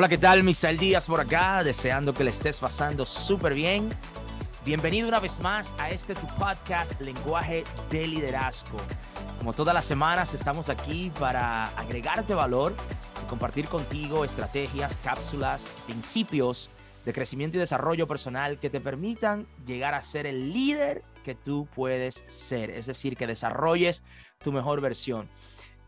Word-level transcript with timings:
Hola, 0.00 0.08
¿qué 0.08 0.16
tal? 0.16 0.42
Misael 0.42 0.78
Díaz 0.78 1.06
por 1.06 1.20
acá, 1.20 1.62
deseando 1.62 2.14
que 2.14 2.24
le 2.24 2.30
estés 2.30 2.58
pasando 2.58 3.04
súper 3.04 3.52
bien. 3.52 3.86
Bienvenido 4.64 5.06
una 5.06 5.20
vez 5.20 5.40
más 5.40 5.76
a 5.78 5.90
este 5.90 6.14
tu 6.14 6.26
podcast 6.38 6.98
Lenguaje 7.02 7.64
de 7.90 8.06
Liderazgo. 8.06 8.78
Como 9.36 9.52
todas 9.52 9.74
las 9.74 9.84
semanas 9.84 10.32
estamos 10.32 10.70
aquí 10.70 11.12
para 11.20 11.66
agregarte 11.76 12.32
valor 12.32 12.74
y 13.22 13.28
compartir 13.28 13.68
contigo 13.68 14.24
estrategias, 14.24 14.96
cápsulas, 15.04 15.76
principios 15.84 16.70
de 17.04 17.12
crecimiento 17.12 17.58
y 17.58 17.60
desarrollo 17.60 18.08
personal 18.08 18.58
que 18.58 18.70
te 18.70 18.80
permitan 18.80 19.46
llegar 19.66 19.92
a 19.92 20.00
ser 20.00 20.26
el 20.26 20.54
líder 20.54 21.04
que 21.24 21.34
tú 21.34 21.68
puedes 21.74 22.24
ser, 22.26 22.70
es 22.70 22.86
decir, 22.86 23.18
que 23.18 23.26
desarrolles 23.26 24.02
tu 24.42 24.50
mejor 24.50 24.80
versión. 24.80 25.28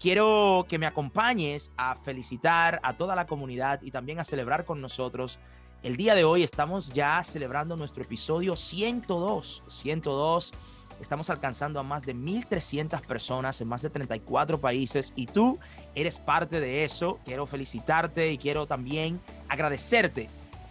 Quiero 0.03 0.67
que 0.69 0.81
me 0.81 0.87
acompañes 0.87 1.71
a 1.77 1.95
felicitar 1.95 2.81
a 2.83 2.97
toda 2.97 3.15
la 3.15 3.29
comunidad 3.29 3.81
y 3.83 3.93
también 3.93 4.19
a 4.19 4.25
celebrar 4.25 4.65
con 4.65 4.81
nosotros. 4.81 5.39
El 5.85 5.97
día 5.97 6.17
de 6.17 6.25
hoy 6.25 6.43
estamos 6.43 6.93
ya 6.93 7.23
celebrando 7.23 7.77
nuestro 7.77 8.03
episodio 8.03 8.57
102. 8.57 9.63
102. 9.69 10.53
Estamos 11.01 11.31
alcanzando 11.31 11.79
a 11.79 11.85
más 11.85 12.05
de 12.05 12.17
1.300 12.17 13.01
personas 13.07 13.61
en 13.61 13.69
más 13.69 13.83
de 13.83 13.91
34 13.91 14.61
países 14.61 15.13
y 15.15 15.27
tú 15.27 15.61
eres 15.95 16.19
parte 16.19 16.59
de 16.59 16.83
eso. 16.83 17.21
Quiero 17.25 17.47
felicitarte 17.47 18.33
y 18.33 18.39
quiero 18.39 18.67
también 18.67 19.21
agradecerte 19.49 20.29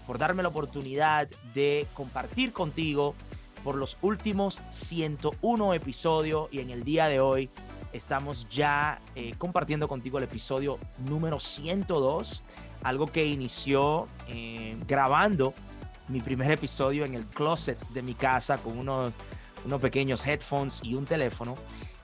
por 0.07 0.17
darme 0.17 0.43
la 0.43 0.49
oportunidad 0.49 1.29
de 1.53 1.87
compartir 1.93 2.51
contigo 2.51 3.15
por 3.63 3.75
los 3.75 3.97
últimos 4.01 4.59
101 4.71 5.73
episodios 5.73 6.49
y 6.51 6.59
en 6.59 6.69
el 6.69 6.83
día 6.83 7.07
de 7.07 7.21
hoy 7.21 7.49
estamos 7.93 8.47
ya 8.49 8.99
eh, 9.15 9.33
compartiendo 9.37 9.87
contigo 9.87 10.17
el 10.17 10.23
episodio 10.23 10.79
número 10.99 11.39
102, 11.39 12.43
algo 12.83 13.07
que 13.07 13.25
inició 13.25 14.07
eh, 14.27 14.77
grabando 14.87 15.53
mi 16.07 16.19
primer 16.19 16.51
episodio 16.51 17.05
en 17.05 17.15
el 17.15 17.25
closet 17.25 17.79
de 17.89 18.01
mi 18.01 18.13
casa 18.13 18.57
con 18.57 18.77
unos, 18.77 19.13
unos 19.65 19.81
pequeños 19.81 20.25
headphones 20.25 20.81
y 20.83 20.95
un 20.95 21.05
teléfono. 21.05 21.55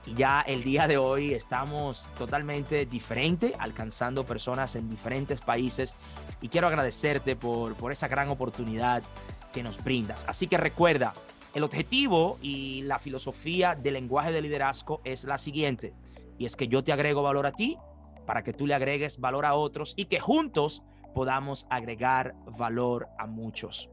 Y 0.06 0.14
ya 0.14 0.40
el 0.40 0.64
día 0.64 0.86
de 0.86 0.96
hoy 0.96 1.34
estamos 1.34 2.08
totalmente 2.16 2.86
diferente, 2.86 3.54
alcanzando 3.58 4.24
personas 4.24 4.74
en 4.76 4.88
diferentes 4.88 5.40
países. 5.40 5.94
Y 6.40 6.48
quiero 6.48 6.68
agradecerte 6.68 7.36
por, 7.36 7.74
por 7.74 7.92
esa 7.92 8.08
gran 8.08 8.28
oportunidad 8.28 9.02
que 9.52 9.62
nos 9.62 9.82
brindas. 9.82 10.24
Así 10.26 10.46
que 10.46 10.56
recuerda, 10.56 11.12
el 11.54 11.62
objetivo 11.62 12.38
y 12.42 12.82
la 12.82 12.98
filosofía 12.98 13.74
del 13.74 13.94
lenguaje 13.94 14.32
de 14.32 14.42
liderazgo 14.42 15.00
es 15.04 15.24
la 15.24 15.38
siguiente, 15.38 15.94
y 16.38 16.46
es 16.46 16.56
que 16.56 16.68
yo 16.68 16.84
te 16.84 16.92
agrego 16.92 17.22
valor 17.22 17.46
a 17.46 17.52
ti 17.52 17.76
para 18.26 18.44
que 18.44 18.52
tú 18.52 18.66
le 18.66 18.74
agregues 18.74 19.18
valor 19.18 19.46
a 19.46 19.54
otros 19.54 19.94
y 19.96 20.04
que 20.04 20.20
juntos 20.20 20.82
podamos 21.14 21.66
agregar 21.70 22.34
valor 22.46 23.08
a 23.18 23.26
muchos. 23.26 23.90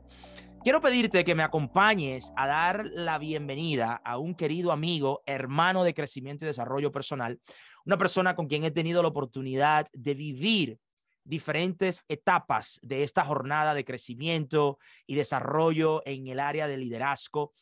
Quiero 0.63 0.81
pedirte 0.81 1.23
que 1.23 1.35
me 1.35 1.43
acompañes 1.43 2.33
a 2.35 2.47
dar 2.47 2.85
la 2.85 3.17
bienvenida 3.17 4.01
a 4.03 4.17
un 4.17 4.33
querido 4.33 4.71
amigo, 4.71 5.21
hermano 5.25 5.83
de 5.83 5.93
crecimiento 5.93 6.43
y 6.43 6.47
desarrollo 6.47 6.91
personal, 6.91 7.39
una 7.85 7.97
persona 7.97 8.35
con 8.35 8.47
quien 8.47 8.63
he 8.63 8.71
tenido 8.71 9.01
la 9.03 9.09
oportunidad 9.09 9.87
de 9.93 10.15
vivir 10.15 10.79
diferentes 11.25 12.03
etapas 12.07 12.79
de 12.81 13.03
esta 13.03 13.25
jornada 13.25 13.73
de 13.73 13.83
crecimiento 13.83 14.79
y 15.05 15.15
desarrollo 15.15 16.01
en 16.05 16.27
el 16.27 16.39
área 16.39 16.67
de 16.67 16.77
liderazgo. 16.77 17.53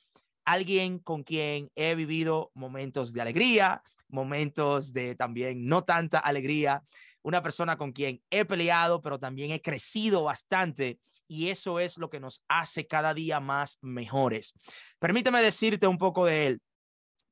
Alguien 0.45 0.99
con 0.99 1.23
quien 1.23 1.71
he 1.75 1.95
vivido 1.95 2.51
momentos 2.53 3.13
de 3.13 3.21
alegría, 3.21 3.81
momentos 4.09 4.93
de 4.93 5.15
también 5.15 5.65
no 5.65 5.83
tanta 5.83 6.19
alegría, 6.19 6.83
una 7.23 7.41
persona 7.41 7.77
con 7.77 7.93
quien 7.93 8.21
he 8.29 8.45
peleado, 8.45 9.01
pero 9.01 9.17
también 9.17 9.51
he 9.51 9.61
crecido 9.61 10.23
bastante 10.23 10.99
y 11.27 11.49
eso 11.49 11.79
es 11.79 11.97
lo 11.97 12.09
que 12.09 12.19
nos 12.19 12.43
hace 12.47 12.85
cada 12.85 13.13
día 13.13 13.39
más 13.39 13.79
mejores. 13.81 14.53
Permíteme 14.99 15.41
decirte 15.41 15.87
un 15.87 15.97
poco 15.97 16.25
de 16.25 16.47
él. 16.47 16.61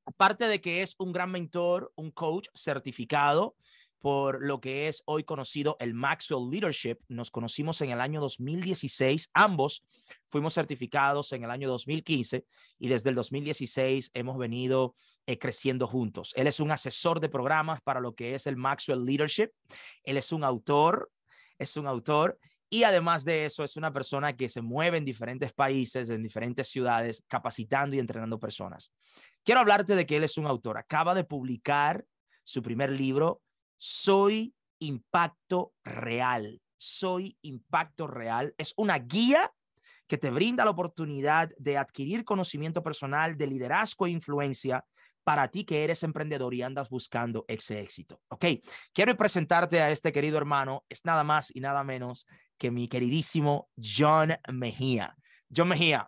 Aparte 0.05 0.47
de 0.47 0.59
que 0.59 0.81
es 0.81 0.95
un 0.97 1.11
gran 1.11 1.29
mentor, 1.29 1.91
un 1.95 2.09
coach 2.09 2.47
certificado, 2.55 3.55
por 4.01 4.43
lo 4.43 4.59
que 4.59 4.87
es 4.87 5.03
hoy 5.05 5.23
conocido 5.23 5.77
el 5.79 5.93
Maxwell 5.93 6.49
Leadership. 6.49 6.97
Nos 7.07 7.29
conocimos 7.29 7.79
en 7.81 7.91
el 7.91 8.01
año 8.01 8.19
2016, 8.19 9.29
ambos 9.33 9.85
fuimos 10.27 10.55
certificados 10.55 11.31
en 11.33 11.43
el 11.43 11.51
año 11.51 11.69
2015 11.69 12.45
y 12.79 12.89
desde 12.89 13.09
el 13.09 13.15
2016 13.15 14.09
hemos 14.15 14.37
venido 14.37 14.95
eh, 15.27 15.37
creciendo 15.37 15.87
juntos. 15.87 16.33
Él 16.35 16.47
es 16.47 16.59
un 16.59 16.71
asesor 16.71 17.19
de 17.19 17.29
programas 17.29 17.79
para 17.81 17.99
lo 17.99 18.15
que 18.15 18.33
es 18.33 18.47
el 18.47 18.57
Maxwell 18.57 19.05
Leadership. 19.05 19.49
Él 20.03 20.17
es 20.17 20.31
un 20.31 20.43
autor, 20.43 21.11
es 21.59 21.77
un 21.77 21.85
autor 21.85 22.39
y 22.71 22.83
además 22.83 23.23
de 23.23 23.45
eso 23.45 23.63
es 23.63 23.77
una 23.77 23.93
persona 23.93 24.35
que 24.35 24.49
se 24.49 24.61
mueve 24.61 24.97
en 24.97 25.05
diferentes 25.05 25.53
países, 25.53 26.09
en 26.09 26.23
diferentes 26.23 26.69
ciudades, 26.69 27.23
capacitando 27.27 27.95
y 27.95 27.99
entrenando 27.99 28.39
personas. 28.39 28.91
Quiero 29.43 29.61
hablarte 29.61 29.95
de 29.95 30.05
que 30.07 30.15
él 30.15 30.23
es 30.23 30.37
un 30.37 30.47
autor. 30.47 30.77
Acaba 30.77 31.13
de 31.13 31.23
publicar 31.23 32.03
su 32.43 32.63
primer 32.63 32.89
libro 32.89 33.41
soy 33.81 34.53
impacto 34.77 35.73
real. 35.83 36.61
Soy 36.77 37.35
impacto 37.41 38.05
real. 38.05 38.53
Es 38.59 38.75
una 38.77 38.99
guía 38.99 39.51
que 40.07 40.19
te 40.19 40.29
brinda 40.29 40.65
la 40.65 40.71
oportunidad 40.71 41.49
de 41.57 41.79
adquirir 41.79 42.23
conocimiento 42.23 42.83
personal, 42.83 43.37
de 43.37 43.47
liderazgo 43.47 44.05
e 44.05 44.11
influencia 44.11 44.85
para 45.23 45.47
ti 45.47 45.63
que 45.63 45.83
eres 45.83 46.03
emprendedor 46.03 46.53
y 46.53 46.61
andas 46.61 46.89
buscando 46.89 47.43
ese 47.47 47.81
éxito. 47.81 48.21
Ok, 48.27 48.45
quiero 48.93 49.17
presentarte 49.17 49.81
a 49.81 49.89
este 49.89 50.11
querido 50.11 50.37
hermano. 50.37 50.85
Es 50.87 51.03
nada 51.03 51.23
más 51.23 51.55
y 51.55 51.59
nada 51.59 51.83
menos 51.83 52.27
que 52.59 52.69
mi 52.69 52.87
queridísimo 52.87 53.69
John 53.81 54.37
Mejía. 54.51 55.15
John 55.55 55.69
Mejía, 55.69 56.07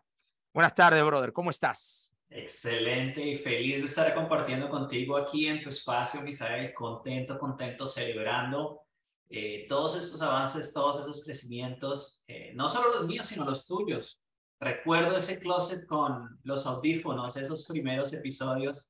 buenas 0.53 0.75
tardes, 0.75 1.03
brother. 1.03 1.33
¿Cómo 1.33 1.49
estás? 1.49 2.12
Excelente 2.35 3.21
y 3.21 3.37
feliz 3.37 3.81
de 3.81 3.85
estar 3.85 4.11
compartiendo 4.15 4.67
contigo 4.67 5.15
aquí 5.17 5.45
en 5.45 5.61
tu 5.61 5.69
espacio, 5.69 6.19
Misael. 6.21 6.73
Contento, 6.73 7.37
contento, 7.37 7.85
celebrando 7.85 8.81
eh, 9.29 9.67
todos 9.69 9.95
estos 9.95 10.19
avances, 10.19 10.73
todos 10.73 10.99
esos 11.01 11.23
crecimientos, 11.23 12.23
eh, 12.27 12.51
no 12.55 12.69
solo 12.69 12.89
los 12.89 13.07
míos, 13.07 13.27
sino 13.27 13.45
los 13.45 13.67
tuyos. 13.67 14.19
Recuerdo 14.59 15.15
ese 15.15 15.37
closet 15.37 15.85
con 15.85 16.39
los 16.43 16.65
audífonos, 16.65 17.37
esos 17.37 17.67
primeros 17.67 18.11
episodios 18.13 18.89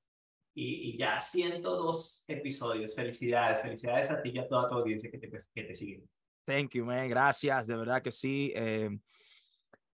y, 0.55 0.91
y 0.91 0.97
ya 0.97 1.19
102 1.19 2.23
episodios. 2.29 2.95
Felicidades, 2.95 3.61
felicidades 3.61 4.09
a 4.09 4.21
ti 4.21 4.31
y 4.33 4.39
a 4.39 4.47
toda 4.47 4.69
tu 4.69 4.75
audiencia 4.75 5.11
que 5.11 5.17
te, 5.17 5.29
que 5.29 5.63
te 5.63 5.73
sigue. 5.73 6.03
Thank 6.45 6.75
you, 6.75 6.85
man. 6.85 7.09
Gracias, 7.09 7.67
de 7.67 7.75
verdad 7.75 8.01
que 8.01 8.11
sí. 8.11 8.53
Eh, 8.55 8.89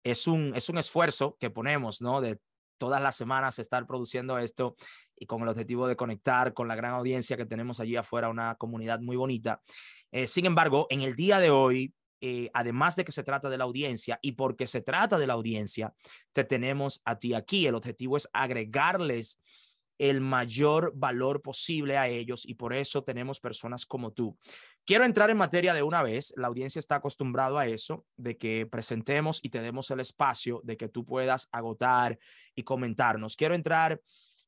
es 0.03 0.27
un, 0.27 0.53
es 0.53 0.67
un 0.67 0.77
esfuerzo 0.77 1.37
que 1.39 1.49
ponemos, 1.49 2.01
¿no? 2.01 2.19
De 2.19 2.41
todas 2.77 3.01
las 3.01 3.15
semanas 3.15 3.59
estar 3.59 3.85
produciendo 3.85 4.37
esto 4.37 4.75
y 5.15 5.25
con 5.25 5.41
el 5.41 5.49
objetivo 5.49 5.87
de 5.87 5.95
conectar 5.95 6.53
con 6.53 6.67
la 6.67 6.75
gran 6.75 6.93
audiencia 6.93 7.37
que 7.37 7.45
tenemos 7.45 7.79
allí 7.79 7.95
afuera, 7.95 8.29
una 8.29 8.55
comunidad 8.55 8.99
muy 8.99 9.15
bonita. 9.15 9.61
Eh, 10.11 10.27
sin 10.27 10.45
embargo, 10.45 10.87
en 10.89 11.01
el 11.01 11.15
día 11.15 11.39
de 11.39 11.49
hoy, 11.49 11.93
eh, 12.21 12.49
además 12.53 12.95
de 12.95 13.05
que 13.05 13.11
se 13.11 13.23
trata 13.23 13.49
de 13.49 13.57
la 13.57 13.65
audiencia 13.65 14.19
y 14.21 14.33
porque 14.33 14.65
se 14.67 14.81
trata 14.81 15.17
de 15.17 15.27
la 15.27 15.33
audiencia, 15.33 15.93
te 16.33 16.43
tenemos 16.43 17.01
a 17.05 17.19
ti 17.19 17.33
aquí. 17.33 17.67
El 17.67 17.75
objetivo 17.75 18.17
es 18.17 18.27
agregarles 18.33 19.39
el 19.99 20.21
mayor 20.21 20.93
valor 20.95 21.41
posible 21.41 21.97
a 21.97 22.07
ellos 22.07 22.47
y 22.47 22.55
por 22.55 22.73
eso 22.73 23.03
tenemos 23.03 23.39
personas 23.39 23.85
como 23.85 24.11
tú. 24.11 24.37
Quiero 24.87 25.03
entrar 25.03 25.29
en 25.29 25.35
materia 25.35 25.73
de 25.73 25.83
una 25.83 26.01
vez. 26.01 26.33
La 26.37 26.47
audiencia 26.47 26.79
está 26.79 26.95
acostumbrado 26.95 27.59
a 27.59 27.65
eso, 27.65 28.05
de 28.15 28.37
que 28.37 28.65
presentemos 28.65 29.41
y 29.43 29.49
te 29.49 29.59
demos 29.59 29.91
el 29.91 29.99
espacio 29.99 30.61
de 30.63 30.77
que 30.77 30.87
tú 30.87 31.03
puedas 31.03 31.49
agotar 31.51 32.17
y 32.55 32.63
comentarnos. 32.63 33.35
Quiero 33.35 33.53
entrar 33.53 33.99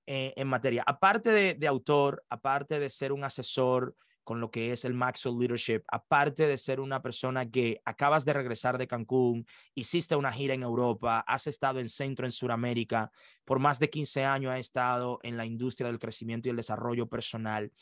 eh, 0.07 0.33
en 0.37 0.47
materia. 0.47 0.81
Aparte 0.87 1.31
de, 1.31 1.55
de 1.55 1.67
autor, 1.67 2.23
aparte 2.29 2.79
de 2.79 2.89
ser 2.89 3.11
un 3.11 3.25
asesor 3.25 3.97
con 4.23 4.39
lo 4.39 4.49
que 4.49 4.71
es 4.71 4.85
el 4.85 4.93
Maxwell 4.93 5.37
Leadership, 5.37 5.81
aparte 5.87 6.47
de 6.47 6.57
ser 6.57 6.79
una 6.79 7.01
persona 7.01 7.49
que 7.49 7.81
acabas 7.83 8.23
de 8.23 8.31
regresar 8.31 8.77
de 8.77 8.87
Cancún, 8.87 9.45
hiciste 9.73 10.15
una 10.15 10.31
gira 10.31 10.53
en 10.53 10.63
Europa, 10.63 11.19
has 11.27 11.47
estado 11.47 11.79
en 11.79 11.89
Centro, 11.89 12.25
en 12.25 12.31
Sudamérica, 12.31 13.11
por 13.43 13.59
más 13.59 13.77
de 13.77 13.89
15 13.89 14.23
años 14.23 14.53
has 14.53 14.59
estado 14.59 15.19
en 15.23 15.35
la 15.35 15.45
industria 15.45 15.87
del 15.87 15.99
crecimiento 15.99 16.47
y 16.47 16.51
el 16.51 16.57
desarrollo 16.57 17.07
personal. 17.07 17.73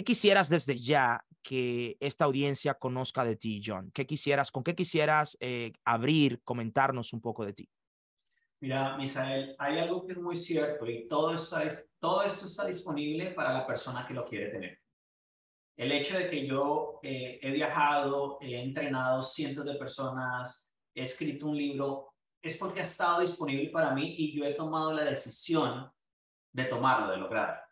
¿Qué 0.00 0.04
quisieras 0.04 0.48
desde 0.48 0.78
ya 0.78 1.26
que 1.42 1.98
esta 2.00 2.24
audiencia 2.24 2.72
conozca 2.72 3.22
de 3.22 3.36
ti, 3.36 3.60
John? 3.62 3.90
¿Qué 3.92 4.06
quisieras, 4.06 4.50
con 4.50 4.64
qué 4.64 4.74
quisieras 4.74 5.36
eh, 5.40 5.74
abrir, 5.84 6.40
comentarnos 6.42 7.12
un 7.12 7.20
poco 7.20 7.44
de 7.44 7.52
ti? 7.52 7.68
Mira, 8.60 8.96
Misael, 8.96 9.54
hay 9.58 9.78
algo 9.78 10.06
que 10.06 10.12
es 10.12 10.18
muy 10.18 10.36
cierto 10.36 10.86
y 10.86 11.06
todo, 11.06 11.34
esto 11.34 12.46
está 12.46 12.64
disponible 12.64 13.32
para 13.32 13.52
la 13.52 13.66
persona 13.66 14.06
que 14.06 14.14
lo 14.14 14.24
quiere 14.24 14.48
tener. 14.48 14.78
El 15.76 15.92
hecho 15.92 16.16
de 16.16 16.30
que 16.30 16.46
yo 16.46 17.00
eh, 17.02 17.38
he 17.42 17.50
viajado, 17.50 18.38
he 18.40 18.58
entrenado 18.58 19.20
cientos 19.20 19.66
de 19.66 19.74
personas, 19.74 20.74
he 20.94 21.02
escrito 21.02 21.46
un 21.46 21.58
libro, 21.58 22.14
es 22.40 22.56
porque 22.56 22.80
ha 22.80 22.84
estado 22.84 23.20
disponible 23.20 23.68
para 23.68 23.94
mí 23.94 24.14
y 24.16 24.34
yo 24.34 24.46
he 24.46 24.54
tomado 24.54 24.94
la 24.94 25.04
decisión 25.04 25.92
de 26.52 26.64
tomarlo, 26.64 27.10
de 27.10 27.18
lograrlo. 27.18 27.69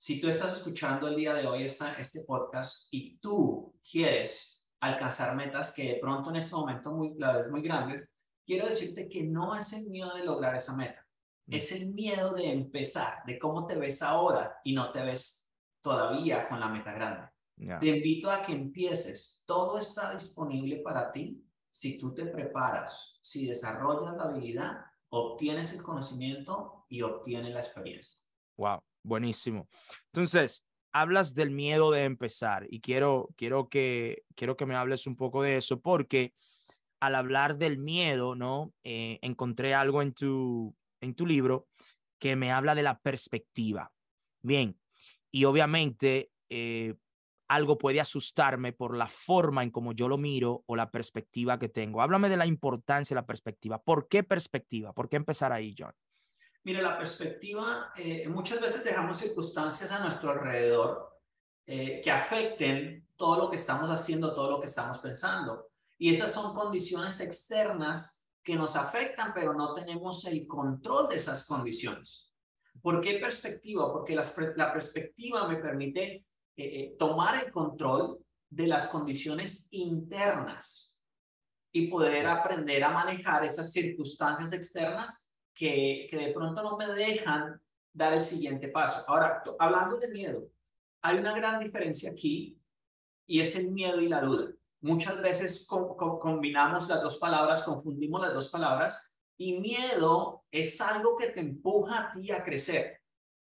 Si 0.00 0.18
tú 0.18 0.28
estás 0.28 0.56
escuchando 0.56 1.08
el 1.08 1.16
día 1.16 1.34
de 1.34 1.46
hoy 1.46 1.62
esta, 1.62 1.92
este 1.92 2.22
podcast 2.22 2.88
y 2.90 3.18
tú 3.18 3.74
quieres 3.84 4.58
alcanzar 4.80 5.36
metas 5.36 5.74
que 5.74 5.92
de 5.92 5.94
pronto 5.96 6.30
en 6.30 6.36
este 6.36 6.56
momento 6.56 6.90
muy, 6.90 7.12
la 7.18 7.36
vez 7.36 7.50
muy 7.50 7.60
grandes, 7.60 8.08
quiero 8.46 8.64
decirte 8.64 9.10
que 9.10 9.24
no 9.24 9.54
es 9.54 9.74
el 9.74 9.90
miedo 9.90 10.14
de 10.14 10.24
lograr 10.24 10.54
esa 10.54 10.74
meta, 10.74 11.06
mm. 11.44 11.54
es 11.54 11.72
el 11.72 11.88
miedo 11.88 12.32
de 12.32 12.50
empezar, 12.50 13.22
de 13.26 13.38
cómo 13.38 13.66
te 13.66 13.74
ves 13.74 14.02
ahora 14.02 14.58
y 14.64 14.72
no 14.72 14.90
te 14.90 15.02
ves 15.02 15.46
todavía 15.82 16.48
con 16.48 16.60
la 16.60 16.68
meta 16.68 16.94
grande. 16.94 17.28
Te 17.78 17.88
invito 17.88 18.30
a 18.30 18.40
que 18.40 18.52
empieces. 18.52 19.44
Todo 19.44 19.76
está 19.76 20.14
disponible 20.14 20.76
para 20.76 21.12
ti 21.12 21.44
si 21.68 21.98
tú 21.98 22.14
te 22.14 22.24
preparas, 22.24 23.18
si 23.20 23.46
desarrollas 23.46 24.16
la 24.16 24.22
habilidad, 24.22 24.78
obtienes 25.10 25.74
el 25.74 25.82
conocimiento 25.82 26.86
y 26.88 27.02
obtienes 27.02 27.52
la 27.52 27.60
experiencia. 27.60 28.18
Wow, 28.56 28.80
buenísimo. 29.02 29.68
Entonces, 30.06 30.66
hablas 30.92 31.34
del 31.34 31.50
miedo 31.50 31.90
de 31.90 32.04
empezar 32.04 32.66
y 32.70 32.80
quiero, 32.80 33.28
quiero, 33.36 33.68
que, 33.68 34.24
quiero 34.34 34.56
que 34.56 34.66
me 34.66 34.74
hables 34.74 35.06
un 35.06 35.16
poco 35.16 35.42
de 35.42 35.56
eso 35.56 35.80
porque 35.80 36.32
al 37.00 37.14
hablar 37.14 37.56
del 37.56 37.78
miedo, 37.78 38.34
¿no? 38.34 38.72
Eh, 38.84 39.18
encontré 39.22 39.74
algo 39.74 40.02
en 40.02 40.12
tu, 40.12 40.76
en 41.00 41.14
tu 41.14 41.26
libro 41.26 41.68
que 42.18 42.36
me 42.36 42.52
habla 42.52 42.74
de 42.74 42.82
la 42.82 42.98
perspectiva. 43.00 43.92
Bien, 44.42 44.78
y 45.30 45.44
obviamente 45.44 46.30
eh, 46.50 46.94
algo 47.48 47.78
puede 47.78 48.00
asustarme 48.00 48.72
por 48.72 48.96
la 48.96 49.08
forma 49.08 49.62
en 49.62 49.70
cómo 49.70 49.92
yo 49.92 50.08
lo 50.08 50.18
miro 50.18 50.62
o 50.66 50.76
la 50.76 50.90
perspectiva 50.90 51.58
que 51.58 51.68
tengo. 51.68 52.02
Háblame 52.02 52.28
de 52.28 52.36
la 52.36 52.46
importancia 52.46 53.14
de 53.14 53.20
la 53.20 53.26
perspectiva. 53.26 53.82
¿Por 53.82 54.08
qué 54.08 54.22
perspectiva? 54.22 54.92
¿Por 54.92 55.08
qué 55.08 55.16
empezar 55.16 55.52
ahí, 55.52 55.74
John? 55.76 55.92
Mire, 56.62 56.82
la 56.82 56.98
perspectiva, 56.98 57.92
eh, 57.96 58.28
muchas 58.28 58.60
veces 58.60 58.84
dejamos 58.84 59.16
circunstancias 59.16 59.90
a 59.90 60.00
nuestro 60.00 60.30
alrededor 60.30 61.10
eh, 61.66 62.00
que 62.02 62.10
afecten 62.10 63.08
todo 63.16 63.44
lo 63.44 63.50
que 63.50 63.56
estamos 63.56 63.88
haciendo, 63.88 64.34
todo 64.34 64.50
lo 64.50 64.60
que 64.60 64.66
estamos 64.66 64.98
pensando. 64.98 65.70
Y 65.96 66.10
esas 66.10 66.32
son 66.32 66.54
condiciones 66.54 67.20
externas 67.20 68.22
que 68.42 68.56
nos 68.56 68.76
afectan, 68.76 69.32
pero 69.34 69.54
no 69.54 69.74
tenemos 69.74 70.24
el 70.26 70.46
control 70.46 71.08
de 71.08 71.16
esas 71.16 71.46
condiciones. 71.46 72.30
¿Por 72.82 73.00
qué 73.00 73.14
perspectiva? 73.18 73.90
Porque 73.92 74.14
la, 74.14 74.72
perspectiva 74.72 75.48
me 75.48 75.56
permite 75.56 76.26
eh, 76.56 76.94
tomar 76.98 77.44
el 77.44 77.52
control 77.52 78.18
de 78.50 78.66
las 78.66 78.86
condiciones 78.86 79.68
internas 79.70 81.00
y 81.72 81.86
poder 81.88 82.26
aprender 82.26 82.82
a 82.84 82.90
manejar 82.90 83.44
esas 83.44 83.72
circunstancias 83.72 84.52
externas 84.52 85.29
que, 85.54 86.08
de 86.12 86.32
pronto 86.32 86.62
no 86.62 86.76
me 86.76 86.86
dejan 86.86 87.60
dar 87.92 88.12
el 88.12 88.22
siguiente 88.22 88.68
paso. 88.68 89.04
Ahora, 89.06 89.42
hablando 89.58 89.98
de 89.98 90.08
miedo, 90.08 90.48
hay 91.02 91.18
una 91.18 91.34
gran 91.34 91.60
diferencia 91.60 92.10
aquí 92.10 92.58
y 93.26 93.40
es 93.40 93.54
el 93.56 93.70
miedo 93.70 94.00
y 94.00 94.08
la 94.08 94.20
duda. 94.20 94.52
Muchas 94.80 95.20
veces 95.20 95.66
combinamos 95.68 96.88
las 96.88 97.02
dos 97.02 97.16
palabras, 97.16 97.62
confundimos 97.62 98.22
las 98.22 98.32
dos 98.32 98.48
palabras 98.48 99.12
y 99.36 99.60
miedo 99.60 100.44
es 100.50 100.80
algo 100.80 101.16
que 101.16 101.28
te 101.28 101.40
empuja 101.40 102.00
a 102.00 102.12
ti 102.12 102.30
a 102.30 102.42
crecer. 102.42 103.00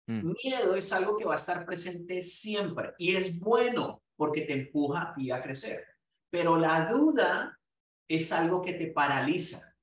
Mm. 0.07 0.33
Miedo 0.43 0.75
es 0.75 0.93
algo 0.93 1.17
que 1.17 1.25
va 1.25 1.33
a 1.33 1.37
estar 1.37 1.65
presente 1.65 2.21
siempre 2.21 2.93
y 2.97 3.15
es 3.15 3.39
bueno 3.39 4.03
porque 4.15 4.41
te 4.41 4.53
empuja 4.53 5.01
a 5.01 5.13
ti 5.13 5.31
a 5.31 5.41
crecer. 5.41 5.83
Pero 6.29 6.57
la 6.57 6.85
duda 6.85 7.59
es 8.07 8.31
algo 8.31 8.61
que 8.61 8.73
te 8.73 8.87
paraliza 8.87 9.74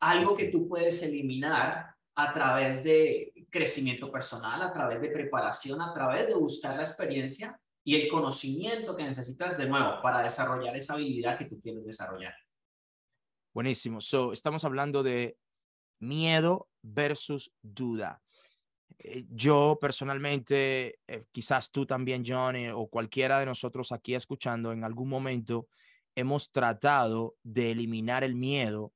algo 0.00 0.36
que 0.36 0.46
tú 0.46 0.66
puedes 0.66 1.02
eliminar 1.02 1.94
a 2.14 2.32
través 2.32 2.82
de 2.82 3.32
crecimiento 3.50 4.10
personal, 4.10 4.62
a 4.62 4.72
través 4.72 5.00
de 5.00 5.08
preparación, 5.08 5.80
a 5.80 5.92
través 5.92 6.26
de 6.26 6.34
buscar 6.34 6.76
la 6.76 6.82
experiencia 6.82 7.60
y 7.84 7.96
el 7.96 8.08
conocimiento 8.08 8.96
que 8.96 9.04
necesitas 9.04 9.56
de 9.56 9.66
nuevo 9.66 10.02
para 10.02 10.22
desarrollar 10.22 10.76
esa 10.76 10.94
habilidad 10.94 11.38
que 11.38 11.46
tú 11.46 11.60
quieres 11.60 11.84
desarrollar. 11.84 12.34
Buenísimo. 13.52 14.00
So, 14.00 14.32
estamos 14.32 14.64
hablando 14.64 15.02
de 15.02 15.36
miedo 15.98 16.68
versus 16.82 17.52
duda. 17.62 18.22
Eh, 18.98 19.24
yo 19.30 19.78
personalmente, 19.80 21.00
eh, 21.06 21.24
quizás 21.32 21.70
tú 21.70 21.86
también, 21.86 22.22
John, 22.26 22.56
o 22.74 22.86
cualquiera 22.88 23.40
de 23.40 23.46
nosotros 23.46 23.92
aquí 23.92 24.14
escuchando, 24.14 24.72
en 24.72 24.84
algún 24.84 25.08
momento 25.08 25.68
hemos 26.14 26.52
tratado 26.52 27.36
de 27.42 27.70
eliminar 27.72 28.24
el 28.24 28.34
miedo 28.34 28.92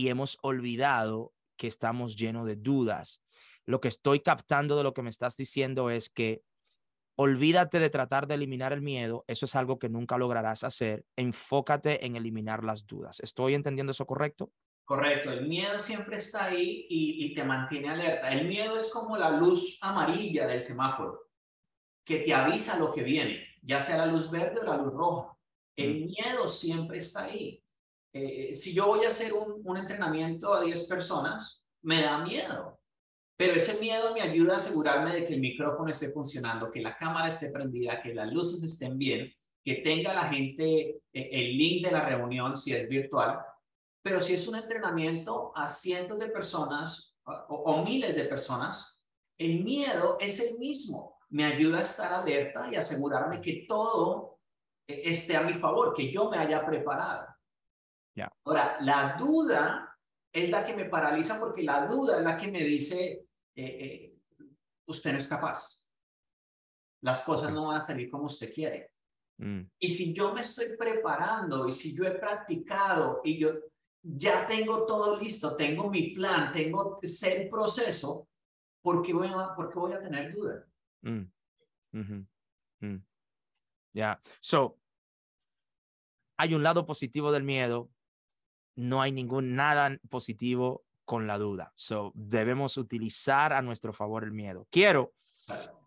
y 0.00 0.08
hemos 0.08 0.38
olvidado 0.40 1.34
que 1.58 1.66
estamos 1.66 2.16
llenos 2.16 2.46
de 2.46 2.56
dudas. 2.56 3.20
Lo 3.66 3.82
que 3.82 3.88
estoy 3.88 4.20
captando 4.20 4.78
de 4.78 4.82
lo 4.82 4.94
que 4.94 5.02
me 5.02 5.10
estás 5.10 5.36
diciendo 5.36 5.90
es 5.90 6.08
que 6.08 6.42
olvídate 7.16 7.78
de 7.80 7.90
tratar 7.90 8.26
de 8.26 8.36
eliminar 8.36 8.72
el 8.72 8.80
miedo, 8.80 9.26
eso 9.26 9.44
es 9.44 9.54
algo 9.54 9.78
que 9.78 9.90
nunca 9.90 10.16
lograrás 10.16 10.64
hacer, 10.64 11.04
enfócate 11.16 12.06
en 12.06 12.16
eliminar 12.16 12.64
las 12.64 12.86
dudas. 12.86 13.20
¿Estoy 13.20 13.52
entendiendo 13.52 13.90
eso 13.90 14.06
correcto? 14.06 14.50
Correcto, 14.86 15.30
el 15.32 15.46
miedo 15.46 15.78
siempre 15.78 16.16
está 16.16 16.46
ahí 16.46 16.86
y, 16.88 17.34
te 17.34 17.44
mantiene 17.44 17.90
alerta. 17.90 18.32
El 18.32 18.48
miedo 18.48 18.76
es 18.76 18.90
como 18.90 19.18
la 19.18 19.32
luz 19.32 19.78
amarilla 19.82 20.46
del 20.46 20.62
semáforo, 20.62 21.28
que 22.06 22.20
te 22.20 22.32
avisa 22.32 22.78
lo 22.78 22.90
que 22.90 23.02
viene, 23.02 23.46
ya 23.62 23.80
sea 23.80 23.98
la 23.98 24.06
luz 24.06 24.30
verde 24.30 24.60
o 24.60 24.64
la 24.64 24.78
luz 24.78 24.94
roja. 24.94 25.36
El 25.76 26.06
miedo 26.06 26.48
siempre 26.48 26.98
está 26.98 27.24
ahí. 27.24 27.62
Eh, 28.12 28.52
si 28.52 28.74
yo 28.74 28.88
voy 28.88 29.04
a 29.04 29.08
hacer 29.08 29.32
un, 29.32 29.76
entrenamiento 29.76 30.52
a 30.52 30.62
10 30.62 30.86
personas, 30.88 31.62
me 31.82 32.02
da 32.02 32.18
miedo. 32.18 32.78
Pero 33.36 33.54
ese 33.54 33.80
miedo 33.80 34.12
me 34.12 34.20
ayuda 34.20 34.54
a 34.54 34.56
asegurarme 34.56 35.14
de 35.14 35.24
que 35.24 35.34
el 35.34 35.40
micrófono 35.40 35.90
esté 35.90 36.10
funcionando, 36.10 36.70
que 36.70 36.80
la 36.80 36.96
cámara 36.96 37.28
esté 37.28 37.50
prendida, 37.50 38.02
que 38.02 38.14
las 38.14 38.30
luces 38.32 38.62
estén 38.62 38.98
bien, 38.98 39.32
que 39.64 39.76
tenga 39.76 40.12
la 40.12 40.24
gente 40.24 41.00
eh, 41.12 41.28
el 41.32 41.56
link 41.56 41.86
de 41.86 41.92
la 41.92 42.04
reunión 42.04 42.56
si 42.56 42.74
es 42.74 42.88
virtual. 42.88 43.40
Pero 44.02 44.20
si 44.20 44.34
es 44.34 44.46
un 44.48 44.56
entrenamiento 44.56 45.52
a 45.54 45.68
cientos 45.68 46.18
de 46.18 46.28
personas 46.28 47.14
o, 47.24 47.84
miles 47.84 48.14
de 48.14 48.24
personas, 48.24 49.00
el 49.38 49.62
miedo 49.62 50.16
es 50.20 50.40
el 50.40 50.58
mismo. 50.58 51.18
Me 51.28 51.44
ayuda 51.44 51.78
a 51.78 51.82
estar 51.82 52.12
alerta 52.12 52.68
y 52.72 52.76
asegurarme 52.76 53.40
que 53.40 53.66
todo 53.68 54.40
eh, 54.86 55.02
esté 55.04 55.36
a 55.36 55.42
mi 55.42 55.54
favor, 55.54 55.94
que 55.94 56.10
yo 56.10 56.28
me 56.28 56.38
haya 56.38 56.64
preparado. 56.66 57.26
Ahora, 58.44 58.78
la 58.80 59.16
duda 59.18 59.96
es 60.32 60.50
la 60.50 60.64
que 60.64 60.74
me 60.74 60.84
paraliza 60.84 61.38
porque 61.38 61.62
la 61.62 61.86
duda 61.86 62.18
es 62.18 62.24
la 62.24 62.36
que 62.36 62.50
me 62.50 62.62
dice, 62.62 63.26
eh, 63.54 63.64
eh, 63.64 64.18
usted 64.86 65.12
no 65.12 65.18
es 65.18 65.26
capaz. 65.26 65.82
Las 67.02 67.22
cosas 67.22 67.52
no 67.52 67.68
van 67.68 67.78
a 67.78 67.82
salir 67.82 68.10
como 68.10 68.24
usted 68.24 68.52
quiere. 68.52 68.92
Mm. 69.38 69.62
Y 69.78 69.88
si 69.88 70.12
yo 70.12 70.34
me 70.34 70.42
estoy 70.42 70.76
preparando 70.76 71.66
y 71.66 71.72
si 71.72 71.96
yo 71.96 72.04
he 72.04 72.12
practicado 72.12 73.20
y 73.24 73.38
yo 73.38 73.52
ya 74.02 74.46
tengo 74.46 74.86
todo 74.86 75.18
listo, 75.18 75.56
tengo 75.56 75.90
mi 75.90 76.10
plan, 76.10 76.52
tengo 76.52 77.00
el 77.02 77.48
proceso, 77.48 78.28
¿por 78.82 79.02
qué 79.02 79.12
voy 79.12 79.28
a, 79.28 79.54
por 79.54 79.74
voy 79.74 79.92
a 79.92 80.00
tener 80.00 80.34
duda? 80.34 80.66
Mm. 81.02 81.24
Mm. 82.80 82.96
Ya, 83.92 84.20
so, 84.40 84.78
hay 86.36 86.54
un 86.54 86.62
lado 86.62 86.86
positivo 86.86 87.32
del 87.32 87.42
miedo, 87.42 87.90
no 88.80 89.02
hay 89.02 89.12
ningún 89.12 89.54
nada 89.54 89.98
positivo 90.08 90.84
con 91.04 91.26
la 91.26 91.38
duda. 91.38 91.72
So, 91.76 92.12
debemos 92.14 92.76
utilizar 92.76 93.52
a 93.52 93.62
nuestro 93.62 93.92
favor 93.92 94.24
el 94.24 94.32
miedo. 94.32 94.66
Quiero, 94.70 95.12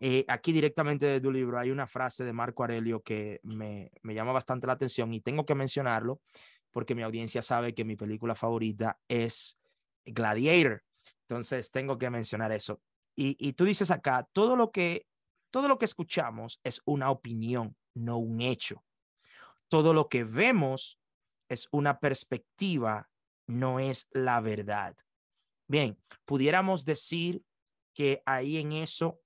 eh, 0.00 0.24
aquí 0.28 0.52
directamente 0.52 1.06
de 1.06 1.20
tu 1.20 1.32
libro 1.32 1.58
hay 1.58 1.70
una 1.70 1.86
frase 1.86 2.24
de 2.24 2.32
Marco 2.32 2.62
Aurelio 2.62 3.02
que 3.02 3.40
me, 3.42 3.90
me 4.02 4.14
llama 4.14 4.32
bastante 4.32 4.66
la 4.66 4.74
atención 4.74 5.12
y 5.12 5.20
tengo 5.20 5.44
que 5.44 5.54
mencionarlo 5.54 6.20
porque 6.70 6.94
mi 6.94 7.02
audiencia 7.02 7.42
sabe 7.42 7.74
que 7.74 7.84
mi 7.84 7.96
película 7.96 8.34
favorita 8.34 8.98
es 9.08 9.58
Gladiator. 10.04 10.84
Entonces 11.22 11.70
tengo 11.70 11.98
que 11.98 12.10
mencionar 12.10 12.52
eso. 12.52 12.80
Y, 13.16 13.36
y 13.38 13.54
tú 13.54 13.64
dices 13.64 13.90
acá, 13.90 14.28
todo 14.32 14.56
lo 14.56 14.70
que 14.70 15.06
todo 15.50 15.68
lo 15.68 15.78
que 15.78 15.84
escuchamos 15.84 16.60
es 16.64 16.82
una 16.84 17.10
opinión, 17.10 17.76
no 17.94 18.18
un 18.18 18.40
hecho. 18.40 18.84
Todo 19.68 19.94
lo 19.94 20.08
que 20.08 20.24
vemos 20.24 20.98
es 21.48 21.68
una 21.70 21.98
perspectiva, 22.00 23.10
no 23.46 23.80
es 23.80 24.08
la 24.12 24.40
verdad. 24.40 24.96
Bien, 25.66 25.98
pudiéramos 26.24 26.84
decir 26.84 27.44
que 27.94 28.22
ahí 28.26 28.58
en 28.58 28.72
eso 28.72 29.20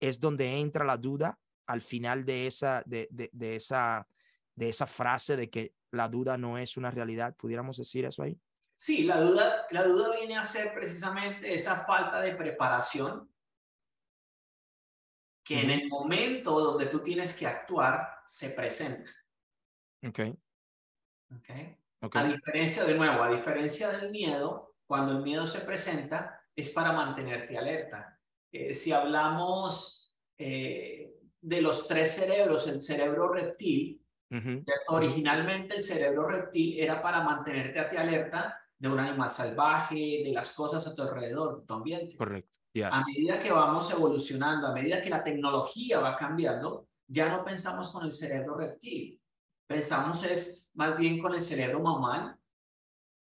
es 0.00 0.20
donde 0.20 0.58
entra 0.58 0.84
la 0.84 0.96
duda 0.96 1.38
al 1.66 1.80
final 1.80 2.24
de 2.24 2.46
esa, 2.46 2.82
de, 2.86 3.08
de, 3.10 3.56
esa, 3.56 4.08
de 4.54 4.68
esa 4.68 4.86
frase 4.86 5.36
de 5.36 5.50
que 5.50 5.74
la 5.92 6.08
duda 6.08 6.36
no 6.36 6.58
es 6.58 6.76
una 6.76 6.90
realidad. 6.90 7.34
¿Pudiéramos 7.36 7.76
decir 7.76 8.04
eso 8.04 8.22
ahí? 8.22 8.40
Sí, 8.76 9.04
la 9.04 9.20
duda, 9.20 9.66
la 9.70 9.84
duda 9.84 10.16
viene 10.16 10.36
a 10.36 10.44
ser 10.44 10.72
precisamente 10.72 11.52
esa 11.52 11.84
falta 11.84 12.20
de 12.20 12.34
preparación 12.34 13.30
que 15.44 15.60
en 15.60 15.70
el 15.70 15.88
momento 15.88 16.60
donde 16.60 16.86
tú 16.86 17.00
tienes 17.00 17.36
que 17.36 17.46
actuar 17.46 18.22
se 18.26 18.50
presenta. 18.50 19.10
Okay. 20.06 20.34
Okay. 21.38 21.76
A 22.00 22.24
diferencia, 22.24 22.84
de 22.84 22.94
nuevo, 22.94 23.22
a 23.22 23.30
diferencia 23.30 23.90
del 23.90 24.10
miedo, 24.10 24.74
cuando 24.86 25.12
el 25.12 25.22
miedo 25.22 25.46
se 25.46 25.60
presenta, 25.60 26.42
es 26.56 26.70
para 26.70 26.92
mantenerte 26.92 27.56
alerta. 27.56 28.18
Eh, 28.50 28.74
si 28.74 28.92
hablamos 28.92 30.14
eh, 30.38 31.14
de 31.40 31.62
los 31.62 31.86
tres 31.86 32.12
cerebros, 32.12 32.66
el 32.66 32.82
cerebro 32.82 33.32
reptil 33.32 34.00
Originalmente 34.88 35.76
el 35.76 35.82
cerebro 35.82 36.28
reptil 36.28 36.78
era 36.78 37.02
para 37.02 37.22
mantenerte 37.22 37.80
a 37.80 37.90
ti 37.90 37.96
alerta 37.96 38.56
de 38.78 38.88
un 38.88 38.98
animal 38.98 39.30
salvaje, 39.30 40.22
de 40.24 40.32
las 40.32 40.52
cosas 40.52 40.86
a 40.86 40.94
tu 40.94 41.02
alrededor, 41.02 41.60
de 41.60 41.66
tu 41.66 41.74
ambiente. 41.74 42.16
Correcto. 42.16 42.58
A 42.84 43.04
medida 43.04 43.42
que 43.42 43.50
vamos 43.50 43.92
evolucionando, 43.92 44.68
a 44.68 44.72
medida 44.72 45.02
que 45.02 45.10
la 45.10 45.24
tecnología 45.24 45.98
va 45.98 46.16
cambiando, 46.16 46.86
ya 47.08 47.28
no 47.28 47.44
pensamos 47.44 47.90
con 47.90 48.04
el 48.04 48.12
cerebro 48.12 48.56
reptil. 48.56 49.20
Pensamos 49.70 50.24
es 50.24 50.68
más 50.74 50.98
bien 50.98 51.20
con 51.20 51.32
el 51.32 51.40
cerebro 51.40 51.78
mamal, 51.78 52.36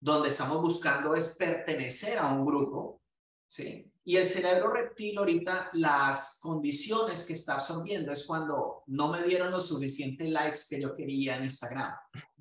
donde 0.00 0.30
estamos 0.30 0.62
buscando 0.62 1.14
es 1.14 1.36
pertenecer 1.36 2.16
a 2.16 2.32
un 2.32 2.46
grupo, 2.46 3.02
¿sí? 3.46 3.92
Y 4.02 4.16
el 4.16 4.24
cerebro 4.24 4.72
reptil 4.72 5.18
ahorita, 5.18 5.68
las 5.74 6.38
condiciones 6.40 7.26
que 7.26 7.34
está 7.34 7.56
absorbiendo 7.56 8.12
es 8.12 8.24
cuando 8.24 8.82
no 8.86 9.08
me 9.08 9.22
dieron 9.24 9.50
los 9.50 9.68
suficientes 9.68 10.26
likes 10.30 10.62
que 10.70 10.80
yo 10.80 10.96
quería 10.96 11.36
en 11.36 11.44
Instagram. 11.44 11.96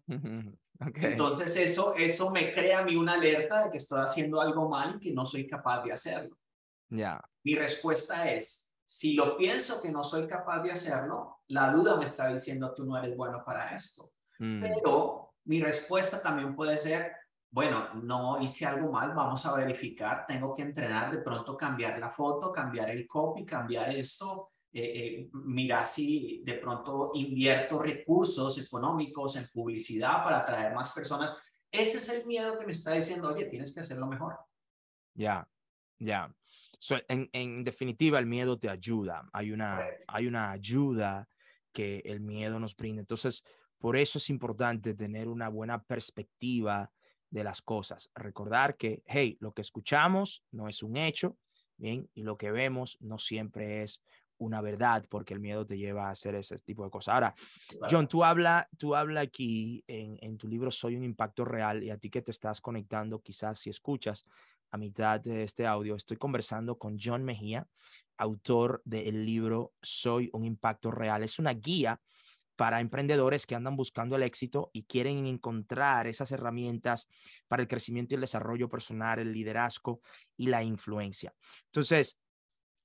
Entonces 0.79 1.57
eso, 1.57 1.93
eso 1.93 2.31
me 2.31 2.53
crea 2.53 2.79
a 2.79 2.85
mí 2.85 2.95
una 2.95 3.15
alerta 3.15 3.65
de 3.65 3.71
que 3.71 3.77
estoy 3.77 3.99
haciendo 3.99 4.39
algo 4.39 4.69
mal 4.69 4.95
y 4.95 4.99
que 5.01 5.11
no 5.11 5.25
soy 5.25 5.45
capaz 5.45 5.83
de 5.83 5.91
hacerlo. 5.91 6.37
Ya. 6.87 7.19
Mi 7.43 7.55
respuesta 7.55 8.31
es, 8.31 8.70
si 8.91 9.13
lo 9.13 9.37
pienso 9.37 9.81
que 9.81 9.89
no 9.89 10.03
soy 10.03 10.27
capaz 10.27 10.61
de 10.63 10.73
hacerlo, 10.73 11.37
la 11.47 11.71
duda 11.71 11.95
me 11.95 12.03
está 12.03 12.27
diciendo 12.27 12.73
tú 12.73 12.83
no 12.83 12.97
eres 12.97 13.15
bueno 13.15 13.41
para 13.41 13.73
esto. 13.73 14.11
Mm. 14.37 14.61
Pero 14.61 15.35
mi 15.45 15.61
respuesta 15.61 16.21
también 16.21 16.53
puede 16.53 16.77
ser, 16.77 17.13
bueno, 17.49 17.93
no 17.93 18.43
hice 18.43 18.65
algo 18.65 18.91
mal, 18.91 19.13
vamos 19.15 19.45
a 19.45 19.55
verificar, 19.55 20.25
tengo 20.27 20.53
que 20.53 20.63
entrenar, 20.63 21.09
de 21.09 21.19
pronto 21.19 21.55
cambiar 21.55 21.99
la 21.99 22.09
foto, 22.09 22.51
cambiar 22.51 22.89
el 22.89 23.07
copy, 23.07 23.45
cambiar 23.45 23.95
esto, 23.95 24.49
eh, 24.73 24.81
eh, 24.83 25.29
mirar 25.31 25.87
si 25.87 26.43
de 26.43 26.55
pronto 26.55 27.11
invierto 27.13 27.79
recursos 27.79 28.57
económicos 28.57 29.37
en 29.37 29.47
publicidad 29.53 30.21
para 30.21 30.39
atraer 30.39 30.75
más 30.75 30.91
personas. 30.91 31.33
Ese 31.71 31.99
es 31.99 32.09
el 32.09 32.27
miedo 32.27 32.59
que 32.59 32.65
me 32.65 32.73
está 32.73 32.91
diciendo, 32.91 33.29
oye, 33.29 33.45
tienes 33.45 33.73
que 33.73 33.79
hacerlo 33.79 34.05
mejor. 34.05 34.37
Ya, 35.13 35.47
ya. 35.97 36.29
En, 37.07 37.29
en, 37.33 37.63
definitiva, 37.63 38.19
el 38.19 38.25
miedo 38.25 38.59
te 38.59 38.69
ayuda. 38.69 39.29
Hay 39.33 39.51
una, 39.51 39.81
hay 40.07 40.27
una 40.27 40.51
ayuda 40.51 41.27
que 41.71 42.01
el 42.05 42.21
miedo 42.21 42.59
nos 42.59 42.75
brinda. 42.75 43.01
Entonces, 43.01 43.43
por 43.77 43.97
eso 43.97 44.17
es 44.17 44.29
importante 44.29 44.93
tener 44.93 45.27
una 45.27 45.49
buena 45.49 45.83
perspectiva 45.83 46.91
de 47.29 47.43
las 47.43 47.61
cosas. 47.61 48.09
Recordar 48.13 48.77
que, 48.77 49.03
hey, 49.05 49.37
lo 49.39 49.53
que 49.53 49.61
escuchamos 49.61 50.43
no 50.51 50.67
es 50.67 50.83
un 50.83 50.97
hecho, 50.97 51.37
bien, 51.77 52.09
y 52.13 52.23
lo 52.23 52.37
que 52.37 52.51
vemos 52.51 52.97
no 52.99 53.17
siempre 53.17 53.83
es 53.83 54.03
una 54.37 54.59
verdad, 54.59 55.05
porque 55.07 55.35
el 55.35 55.39
miedo 55.39 55.65
te 55.67 55.77
lleva 55.77 56.07
a 56.07 56.11
hacer 56.11 56.33
ese 56.33 56.57
tipo 56.57 56.83
de 56.83 56.89
cosas. 56.89 57.13
Ahora, 57.13 57.35
John, 57.89 58.07
tú 58.07 58.23
habla, 58.23 58.67
tú 58.77 58.95
habla 58.95 59.21
aquí 59.21 59.83
en, 59.87 60.17
en 60.21 60.37
tu 60.37 60.47
libro 60.47 60.71
Soy 60.71 60.95
un 60.95 61.03
impacto 61.03 61.45
real 61.45 61.83
y 61.83 61.91
a 61.91 61.97
ti 61.97 62.09
que 62.09 62.23
te 62.23 62.31
estás 62.31 62.59
conectando, 62.59 63.21
quizás 63.21 63.59
si 63.59 63.69
escuchas 63.69 64.25
a 64.71 64.77
mitad 64.77 65.19
de 65.19 65.43
este 65.43 65.67
audio, 65.67 65.95
estoy 65.95 66.17
conversando 66.17 66.77
con 66.77 66.97
John 66.99 67.23
Mejía, 67.23 67.67
autor 68.17 68.81
del 68.85 69.25
libro 69.25 69.73
Soy 69.81 70.29
un 70.33 70.45
impacto 70.45 70.91
real. 70.91 71.23
Es 71.23 71.39
una 71.39 71.53
guía 71.53 71.99
para 72.55 72.79
emprendedores 72.79 73.45
que 73.45 73.55
andan 73.55 73.75
buscando 73.75 74.15
el 74.15 74.23
éxito 74.23 74.69
y 74.71 74.83
quieren 74.83 75.25
encontrar 75.25 76.07
esas 76.07 76.31
herramientas 76.31 77.09
para 77.47 77.63
el 77.63 77.67
crecimiento 77.67 78.13
y 78.13 78.15
el 78.15 78.21
desarrollo 78.21 78.69
personal, 78.69 79.19
el 79.19 79.33
liderazgo 79.33 80.01
y 80.37 80.47
la 80.47 80.63
influencia. 80.63 81.33
Entonces, 81.65 82.19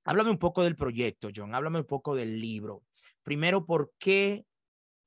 háblame 0.05 0.31
un 0.31 0.38
poco 0.38 0.62
del 0.62 0.76
proyecto, 0.76 1.28
John, 1.35 1.55
háblame 1.55 1.81
un 1.81 1.87
poco 1.87 2.14
del 2.14 2.40
libro. 2.40 2.85
Primero, 3.23 3.66
¿por 3.66 3.93
qué, 3.99 4.47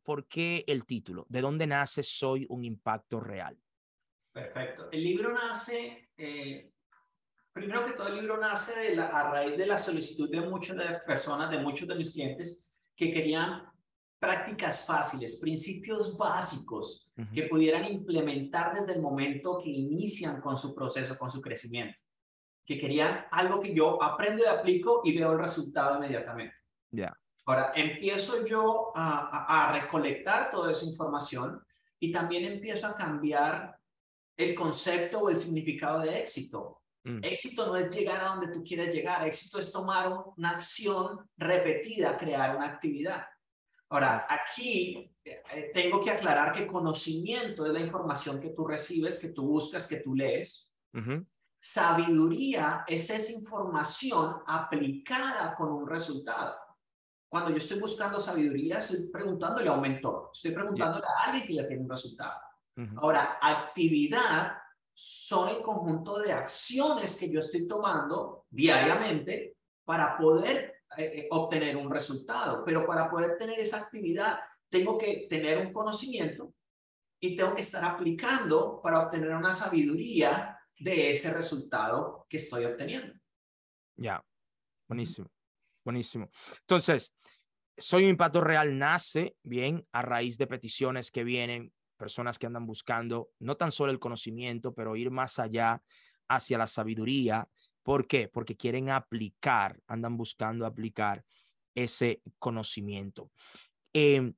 por 0.04 0.28
qué 0.28 0.64
el 0.68 0.86
título? 0.86 1.26
¿De 1.30 1.42
dónde 1.42 1.66
nace 1.68 2.04
Soy 2.04 2.46
un 2.50 2.64
impacto 2.64 3.20
real? 3.20 3.58
Perfecto. 4.32 4.90
El 4.92 5.04
libro 5.04 5.34
nace, 5.34 6.09
eh, 6.20 6.72
primero 7.54 7.86
que 7.86 7.94
todo, 7.94 8.08
el 8.08 8.18
libro 8.18 8.38
nace 8.38 8.80
de 8.80 8.96
la, 8.96 9.08
a 9.08 9.32
raíz 9.32 9.58
de 9.58 9.66
la 9.66 9.78
solicitud 9.78 10.30
de 10.30 10.42
muchas 10.42 10.78
de 10.78 10.86
las 10.86 11.00
personas, 11.02 11.50
de 11.50 11.60
muchos 11.60 11.88
de 11.88 11.96
mis 11.96 12.12
clientes 12.12 12.70
que 12.96 13.12
querían 13.12 13.70
prácticas 14.20 14.86
fáciles, 14.86 15.40
principios 15.40 16.18
básicos 16.18 17.10
que 17.34 17.44
pudieran 17.44 17.86
implementar 17.86 18.74
desde 18.74 18.94
el 18.94 19.02
momento 19.02 19.58
que 19.64 19.70
inician 19.70 20.42
con 20.42 20.58
su 20.58 20.76
proceso, 20.76 21.18
con 21.18 21.32
su 21.32 21.42
crecimiento. 21.42 22.02
Que 22.66 22.78
querían 22.78 23.26
algo 23.32 23.62
que 23.62 23.74
yo 23.74 24.02
aprendo 24.04 24.44
y 24.44 24.48
aplico 24.48 25.02
y 25.04 25.18
veo 25.18 25.32
el 25.32 25.40
resultado 25.40 25.96
inmediatamente. 25.96 26.56
Ya. 26.92 27.18
Ahora, 27.46 27.72
empiezo 27.74 28.46
yo 28.46 28.92
a, 28.94 29.72
recolectar 29.74 30.52
toda 30.52 30.72
esa 30.72 30.86
información 30.86 31.66
y 32.00 32.12
también 32.12 32.46
empiezo 32.46 32.86
a 32.88 32.96
cambiar 32.96 33.79
el 34.40 34.56
concepto 34.56 35.20
o 35.20 35.30
el 35.30 35.38
significado 35.38 36.00
de 36.00 36.22
éxito. 36.22 36.82
Mm. 37.04 37.20
Éxito 37.24 37.68
no 37.68 37.76
es 37.76 37.94
llegar 37.94 38.22
a 38.22 38.30
donde 38.30 38.48
tú 38.48 38.64
quieres 38.64 38.94
llegar, 38.96 39.28
éxito 39.28 39.60
es 39.60 39.70
tomar 39.70 40.12
una 40.38 40.52
acción 40.52 41.30
repetida, 41.36 42.18
crear 42.18 42.56
una 42.56 42.68
actividad. 42.68 43.26
Ahora, 43.90 44.26
aquí 44.30 45.14
eh, 45.26 45.72
tengo 45.74 46.00
que 46.02 46.12
aclarar 46.12 46.54
que 46.54 46.68
conocimiento 46.68 47.66
es 47.66 47.74
la 47.74 47.82
información 47.82 48.40
que 48.40 48.52
tú 48.52 48.66
recibes, 48.66 49.20
que 49.20 49.30
tú 49.30 49.46
buscas, 49.46 49.86
que 49.88 49.98
tú 49.98 50.16
lees. 50.16 50.72
Sabiduría 51.62 52.86
es 52.88 53.10
esa 53.10 53.34
información 53.34 54.38
aplicada 54.48 55.54
con 55.56 55.70
un 55.70 55.88
resultado. 55.88 56.56
Cuando 57.28 57.50
yo 57.52 57.58
estoy 57.58 57.80
buscando 57.80 58.20
sabiduría, 58.22 58.78
estoy 58.78 59.10
preguntándole 59.10 59.68
a 59.68 59.74
un 59.74 59.82
mentor, 59.82 60.30
estoy 60.34 60.52
preguntándole 60.52 61.06
a 61.06 61.26
alguien 61.26 61.46
que 61.46 61.56
ya 61.56 61.68
tiene 61.68 61.84
un 61.84 61.90
resultado. 61.90 62.40
Ahora, 62.98 63.40
actividad 63.42 64.58
son 64.94 65.50
el 65.50 65.62
conjunto 65.62 66.20
de 66.20 66.32
acciones 66.32 67.18
que 67.18 67.30
yo 67.30 67.40
estoy 67.40 67.68
tomando 67.68 68.46
diariamente 68.50 69.58
para 69.86 70.18
poder 70.18 70.84
eh, 70.98 71.04
eh, 71.04 71.28
obtener 71.32 71.76
un 71.78 71.90
resultado, 71.90 72.64
pero 72.66 72.86
para 72.86 73.10
poder 73.10 73.38
tener 73.38 73.60
esa 73.60 73.78
actividad 73.78 74.40
tengo 74.70 74.98
que 74.98 75.28
tener 75.30 75.58
un 75.66 75.74
conocimiento 75.74 76.54
y 77.20 77.36
tengo 77.36 77.56
que 77.56 77.62
estar 77.62 77.84
aplicando 77.84 78.82
para 78.82 79.06
obtener 79.06 79.32
una 79.32 79.52
sabiduría 79.52 80.58
de 80.78 81.12
ese 81.12 81.34
resultado 81.34 82.26
que 82.30 82.38
estoy 82.38 82.66
obteniendo. 82.66 83.14
Ya, 83.96 84.24
buenísimo, 84.88 85.30
buenísimo. 85.84 86.30
Entonces, 86.62 87.18
Soy 87.80 88.04
un 88.04 88.10
Impacto 88.10 88.42
Real 88.42 88.78
nace 88.78 89.38
bien 89.42 89.88
a 89.94 90.02
raíz 90.02 90.38
de 90.38 90.48
peticiones 90.48 91.12
que 91.12 91.24
vienen, 91.24 91.72
personas 92.00 92.40
que 92.40 92.48
andan 92.48 92.66
buscando 92.66 93.30
no 93.38 93.58
tan 93.58 93.72
solo 93.72 93.92
el 93.92 94.00
conocimiento, 94.00 94.74
pero 94.74 94.96
ir 94.96 95.12
más 95.12 95.38
allá 95.38 95.84
hacia 96.28 96.58
la 96.58 96.66
sabiduría 96.66 97.48
¿Por 97.90 98.06
qué? 98.06 98.28
Porque 98.28 98.56
quieren 98.56 98.92
aplicar, 98.92 99.82
andan 99.88 100.16
buscando 100.16 100.68
aplicar 100.68 101.26
ese 101.74 102.22
conocimiento. 102.38 103.32
Em, 103.94 104.34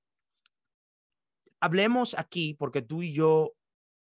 hablemos 1.60 2.16
aquí, 2.18 2.54
porque 2.54 2.82
tú 2.82 3.02
y 3.02 3.12
yo 3.12 3.54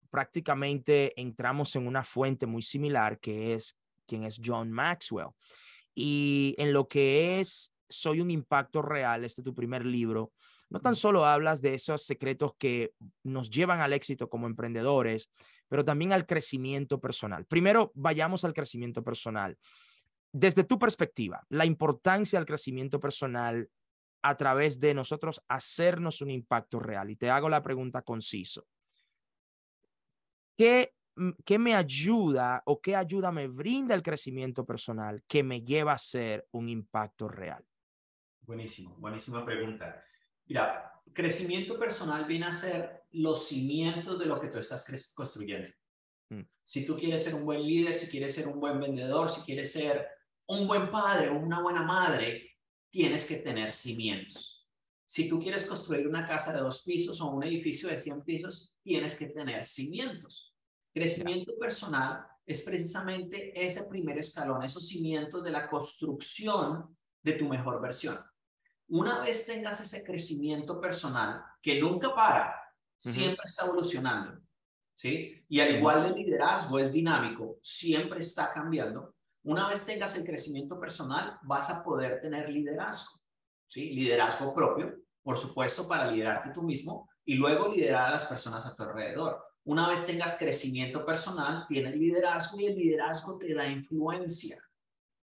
prácticamente 0.08 1.20
entramos 1.20 1.74
en 1.74 1.88
una 1.88 2.04
fuente 2.04 2.46
muy 2.46 2.62
similar, 2.62 3.18
que 3.18 3.54
es 3.54 3.76
quien 4.06 4.22
es 4.22 4.40
John 4.40 4.70
Maxwell. 4.70 5.30
Y 5.94 6.54
en 6.58 6.72
lo 6.72 6.86
que 6.86 7.40
es 7.40 7.74
Soy 7.88 8.20
un 8.20 8.30
impacto 8.30 8.82
real, 8.82 9.24
este 9.24 9.40
es 9.40 9.44
tu 9.44 9.52
primer 9.52 9.84
libro, 9.84 10.32
no 10.70 10.80
tan 10.80 10.94
solo 10.94 11.26
hablas 11.26 11.60
de 11.60 11.74
esos 11.74 12.04
secretos 12.04 12.52
que 12.56 12.94
nos 13.24 13.50
llevan 13.50 13.80
al 13.80 13.92
éxito 13.92 14.30
como 14.30 14.46
emprendedores, 14.46 15.32
pero 15.68 15.84
también 15.84 16.12
al 16.12 16.26
crecimiento 16.26 17.00
personal. 17.00 17.44
Primero, 17.44 17.90
vayamos 17.94 18.44
al 18.44 18.54
crecimiento 18.54 19.02
personal. 19.02 19.58
Desde 20.32 20.62
tu 20.62 20.78
perspectiva, 20.78 21.44
la 21.48 21.66
importancia 21.66 22.38
del 22.38 22.46
crecimiento 22.46 23.00
personal 23.00 23.68
a 24.22 24.36
través 24.36 24.78
de 24.78 24.94
nosotros 24.94 25.42
hacernos 25.48 26.22
un 26.22 26.30
impacto 26.30 26.78
real. 26.78 27.10
Y 27.10 27.16
te 27.16 27.30
hago 27.30 27.48
la 27.48 27.62
pregunta 27.62 28.02
conciso. 28.02 28.66
¿Qué, 30.56 30.94
¿Qué 31.44 31.58
me 31.58 31.74
ayuda 31.74 32.62
o 32.66 32.80
qué 32.80 32.94
ayuda 32.94 33.32
me 33.32 33.48
brinda 33.48 33.94
el 33.94 34.02
crecimiento 34.02 34.64
personal 34.64 35.24
que 35.26 35.42
me 35.42 35.62
lleva 35.62 35.94
a 35.94 35.98
ser 35.98 36.46
un 36.52 36.68
impacto 36.68 37.28
real? 37.28 37.64
Buenísimo, 38.42 38.94
buenísima 38.98 39.44
pregunta. 39.44 40.04
Mira, 40.50 41.00
crecimiento 41.12 41.78
personal 41.78 42.24
viene 42.24 42.46
a 42.46 42.52
ser 42.52 43.04
los 43.12 43.46
cimientos 43.46 44.18
de 44.18 44.26
lo 44.26 44.40
que 44.40 44.48
tú 44.48 44.58
estás 44.58 44.84
construyendo. 45.14 45.68
Mm. 46.28 46.42
Si 46.64 46.84
tú 46.84 46.96
quieres 46.96 47.22
ser 47.22 47.36
un 47.36 47.44
buen 47.44 47.62
líder, 47.62 47.94
si 47.94 48.08
quieres 48.08 48.34
ser 48.34 48.48
un 48.48 48.58
buen 48.58 48.80
vendedor, 48.80 49.30
si 49.30 49.42
quieres 49.42 49.70
ser 49.70 50.08
un 50.48 50.66
buen 50.66 50.90
padre 50.90 51.28
o 51.28 51.38
una 51.38 51.62
buena 51.62 51.84
madre, 51.84 52.56
tienes 52.90 53.26
que 53.26 53.36
tener 53.36 53.72
cimientos. 53.72 54.66
Si 55.06 55.28
tú 55.28 55.38
quieres 55.38 55.64
construir 55.66 56.08
una 56.08 56.26
casa 56.26 56.52
de 56.52 56.58
dos 56.58 56.82
pisos 56.82 57.20
o 57.20 57.28
un 57.28 57.44
edificio 57.44 57.88
de 57.88 57.96
100 57.96 58.24
pisos, 58.24 58.74
tienes 58.82 59.14
que 59.14 59.26
tener 59.26 59.64
cimientos. 59.66 60.52
Crecimiento 60.92 61.56
personal 61.60 62.26
es 62.44 62.62
precisamente 62.62 63.52
ese 63.54 63.84
primer 63.84 64.18
escalón, 64.18 64.64
esos 64.64 64.88
cimientos 64.88 65.44
de 65.44 65.52
la 65.52 65.68
construcción 65.68 66.96
de 67.22 67.32
tu 67.34 67.48
mejor 67.48 67.80
versión. 67.80 68.18
Una 68.90 69.20
vez 69.20 69.46
tengas 69.46 69.80
ese 69.80 70.02
crecimiento 70.02 70.80
personal 70.80 71.44
que 71.62 71.80
nunca 71.80 72.12
para, 72.12 72.60
siempre 72.98 73.44
está 73.44 73.64
evolucionando, 73.64 74.40
¿sí? 74.96 75.44
Y 75.48 75.60
al 75.60 75.76
igual 75.76 76.06
el 76.06 76.14
liderazgo 76.14 76.76
es 76.80 76.92
dinámico, 76.92 77.58
siempre 77.62 78.18
está 78.18 78.52
cambiando. 78.52 79.14
Una 79.44 79.68
vez 79.68 79.86
tengas 79.86 80.16
el 80.16 80.24
crecimiento 80.24 80.80
personal, 80.80 81.38
vas 81.42 81.70
a 81.70 81.84
poder 81.84 82.20
tener 82.20 82.48
liderazgo, 82.48 83.20
¿sí? 83.68 83.90
Liderazgo 83.90 84.52
propio, 84.52 84.96
por 85.22 85.38
supuesto, 85.38 85.86
para 85.86 86.10
liderarte 86.10 86.50
tú 86.50 86.62
mismo 86.62 87.08
y 87.24 87.34
luego 87.34 87.72
liderar 87.72 88.08
a 88.08 88.10
las 88.10 88.24
personas 88.24 88.66
a 88.66 88.74
tu 88.74 88.82
alrededor. 88.82 89.40
Una 89.62 89.88
vez 89.88 90.04
tengas 90.04 90.36
crecimiento 90.36 91.06
personal, 91.06 91.64
tienes 91.68 91.94
liderazgo 91.94 92.58
y 92.58 92.66
el 92.66 92.74
liderazgo 92.74 93.38
te 93.38 93.54
da 93.54 93.68
influencia. 93.68 94.60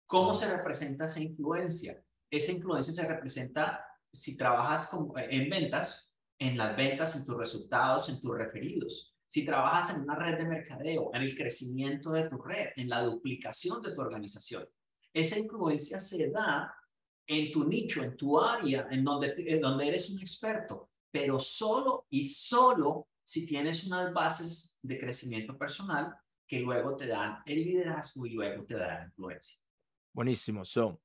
¿Cómo 0.08 0.34
se 0.34 0.52
representa 0.52 1.06
esa 1.06 1.20
influencia? 1.20 2.04
Esa 2.34 2.52
influencia 2.52 2.92
se 2.92 3.08
representa 3.08 3.86
si 4.12 4.36
trabajas 4.36 4.90
en 5.30 5.50
ventas, 5.52 6.10
en 6.40 6.58
las 6.58 6.76
ventas, 6.76 7.16
en 7.16 7.26
tus 7.26 7.38
resultados, 7.38 8.10
en 8.10 8.20
tus 8.20 8.36
referidos. 8.36 9.14
Si 9.28 9.46
trabajas 9.46 9.96
en 9.96 10.02
una 10.02 10.16
red 10.16 10.40
de 10.40 10.46
mercadeo, 10.46 11.12
en 11.14 11.22
el 11.22 11.38
crecimiento 11.38 12.12
de 12.12 12.28
tu 12.28 12.40
red, 12.40 12.70
en 12.76 12.90
la 12.90 13.04
duplicación 13.04 13.84
de 13.84 13.94
tu 13.94 14.02
organización. 14.02 14.68
Esa 15.14 15.38
influencia 15.38 16.00
se 16.00 16.32
da 16.32 16.74
en 17.28 17.52
tu 17.52 17.66
nicho, 17.66 18.02
en 18.02 18.18
tu 18.18 18.40
área, 18.40 18.88
en 18.90 19.04
donde, 19.04 19.60
donde 19.62 19.90
eres 19.90 20.10
un 20.10 20.20
experto, 20.20 20.90
pero 21.12 21.40
solo 21.40 22.08
y 22.10 22.24
solo 22.24 23.10
si 23.24 23.46
tienes 23.46 23.86
unas 23.86 24.12
bases 24.12 24.80
de 24.82 25.00
crecimiento 25.00 25.56
personal 25.56 26.16
que 26.48 26.62
luego 26.62 26.96
te 26.96 27.06
dan 27.06 27.44
el 27.46 27.64
liderazgo 27.64 28.26
y 28.26 28.32
luego 28.32 28.66
te 28.66 28.74
dan 28.74 29.06
influencia. 29.06 29.60
Buenísimo. 30.12 30.66
So, 30.66 31.00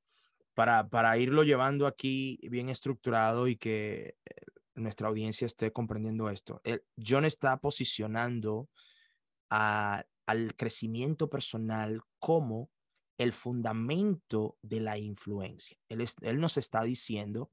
para, 0.58 0.88
para 0.88 1.16
irlo 1.18 1.44
llevando 1.44 1.86
aquí 1.86 2.40
bien 2.42 2.68
estructurado 2.68 3.46
y 3.46 3.54
que 3.54 4.16
eh, 4.24 4.34
nuestra 4.74 5.06
audiencia 5.06 5.46
esté 5.46 5.72
comprendiendo 5.72 6.28
esto, 6.30 6.60
el, 6.64 6.82
John 6.96 7.24
está 7.24 7.60
posicionando 7.60 8.68
al 9.50 10.56
crecimiento 10.56 11.30
personal 11.30 12.00
como 12.18 12.70
el 13.18 13.32
fundamento 13.32 14.58
de 14.60 14.80
la 14.80 14.98
influencia. 14.98 15.78
Él, 15.88 16.04
él 16.22 16.40
nos 16.40 16.56
está 16.56 16.82
diciendo 16.82 17.52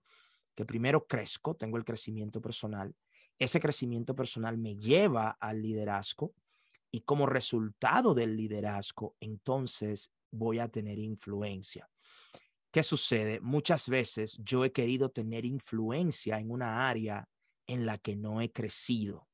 que 0.55 0.65
primero 0.65 1.05
crezco, 1.05 1.55
tengo 1.55 1.77
el 1.77 1.85
crecimiento 1.85 2.41
personal, 2.41 2.95
ese 3.37 3.59
crecimiento 3.59 4.15
personal 4.15 4.57
me 4.57 4.77
lleva 4.77 5.37
al 5.39 5.61
liderazgo 5.61 6.33
y 6.89 7.01
como 7.01 7.27
resultado 7.27 8.15
del 8.15 8.35
liderazgo, 8.35 9.15
entonces 9.19 10.11
voy 10.31 10.57
a 10.57 10.69
tener 10.69 10.97
influencia. 10.97 11.87
¿Qué 12.75 12.83
sucede? 12.83 13.39
Muchas 13.39 13.87
veces 13.87 14.37
yo 14.43 14.65
he 14.65 14.73
querido 14.73 15.09
tener 15.09 15.45
influencia 15.45 16.39
en 16.39 16.51
una 16.51 16.89
área 16.89 17.29
en 17.67 17.85
la 17.85 17.97
que 17.97 18.17
no 18.17 18.41
he 18.41 18.51
crecido. 18.51 19.29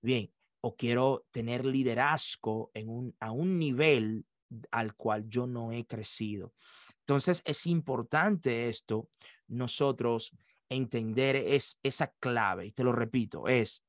Bien, 0.00 0.34
o 0.60 0.74
quiero 0.74 1.24
tener 1.30 1.64
liderazgo 1.64 2.72
en 2.74 2.88
un, 2.88 3.16
a 3.20 3.30
un 3.30 3.60
nivel 3.60 4.26
al 4.72 4.96
cual 4.96 5.28
yo 5.28 5.46
no 5.46 5.70
he 5.70 5.86
crecido. 5.86 6.54
Entonces 6.98 7.40
es 7.44 7.68
importante 7.68 8.68
esto, 8.68 9.08
nosotros 9.46 10.32
entender 10.68 11.36
es 11.36 11.78
esa 11.84 12.08
clave, 12.18 12.66
y 12.66 12.72
te 12.72 12.82
lo 12.82 12.90
repito, 12.90 13.46
es 13.46 13.84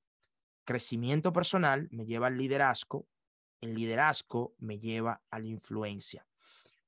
crecimiento 0.65 1.33
personal 1.33 1.87
me 1.89 2.05
lleva 2.05 2.27
al 2.27 2.37
liderazgo, 2.37 3.07
el 3.59 3.73
liderazgo 3.73 4.53
me 4.59 4.77
lleva 4.77 5.23
a 5.31 5.39
la 5.39 5.47
influencia. 5.47 6.27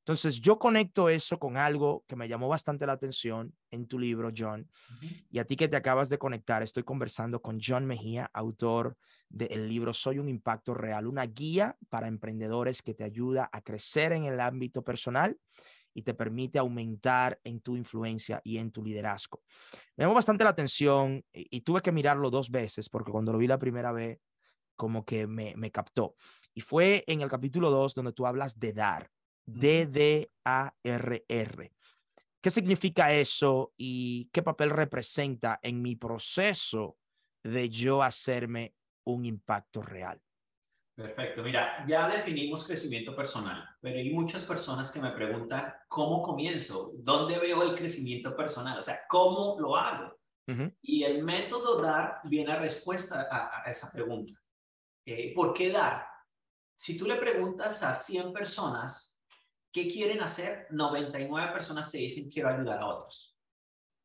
Entonces 0.06 0.40
yo 0.40 0.60
conecto 0.60 1.10
eso 1.10 1.40
con 1.40 1.58
algo 1.58 2.06
que 2.08 2.16
me 2.16 2.28
llamó 2.28 2.48
bastante 2.48 2.86
la 2.86 2.94
atención 2.94 3.56
en 3.72 3.88
tu 3.88 3.98
libro, 3.98 4.30
John, 4.38 4.70
y 5.32 5.40
a 5.40 5.46
ti 5.46 5.56
que 5.56 5.68
te 5.68 5.78
acabas 5.78 6.10
de 6.10 6.20
conectar, 6.20 6.62
estoy 6.62 6.84
conversando 6.84 7.42
con 7.42 7.58
John 7.60 7.88
Mejía, 7.88 8.30
autor 8.32 8.98
del 9.30 9.68
libro 9.68 9.96
Soy 9.96 10.20
un 10.20 10.30
Impacto 10.30 10.76
Real, 10.76 11.08
una 11.08 11.26
guía 11.26 11.76
para 11.90 12.08
emprendedores 12.08 12.84
que 12.84 12.94
te 12.94 13.04
ayuda 13.04 13.50
a 13.52 13.62
crecer 13.62 14.12
en 14.12 14.26
el 14.26 14.40
ámbito 14.42 14.84
personal 14.84 15.40
y 15.92 16.04
te 16.04 16.14
permite 16.14 16.60
aumentar 16.60 17.40
en 17.44 17.60
tu 17.62 17.76
influencia 17.76 18.40
y 18.44 18.60
en 18.60 18.70
tu 18.70 18.84
liderazgo. 18.84 19.42
Me 19.96 20.04
llamó 20.04 20.14
bastante 20.14 20.44
la 20.44 20.52
atención 20.52 21.26
y, 21.34 21.62
tuve 21.62 21.82
que 21.82 21.92
mirarlo 21.92 22.30
dos 22.30 22.52
veces 22.52 22.90
porque 22.90 23.12
cuando 23.12 23.32
lo 23.32 23.40
vi 23.40 23.48
la 23.48 23.58
primera 23.58 23.92
vez, 23.92 24.20
como 24.76 25.04
que 25.04 25.26
me, 25.26 25.56
me 25.56 25.72
captó. 25.72 26.16
Y 26.54 26.62
fue 26.62 27.04
en 27.08 27.22
el 27.22 27.30
capítulo 27.30 27.72
2 27.72 27.96
donde 27.96 28.14
tú 28.14 28.28
hablas 28.28 28.60
de 28.60 28.72
dar, 28.72 29.10
D-D-A-R-R. 29.46 30.32
¿Qué 32.42 32.50
significa 32.52 33.12
eso 33.12 33.74
y 33.78 34.30
qué 34.32 34.44
papel 34.44 34.70
representa 34.70 35.60
en 35.64 35.82
mi 35.82 35.96
proceso 35.96 36.98
de 37.44 37.70
yo 37.70 38.04
hacerme 38.04 38.76
un 39.06 39.26
impacto 39.26 39.82
real? 39.82 40.22
Perfecto. 40.96 41.44
Mira, 41.44 41.86
ya 41.88 42.08
definimos 42.08 42.66
crecimiento 42.66 43.16
personal, 43.16 43.68
pero 43.82 43.98
hay 43.98 44.12
muchas 44.12 44.44
personas 44.44 44.90
que 44.90 45.02
me 45.02 45.12
preguntan, 45.12 45.74
¿cómo 45.90 46.24
comienzo? 46.24 46.94
¿Dónde 47.00 47.38
veo 47.38 47.64
el 47.64 47.76
crecimiento 47.76 48.36
personal? 48.36 48.80
O 48.80 48.84
sea, 48.84 49.02
¿cómo 49.10 49.60
lo 49.60 49.76
hago? 49.76 50.18
Y 50.82 51.04
el 51.04 51.24
método 51.24 51.82
DAR 51.82 52.20
viene 52.26 52.52
a 52.52 52.60
respuesta 52.60 53.28
a, 53.30 53.70
esa 53.70 53.92
pregunta. 53.92 54.40
Eh, 55.06 55.34
¿Por 55.34 55.54
qué 55.54 55.72
dar? 55.72 56.06
Si 56.78 56.98
tú 56.98 57.08
le 57.08 57.16
preguntas 57.16 57.82
a 57.82 57.96
100 57.96 58.32
personas, 58.32 59.15
¿qué 59.76 59.90
quieren 59.90 60.22
hacer? 60.22 60.68
99 60.70 61.52
personas 61.52 61.92
te 61.92 61.98
dicen, 61.98 62.30
quiero 62.30 62.48
ayudar 62.48 62.80
a 62.80 62.88
otros. 62.88 63.38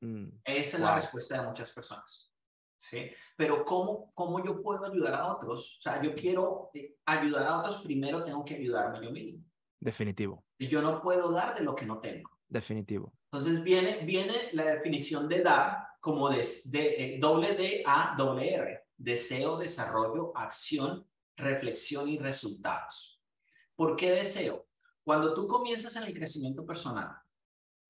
Mm, 0.00 0.26
esa 0.42 0.76
es 0.76 0.82
la 0.82 0.96
respuesta 0.96 1.40
de 1.40 1.46
muchas 1.46 1.70
personas. 1.70 2.32
¿sí? 2.76 3.08
Pero 3.36 3.64
¿cómo, 3.64 4.10
¿cómo 4.12 4.44
yo 4.44 4.60
puedo 4.60 4.84
ayudar 4.84 5.14
a 5.14 5.32
otros? 5.32 5.78
O 5.78 5.80
sea, 5.80 6.02
yo 6.02 6.12
quiero 6.16 6.70
eh, 6.74 6.96
ayudar 7.06 7.46
a 7.46 7.58
otros, 7.60 7.82
primero 7.82 8.24
tengo 8.24 8.44
que 8.44 8.56
ayudarme 8.56 9.00
yo 9.00 9.12
mismo. 9.12 9.44
Definitivo. 9.78 10.44
Y 10.58 10.66
yo 10.66 10.82
no 10.82 11.00
puedo 11.00 11.30
dar 11.30 11.56
de 11.56 11.62
lo 11.62 11.76
que 11.76 11.86
no 11.86 12.00
tengo. 12.00 12.28
Definitivo. 12.48 13.12
Entonces 13.30 13.62
viene, 13.62 14.04
viene 14.04 14.50
la 14.54 14.64
definición 14.64 15.28
de 15.28 15.40
dar 15.40 15.86
como 16.00 16.30
de, 16.30 16.44
de 16.64 17.14
eh, 17.14 17.18
doble 17.20 17.54
D 17.54 17.84
A 17.86 18.16
doble 18.18 18.54
R. 18.54 18.86
Deseo, 18.96 19.56
desarrollo, 19.56 20.32
acción, 20.36 21.06
reflexión 21.36 22.08
y 22.08 22.18
resultados. 22.18 23.22
¿Por 23.76 23.94
qué 23.94 24.10
deseo? 24.10 24.69
Cuando 25.10 25.34
tú 25.34 25.48
comienzas 25.48 25.96
en 25.96 26.04
el 26.04 26.14
crecimiento 26.14 26.64
personal, 26.64 27.08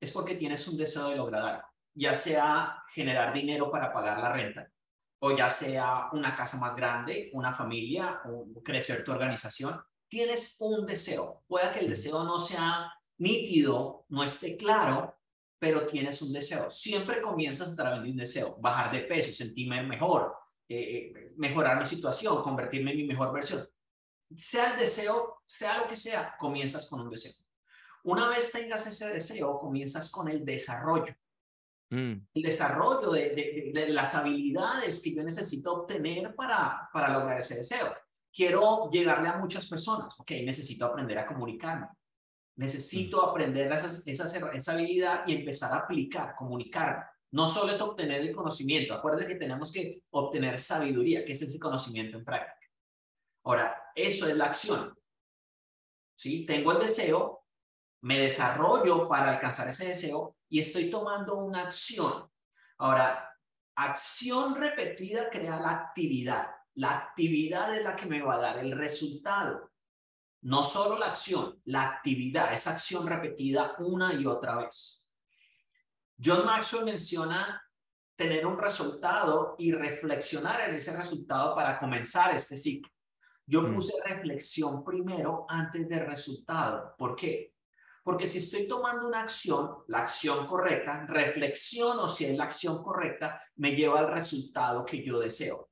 es 0.00 0.10
porque 0.10 0.36
tienes 0.36 0.66
un 0.66 0.78
deseo 0.78 1.10
de 1.10 1.16
lograr 1.16 1.42
algo, 1.42 1.68
ya 1.94 2.14
sea 2.14 2.82
generar 2.94 3.34
dinero 3.34 3.70
para 3.70 3.92
pagar 3.92 4.20
la 4.20 4.32
renta, 4.32 4.72
o 5.18 5.36
ya 5.36 5.50
sea 5.50 6.08
una 6.14 6.34
casa 6.34 6.56
más 6.56 6.74
grande, 6.74 7.28
una 7.34 7.52
familia, 7.52 8.22
o 8.24 8.62
crecer 8.62 9.04
tu 9.04 9.12
organización, 9.12 9.78
tienes 10.08 10.56
un 10.60 10.86
deseo. 10.86 11.44
Puede 11.46 11.70
que 11.74 11.80
el 11.80 11.90
deseo 11.90 12.24
no 12.24 12.40
sea 12.40 12.90
nítido, 13.18 14.06
no 14.08 14.24
esté 14.24 14.56
claro, 14.56 15.18
pero 15.58 15.86
tienes 15.86 16.22
un 16.22 16.32
deseo. 16.32 16.70
Siempre 16.70 17.20
comienzas 17.20 17.74
a 17.74 17.76
través 17.76 18.02
de 18.02 18.12
un 18.12 18.16
deseo, 18.16 18.56
bajar 18.60 18.92
de 18.92 19.00
peso, 19.00 19.30
sentirme 19.34 19.82
mejor, 19.82 20.34
eh, 20.66 20.80
eh, 20.80 21.32
mejorar 21.36 21.78
mi 21.78 21.84
situación, 21.84 22.42
convertirme 22.42 22.92
en 22.92 22.96
mi 22.96 23.04
mejor 23.04 23.30
versión. 23.30 23.68
Sea 24.36 24.72
el 24.72 24.78
deseo, 24.78 25.42
sea 25.46 25.78
lo 25.78 25.88
que 25.88 25.96
sea, 25.96 26.36
comienzas 26.38 26.88
con 26.88 27.00
un 27.00 27.10
deseo. 27.10 27.32
Una 28.04 28.28
vez 28.28 28.50
tengas 28.52 28.86
ese 28.86 29.12
deseo, 29.12 29.58
comienzas 29.58 30.10
con 30.10 30.28
el 30.28 30.44
desarrollo. 30.44 31.14
Mm. 31.90 32.12
El 32.34 32.42
desarrollo 32.42 33.10
de, 33.10 33.72
de, 33.74 33.88
las 33.88 34.14
habilidades 34.14 35.02
que 35.02 35.14
yo 35.14 35.22
necesito 35.22 35.72
obtener 35.72 36.34
para, 36.34 36.88
para 36.92 37.12
lograr 37.12 37.40
ese 37.40 37.56
deseo. 37.56 37.92
Quiero 38.32 38.88
llegarle 38.90 39.28
a 39.28 39.38
muchas 39.38 39.66
personas. 39.66 40.14
Ok, 40.18 40.30
necesito 40.44 40.86
aprender 40.86 41.18
a 41.18 41.26
comunicarme. 41.26 41.88
Necesito 42.56 43.20
mm. 43.20 43.28
aprender 43.28 43.72
esas, 43.72 44.06
esas, 44.06 44.34
esa 44.34 44.72
habilidad 44.72 45.26
y 45.26 45.34
empezar 45.34 45.72
a 45.72 45.78
aplicar, 45.78 46.34
comunicarme. 46.36 47.04
No 47.32 47.48
solo 47.48 47.72
es 47.72 47.80
obtener 47.80 48.20
el 48.22 48.34
conocimiento. 48.34 48.94
Acuérdense 48.94 49.28
que 49.28 49.38
tenemos 49.38 49.70
que 49.72 50.02
obtener 50.10 50.58
sabiduría, 50.58 51.24
que 51.24 51.32
es 51.32 51.42
ese 51.42 51.58
conocimiento 51.58 52.18
en 52.18 52.24
práctica. 52.24 52.59
Ahora, 53.44 53.92
eso 53.94 54.28
es 54.28 54.36
la 54.36 54.46
acción. 54.46 54.96
¿Sí? 56.14 56.44
Tengo 56.44 56.72
el 56.72 56.78
deseo, 56.78 57.46
me 58.02 58.18
desarrollo 58.18 59.08
para 59.08 59.30
alcanzar 59.30 59.68
ese 59.68 59.88
deseo 59.88 60.36
y 60.48 60.60
estoy 60.60 60.90
tomando 60.90 61.36
una 61.36 61.62
acción. 61.62 62.30
Ahora, 62.78 63.36
acción 63.74 64.54
repetida 64.54 65.30
crea 65.30 65.58
la 65.58 65.70
actividad. 65.70 66.50
La 66.74 66.90
actividad 66.92 67.76
es 67.76 67.82
la 67.82 67.96
que 67.96 68.06
me 68.06 68.22
va 68.22 68.34
a 68.34 68.40
dar 68.40 68.58
el 68.58 68.72
resultado. 68.72 69.70
No 70.42 70.62
solo 70.62 70.98
la 70.98 71.06
acción, 71.06 71.60
la 71.64 71.84
actividad, 71.84 72.52
esa 72.52 72.70
acción 72.70 73.06
repetida 73.06 73.74
una 73.78 74.14
y 74.14 74.24
otra 74.26 74.56
vez. 74.56 75.08
John 76.22 76.46
Maxwell 76.46 76.84
menciona 76.84 77.62
tener 78.16 78.46
un 78.46 78.58
resultado 78.58 79.54
y 79.58 79.72
reflexionar 79.72 80.68
en 80.68 80.74
ese 80.74 80.96
resultado 80.96 81.54
para 81.54 81.78
comenzar 81.78 82.34
este 82.34 82.56
ciclo. 82.56 82.90
Yo 83.50 83.62
mm. 83.62 83.74
puse 83.74 83.94
reflexión 84.04 84.84
primero 84.84 85.44
antes 85.48 85.88
de 85.88 85.98
resultado. 85.98 86.94
¿Por 86.96 87.16
qué? 87.16 87.56
Porque 88.04 88.28
si 88.28 88.38
estoy 88.38 88.68
tomando 88.68 89.08
una 89.08 89.22
acción, 89.22 89.78
la 89.88 90.02
acción 90.02 90.46
correcta, 90.46 91.04
reflexiono 91.08 92.08
si 92.08 92.26
es 92.26 92.36
la 92.36 92.44
acción 92.44 92.80
correcta, 92.80 93.42
me 93.56 93.74
lleva 93.74 93.98
al 93.98 94.12
resultado 94.12 94.86
que 94.86 95.04
yo 95.04 95.18
deseo. 95.18 95.68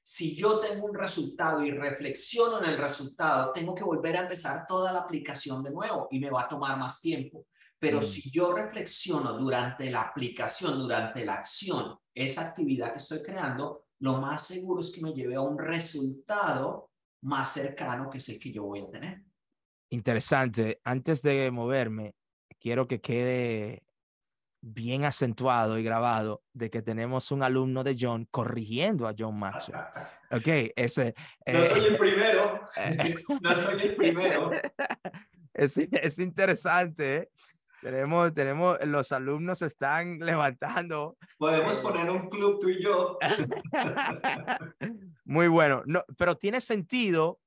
Si 0.00 0.36
yo 0.36 0.60
tengo 0.60 0.86
un 0.86 0.94
resultado 0.94 1.64
y 1.64 1.72
reflexiono 1.72 2.58
en 2.62 2.70
el 2.70 2.78
resultado, 2.78 3.50
tengo 3.52 3.74
que 3.74 3.82
volver 3.82 4.16
a 4.16 4.22
empezar 4.22 4.64
toda 4.64 4.92
la 4.92 5.00
aplicación 5.00 5.64
de 5.64 5.72
nuevo 5.72 6.06
y 6.12 6.20
me 6.20 6.30
va 6.30 6.42
a 6.42 6.48
tomar 6.48 6.78
más 6.78 7.00
tiempo. 7.00 7.46
Pero 7.76 7.98
mm. 7.98 8.02
si 8.04 8.30
yo 8.30 8.52
reflexiono 8.52 9.32
durante 9.32 9.90
la 9.90 10.02
aplicación, 10.02 10.78
durante 10.78 11.24
la 11.24 11.34
acción, 11.34 11.98
esa 12.14 12.42
actividad 12.42 12.92
que 12.92 12.98
estoy 12.98 13.20
creando, 13.20 13.86
lo 13.98 14.20
más 14.20 14.46
seguro 14.46 14.80
es 14.80 14.92
que 14.92 15.02
me 15.02 15.12
lleve 15.12 15.34
a 15.34 15.40
un 15.40 15.58
resultado 15.58 16.90
más 17.22 17.52
cercano 17.52 18.10
que 18.10 18.18
es 18.18 18.28
el 18.28 18.38
que 18.38 18.52
yo 18.52 18.64
voy 18.64 18.80
a 18.80 18.90
tener. 18.90 19.22
Interesante. 19.90 20.80
Antes 20.84 21.22
de 21.22 21.50
moverme, 21.50 22.14
quiero 22.58 22.86
que 22.86 23.00
quede 23.00 23.82
bien 24.60 25.04
acentuado 25.04 25.78
y 25.78 25.84
grabado 25.84 26.42
de 26.52 26.70
que 26.70 26.82
tenemos 26.82 27.30
un 27.30 27.42
alumno 27.42 27.84
de 27.84 27.96
John 27.98 28.26
corrigiendo 28.30 29.06
a 29.06 29.14
John 29.16 29.38
Maxwell. 29.38 29.80
Ok, 30.28 30.48
ese... 30.74 31.14
no 31.46 31.64
soy 31.66 31.84
el 31.84 31.96
primero. 31.96 32.68
no 33.42 33.54
soy 33.54 33.80
el 33.80 33.96
primero. 33.96 34.50
Es, 35.54 35.78
es 35.78 36.18
interesante. 36.18 37.16
¿eh? 37.16 37.30
Tenemos, 37.80 38.34
tenemos, 38.34 38.78
los 38.84 39.12
alumnos 39.12 39.58
se 39.58 39.66
están 39.66 40.18
levantando. 40.18 41.16
Podemos 41.38 41.78
eh, 41.78 41.82
poner 41.82 42.10
un 42.10 42.28
club 42.28 42.58
tú 42.60 42.68
y 42.68 42.82
yo. 42.82 43.16
Muy 45.26 45.48
bueno. 45.48 45.82
No, 45.86 46.04
pero 46.16 46.38
tiene 46.38 46.60
sentido, 46.60 47.40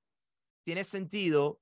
tiene 0.65 0.83
sentido 0.83 1.61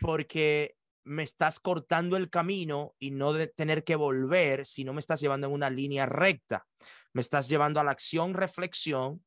porque 0.00 0.76
me 1.04 1.24
estás 1.24 1.58
cortando 1.58 2.16
el 2.16 2.30
camino 2.30 2.94
y 3.00 3.10
no 3.10 3.32
de 3.32 3.48
tener 3.48 3.82
que 3.82 3.96
volver, 3.96 4.64
si 4.64 4.84
no 4.84 4.92
me 4.92 5.00
estás 5.00 5.20
llevando 5.20 5.48
en 5.48 5.52
una 5.52 5.68
línea 5.68 6.06
recta. 6.06 6.68
Me 7.12 7.20
estás 7.20 7.48
llevando 7.48 7.80
a 7.80 7.84
la 7.84 7.90
acción, 7.90 8.34
reflexión 8.34 9.24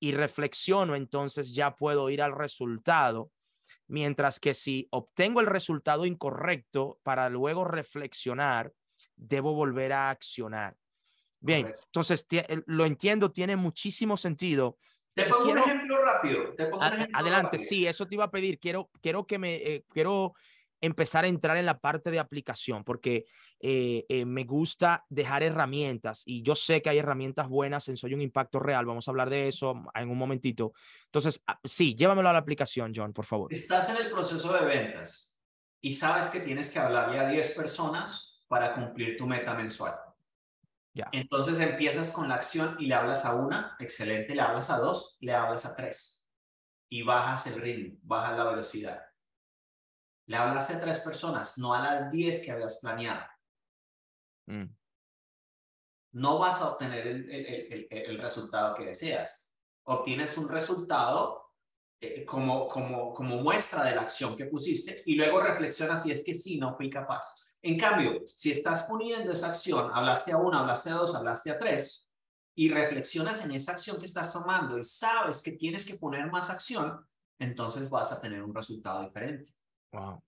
y 0.00 0.12
reflexiono, 0.12 0.96
entonces 0.96 1.54
ya 1.54 1.76
puedo 1.76 2.08
ir 2.08 2.22
al 2.22 2.34
resultado. 2.34 3.30
Mientras 3.86 4.40
que 4.40 4.54
si 4.54 4.88
obtengo 4.90 5.40
el 5.40 5.46
resultado 5.46 6.06
incorrecto 6.06 7.00
para 7.02 7.28
luego 7.28 7.66
reflexionar, 7.66 8.72
debo 9.14 9.52
volver 9.52 9.92
a 9.92 10.08
accionar. 10.08 10.78
Bien, 11.40 11.74
entonces 11.84 12.26
lo 12.64 12.86
entiendo, 12.86 13.30
tiene 13.30 13.56
muchísimo 13.56 14.16
sentido. 14.16 14.78
Te 15.14 15.24
pongo 15.24 15.52
un 15.52 15.58
ejemplo 15.58 16.02
rápido. 16.02 16.54
adelante, 17.12 17.58
sí, 17.58 17.86
eso 17.86 18.06
te 18.06 18.16
iba 18.16 18.24
a 18.24 18.30
pedir. 18.30 18.58
Quiero, 18.58 18.90
quiero 19.00 19.26
que 19.26 19.38
me, 19.38 19.54
eh, 19.56 19.84
quiero 19.88 20.34
empezar 20.80 21.24
a 21.24 21.28
entrar 21.28 21.56
en 21.56 21.66
la 21.66 21.78
parte 21.78 22.10
de 22.10 22.18
aplicación, 22.18 22.84
porque 22.84 23.24
eh, 23.60 24.04
eh, 24.08 24.24
me 24.24 24.44
gusta 24.44 25.04
dejar 25.08 25.42
herramientas 25.42 26.22
y 26.26 26.42
yo 26.42 26.54
sé 26.54 26.82
que 26.82 26.90
hay 26.90 26.98
herramientas 26.98 27.48
buenas 27.48 27.88
en 27.88 27.96
Soy 27.96 28.12
un 28.12 28.20
Impacto 28.20 28.60
Real. 28.60 28.84
Vamos 28.84 29.08
a 29.08 29.10
hablar 29.10 29.30
de 29.30 29.48
eso 29.48 29.82
en 29.94 30.10
un 30.10 30.18
momentito. 30.18 30.74
Entonces, 31.06 31.42
ah, 31.46 31.58
sí, 31.64 31.94
llévamelo 31.94 32.28
a 32.28 32.32
la 32.32 32.40
aplicación, 32.40 32.92
John, 32.94 33.12
por 33.12 33.24
favor. 33.24 33.52
Estás 33.52 33.88
en 33.90 33.96
el 33.96 34.10
proceso 34.10 34.52
de 34.52 34.64
ventas 34.66 35.34
y 35.80 35.94
sabes 35.94 36.28
que 36.28 36.40
tienes 36.40 36.70
que 36.70 36.78
hablarle 36.78 37.18
a 37.18 37.28
10 37.28 37.50
personas 37.50 38.42
para 38.48 38.74
cumplir 38.74 39.16
tu 39.16 39.26
meta 39.26 39.54
mensual. 39.54 39.94
Entonces 41.12 41.58
empiezas 41.58 42.10
con 42.10 42.28
la 42.28 42.36
acción 42.36 42.76
y 42.78 42.86
le 42.86 42.94
hablas 42.94 43.24
a 43.24 43.34
una, 43.34 43.76
excelente, 43.80 44.34
le 44.34 44.42
hablas 44.42 44.70
a 44.70 44.78
dos, 44.78 45.16
le 45.20 45.34
hablas 45.34 45.66
a 45.66 45.74
tres 45.74 46.24
y 46.88 47.02
bajas 47.02 47.48
el 47.48 47.60
ritmo, 47.60 47.98
bajas 48.02 48.38
la 48.38 48.44
velocidad 48.44 49.02
le 50.26 50.36
hablaste 50.36 50.74
a 50.74 50.80
tres 50.80 51.00
personas, 51.00 51.58
no 51.58 51.74
a 51.74 51.80
las 51.80 52.10
diez 52.10 52.40
que 52.40 52.50
habías 52.50 52.78
planeado. 52.80 53.24
Mm. 54.46 54.64
No 56.12 56.38
vas 56.38 56.62
a 56.62 56.70
obtener 56.72 57.06
el, 57.06 58.18
resultado 58.18 58.74
que 58.74 58.86
deseas. 58.86 59.52
Obtienes 59.84 60.38
un 60.38 60.48
resultado 60.48 61.52
eh, 62.00 62.24
como, 62.24 62.68
como, 62.68 63.12
como 63.12 63.38
muestra 63.38 63.84
de 63.84 63.94
la 63.96 64.02
acción 64.02 64.36
que 64.36 64.46
pusiste 64.46 65.02
y 65.06 65.16
luego 65.16 65.40
reflexionas 65.40 66.04
si 66.04 66.12
es 66.12 66.24
que 66.24 66.34
sí, 66.34 66.58
no 66.58 66.76
fui 66.76 66.88
capaz. 66.88 67.24
En 67.64 67.78
cambio, 67.78 68.20
si 68.26 68.50
estás 68.50 68.82
poniendo 68.82 69.32
esa 69.32 69.48
acción, 69.48 69.90
hablaste 69.94 70.32
a 70.32 70.36
una, 70.36 70.60
hablaste 70.60 70.90
a 70.90 70.96
dos, 70.96 71.14
hablaste 71.14 71.50
a 71.50 71.58
tres, 71.58 72.10
y 72.54 72.68
reflexionas 72.68 73.42
en 73.42 73.52
esa 73.52 73.72
acción 73.72 73.98
que 73.98 74.04
estás 74.04 74.34
tomando 74.34 74.76
y 74.76 74.82
sabes 74.82 75.42
que 75.42 75.52
tienes 75.52 75.86
que 75.86 75.94
poner 75.94 76.30
más 76.30 76.50
acción, 76.50 77.00
entonces 77.38 77.88
vas 77.88 78.12
a 78.12 78.20
tener 78.20 78.42
un 78.42 78.54
resultado 78.54 79.02
diferente. 79.02 79.50
Wow. 79.92 80.22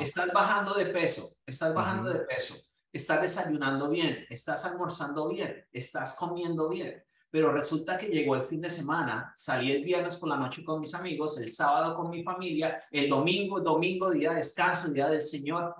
Estás 0.00 0.32
bajando 0.32 0.74
de 0.74 0.86
peso, 0.86 1.36
estás 1.44 1.74
bajando 1.74 2.08
de 2.08 2.20
peso, 2.20 2.54
estás 2.92 3.20
desayunando 3.20 3.88
bien, 3.88 4.24
estás 4.30 4.64
almorzando 4.64 5.28
bien, 5.28 5.66
estás 5.72 6.14
comiendo 6.14 6.68
bien, 6.68 7.02
pero 7.30 7.52
resulta 7.52 7.98
que 7.98 8.06
llegó 8.06 8.36
el 8.36 8.46
fin 8.46 8.60
de 8.60 8.70
semana, 8.70 9.32
salí 9.34 9.72
el 9.72 9.82
viernes 9.82 10.16
por 10.18 10.28
la 10.28 10.36
noche 10.36 10.62
con 10.62 10.80
mis 10.80 10.94
amigos, 10.94 11.36
el 11.38 11.48
sábado 11.48 11.96
con 11.96 12.10
mi 12.10 12.22
familia, 12.22 12.80
el 12.92 13.08
domingo, 13.08 13.60
domingo, 13.60 14.12
día 14.12 14.30
de 14.30 14.36
descanso, 14.36 14.88
día 14.88 15.08
del 15.08 15.22
Señor. 15.22 15.74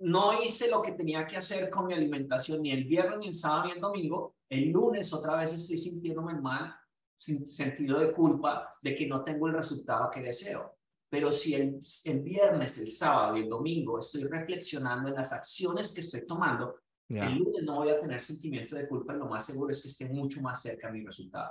No 0.00 0.42
hice 0.42 0.70
lo 0.70 0.80
que 0.80 0.92
tenía 0.92 1.26
que 1.26 1.36
hacer 1.36 1.68
con 1.70 1.86
mi 1.86 1.94
alimentación 1.94 2.62
ni 2.62 2.70
el 2.70 2.84
viernes, 2.84 3.18
ni 3.18 3.28
el 3.28 3.34
sábado, 3.34 3.66
ni 3.66 3.72
el 3.72 3.80
domingo. 3.80 4.36
El 4.48 4.70
lunes 4.70 5.12
otra 5.12 5.36
vez 5.36 5.52
estoy 5.52 5.76
sintiéndome 5.76 6.34
mal, 6.40 6.74
sin 7.16 7.52
sentido 7.52 7.98
de 7.98 8.12
culpa 8.12 8.76
de 8.80 8.94
que 8.94 9.06
no 9.06 9.24
tengo 9.24 9.48
el 9.48 9.54
resultado 9.54 10.10
que 10.10 10.20
deseo. 10.20 10.78
Pero 11.10 11.32
si 11.32 11.54
el, 11.54 11.80
viernes, 12.22 12.78
el 12.78 12.90
sábado 12.90 13.36
y 13.36 13.42
el 13.42 13.48
domingo 13.48 13.98
estoy 13.98 14.24
reflexionando 14.24 15.08
en 15.08 15.14
las 15.14 15.32
acciones 15.32 15.92
que 15.92 16.00
estoy 16.00 16.26
tomando, 16.26 16.76
el 17.08 17.36
lunes 17.36 17.62
no 17.62 17.76
voy 17.76 17.88
a 17.88 18.00
tener 18.00 18.20
sentimiento 18.20 18.76
de 18.76 18.86
culpa 18.86 19.14
lo 19.14 19.26
más 19.26 19.46
seguro 19.46 19.72
es 19.72 19.80
que 19.80 19.88
esté 19.88 20.10
mucho 20.10 20.42
más 20.42 20.60
cerca 20.60 20.88
a 20.88 20.92
mi 20.92 21.04
resultado. 21.04 21.50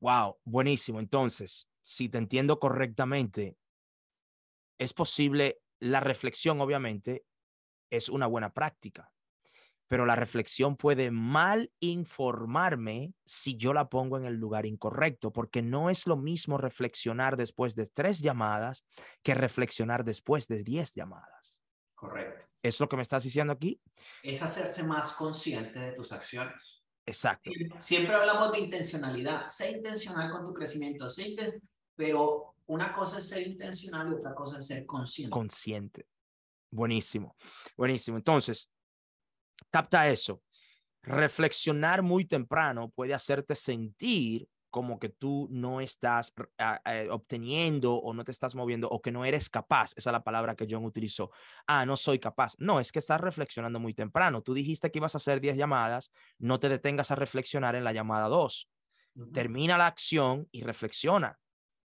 Wow, 0.00 0.36
buenísimo. 0.44 1.00
Entonces, 1.00 1.66
si 1.82 2.10
te 2.10 2.18
entiendo 2.18 2.58
correctamente, 2.58 3.56
es 4.78 4.92
posible, 4.92 5.62
la 5.84 6.00
reflexión 6.00 6.60
obviamente 6.60 7.24
es 7.90 8.08
una 8.08 8.26
buena 8.26 8.52
práctica 8.52 9.10
pero 9.88 10.06
la 10.06 10.16
reflexión 10.16 10.76
puede 10.76 11.10
mal 11.10 11.70
informarme 11.80 13.14
si 13.24 13.56
yo 13.56 13.72
la 13.72 13.88
pongo 13.88 14.16
en 14.16 14.24
el 14.24 14.34
lugar 14.34 14.66
incorrecto, 14.66 15.32
porque 15.32 15.62
no 15.62 15.90
es 15.90 16.06
lo 16.06 16.16
mismo 16.16 16.58
reflexionar 16.58 17.36
después 17.36 17.74
de 17.74 17.86
tres 17.86 18.20
llamadas 18.20 18.86
que 19.22 19.34
reflexionar 19.34 20.04
después 20.04 20.48
de 20.48 20.62
diez 20.62 20.94
llamadas. 20.94 21.60
Correcto. 21.94 22.46
¿Es 22.62 22.80
lo 22.80 22.88
que 22.88 22.96
me 22.96 23.02
estás 23.02 23.24
diciendo 23.24 23.52
aquí? 23.52 23.80
Es 24.22 24.42
hacerse 24.42 24.82
más 24.82 25.12
consciente 25.12 25.78
de 25.78 25.92
tus 25.92 26.12
acciones. 26.12 26.82
Exacto. 27.06 27.50
Siempre, 27.80 28.14
hablamos 28.14 28.52
de 28.52 28.60
intencionalidad. 28.60 29.48
Sé 29.48 29.72
intencional 29.72 30.30
con 30.30 30.44
tu 30.44 30.54
crecimiento, 30.54 31.08
sé 31.08 31.36
pero 31.94 32.53
una 32.66 32.94
cosa 32.94 33.18
es 33.18 33.28
ser 33.28 33.46
intencional 33.46 34.10
y 34.10 34.14
otra 34.14 34.34
cosa 34.34 34.58
es 34.58 34.66
ser 34.66 34.86
consciente. 34.86 35.30
Consciente. 35.30 36.06
Buenísimo, 36.70 37.36
buenísimo. 37.76 38.16
Entonces, 38.16 38.74
Capta 39.70 40.08
eso. 40.08 40.42
Reflexionar 41.02 42.02
muy 42.02 42.24
temprano 42.24 42.90
puede 42.90 43.12
hacerte 43.12 43.54
sentir 43.54 44.48
como 44.70 44.98
que 44.98 45.08
tú 45.08 45.46
no 45.50 45.80
estás 45.80 46.32
obteniendo 47.10 47.94
o 47.94 48.12
no 48.12 48.24
te 48.24 48.32
estás 48.32 48.54
moviendo 48.54 48.88
o 48.88 49.00
que 49.00 49.12
no 49.12 49.24
eres 49.24 49.48
capaz. 49.48 49.92
Esa 49.96 50.10
es 50.10 50.12
la 50.12 50.24
palabra 50.24 50.56
que 50.56 50.66
John 50.68 50.84
utilizó. 50.84 51.30
Ah, 51.66 51.86
no 51.86 51.96
soy 51.96 52.18
capaz. 52.18 52.54
No, 52.58 52.80
es 52.80 52.90
que 52.90 52.98
estás 52.98 53.20
reflexionando 53.20 53.78
muy 53.78 53.94
temprano. 53.94 54.42
Tú 54.42 54.54
dijiste 54.54 54.90
que 54.90 54.98
ibas 54.98 55.14
a 55.14 55.18
hacer 55.18 55.40
10 55.40 55.56
llamadas, 55.56 56.12
no 56.38 56.58
te 56.58 56.68
detengas 56.68 57.10
a 57.10 57.16
reflexionar 57.16 57.76
en 57.76 57.84
la 57.84 57.92
llamada 57.92 58.28
2. 58.28 58.70
Termina 59.32 59.78
la 59.78 59.86
acción 59.86 60.48
y 60.50 60.62
reflexiona, 60.62 61.38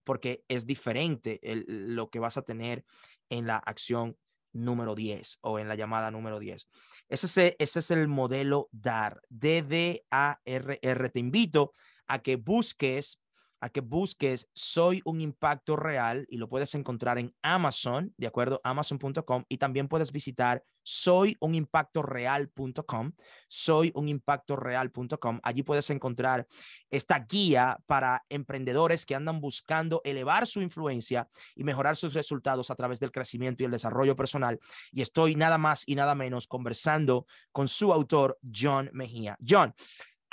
porque 0.05 0.45
es 0.47 0.65
diferente 0.65 1.41
lo 1.67 2.09
que 2.09 2.19
vas 2.19 2.37
a 2.37 2.43
tener 2.43 2.85
en 3.29 3.47
la 3.47 3.57
acción 3.57 4.17
número 4.53 4.95
10 4.95 5.39
o 5.41 5.59
en 5.59 5.67
la 5.67 5.75
llamada 5.75 6.11
número 6.11 6.39
10. 6.39 6.69
Ese, 7.09 7.55
ese 7.59 7.79
es 7.79 7.91
el 7.91 8.07
modelo 8.07 8.69
DAR, 8.71 9.21
D-D-A-R-R. 9.29 11.09
Te 11.09 11.19
invito 11.19 11.73
a 12.07 12.19
que 12.19 12.37
busques 12.37 13.19
a 13.65 13.69
que 13.69 13.81
busques 13.81 14.47
Soy 14.53 15.01
un 15.05 15.21
impacto 15.21 15.75
real 15.75 16.27
y 16.29 16.37
lo 16.37 16.47
puedes 16.47 16.75
encontrar 16.75 17.17
en 17.17 17.33
Amazon, 17.41 18.13
¿de 18.15 18.27
acuerdo? 18.27 18.61
Amazon.com 18.63 19.43
y 19.49 19.57
también 19.57 19.87
puedes 19.87 20.11
visitar 20.11 20.63
soyunimpactoreal.com, 20.83 23.13
soyunimpactoreal.com. 23.47 25.39
Allí 25.41 25.63
puedes 25.63 25.89
encontrar 25.89 26.45
esta 26.91 27.25
guía 27.27 27.79
para 27.87 28.23
emprendedores 28.29 29.07
que 29.07 29.15
andan 29.15 29.41
buscando 29.41 30.01
elevar 30.03 30.45
su 30.45 30.61
influencia 30.61 31.27
y 31.55 31.63
mejorar 31.63 31.97
sus 31.97 32.13
resultados 32.13 32.69
a 32.69 32.75
través 32.75 32.99
del 32.99 33.11
crecimiento 33.11 33.63
y 33.63 33.65
el 33.65 33.71
desarrollo 33.71 34.15
personal. 34.15 34.59
Y 34.91 35.01
estoy 35.01 35.35
nada 35.35 35.57
más 35.57 35.85
y 35.87 35.95
nada 35.95 36.13
menos 36.13 36.45
conversando 36.45 37.25
con 37.51 37.67
su 37.67 37.91
autor, 37.91 38.37
John 38.53 38.91
Mejía. 38.93 39.39
John, 39.43 39.73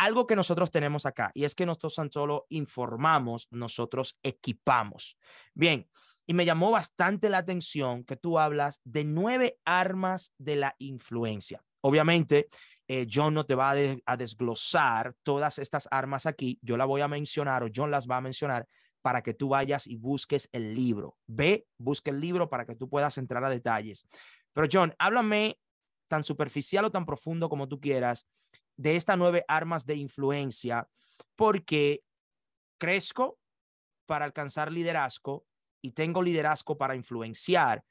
algo 0.03 0.27
que 0.27 0.35
nosotros 0.37 0.71
tenemos 0.71 1.07
acá 1.07 1.31
y 1.33 1.45
es 1.45 1.55
que 1.55 1.65
nosotros 1.65 1.95
solo 2.11 2.47
informamos, 2.49 3.47
nosotros 3.51 4.19
equipamos. 4.23 5.17
Bien, 5.55 5.89
Y 6.25 6.35
me 6.35 6.45
llamó 6.45 6.71
bastante 6.71 7.29
la 7.29 7.39
atención 7.39 8.05
que 8.05 8.17
tú 8.17 8.39
hablas 8.39 8.81
de 8.85 9.05
nueve 9.05 9.59
armas 9.65 10.33
de 10.39 10.55
la 10.55 10.77
influencia. 10.79 11.65
Obviamente, 11.81 12.49
eh, 12.87 13.09
John 13.13 13.35
no 13.35 13.45
te 13.45 13.57
va 13.57 13.71
a, 13.71 14.17
desglosar 14.17 15.15
todas 15.25 15.59
estas 15.59 15.89
armas 15.91 16.27
aquí, 16.27 16.61
yo 16.63 16.77
la 16.77 16.85
voy 16.85 17.01
a 17.01 17.09
mencionar 17.09 17.65
o 17.65 17.69
John 17.75 17.91
las 17.91 18.07
va 18.07 18.19
a 18.19 18.21
mencionar 18.21 18.69
para 19.03 19.23
que 19.23 19.35
tú 19.35 19.49
vayas 19.49 19.89
y 19.89 19.97
busques 19.97 20.49
el 20.53 20.75
libro. 20.75 21.17
Ve, 21.27 21.67
busca 21.77 22.13
el 22.13 22.21
libro 22.21 22.49
para 22.49 22.67
que 22.67 22.77
tú 22.77 22.89
puedas 22.89 23.19
entrar 23.19 23.45
a 23.45 23.51
detalles. 23.51 24.07
Pero 24.53 24.69
John, 24.73 24.95
háblame 24.99 25.59
tan 26.09 26.23
superficial 26.23 26.85
o 26.85 26.93
tan 26.93 27.05
profundo 27.05 27.49
como 27.49 27.69
tú 27.69 27.81
quieras 27.81 28.29
de 28.83 28.97
estas 28.97 29.17
nueve 29.17 29.45
armas 29.47 29.87
de 29.87 29.95
influencia, 29.95 30.89
porque 31.37 32.03
crezco 32.79 33.39
para 34.07 34.25
alcanzar 34.25 34.73
liderazgo 34.73 35.47
y 35.81 35.93
tengo 35.93 36.23
liderazgo 36.23 36.77
para 36.77 36.97
influenciar 36.97 37.85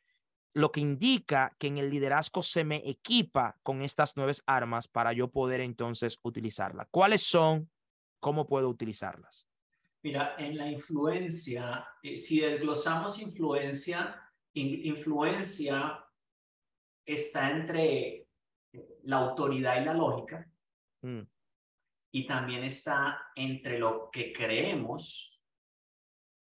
lo 0.54 0.71
que 0.73 0.82
indica 0.82 1.56
que 1.58 1.67
en 1.67 1.77
el 1.77 1.89
liderazgo 1.89 2.43
se 2.43 2.65
me 2.65 2.84
equipa 2.89 3.58
con 3.63 3.82
estas 3.82 4.17
nuevas 4.17 4.43
armas 4.45 4.89
para 4.89 5.13
yo 5.13 5.30
poder 5.30 5.62
entonces 5.62 6.19
utilizarlas. 6.23 6.88
¿Cuáles 6.91 7.23
son? 7.23 7.71
¿Cómo 8.19 8.45
puedo 8.45 8.67
utilizarlas? 8.67 9.47
Mira, 10.04 10.36
en 10.38 10.58
la 10.58 10.69
influencia, 10.69 11.88
eh, 12.04 12.17
si 12.17 12.41
desglosamos 12.41 13.21
influencia, 13.21 14.21
influencia 14.54 16.04
está 17.06 17.49
entre 17.51 18.27
la 19.04 19.17
autoridad 19.17 19.82
y 19.82 19.86
la 19.86 19.93
lógica, 19.93 20.50
mm. 21.01 21.21
y 22.11 22.27
también 22.27 22.63
está 22.63 23.21
entre 23.35 23.79
lo 23.79 24.09
que 24.11 24.33
creemos 24.33 25.39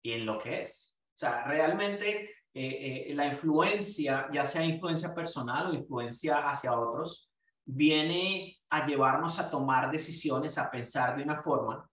y 0.01 0.13
en 0.13 0.25
lo 0.25 0.37
que 0.37 0.63
es. 0.63 0.99
O 1.15 1.17
sea, 1.17 1.45
realmente 1.45 2.35
eh, 2.53 3.09
eh, 3.09 3.13
la 3.13 3.27
influencia, 3.27 4.27
ya 4.31 4.45
sea 4.45 4.63
influencia 4.63 5.13
personal 5.13 5.67
o 5.67 5.73
influencia 5.73 6.49
hacia 6.49 6.79
otros, 6.79 7.29
viene 7.65 8.57
a 8.69 8.85
llevarnos 8.85 9.39
a 9.39 9.49
tomar 9.49 9.91
decisiones, 9.91 10.57
a 10.57 10.69
pensar 10.69 11.17
de 11.17 11.23
una 11.23 11.41
forma. 11.41 11.89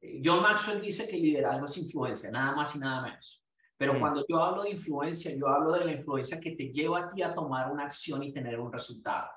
Eh, 0.00 0.20
John 0.24 0.42
Maxwell 0.42 0.80
dice 0.80 1.08
que 1.08 1.16
liderazgo 1.16 1.64
es 1.64 1.78
influencia, 1.78 2.30
nada 2.30 2.54
más 2.54 2.76
y 2.76 2.78
nada 2.78 3.02
menos. 3.02 3.42
Pero 3.76 3.98
cuando 3.98 4.24
yo 4.28 4.42
hablo 4.42 4.62
de 4.62 4.70
influencia, 4.70 5.34
yo 5.36 5.48
hablo 5.48 5.72
de 5.72 5.84
la 5.84 5.92
influencia 5.92 6.38
que 6.40 6.52
te 6.52 6.72
lleva 6.72 7.00
a 7.00 7.10
ti 7.10 7.22
a 7.22 7.34
tomar 7.34 7.72
una 7.72 7.84
acción 7.84 8.22
y 8.22 8.32
tener 8.32 8.60
un 8.60 8.72
resultado. 8.72 9.28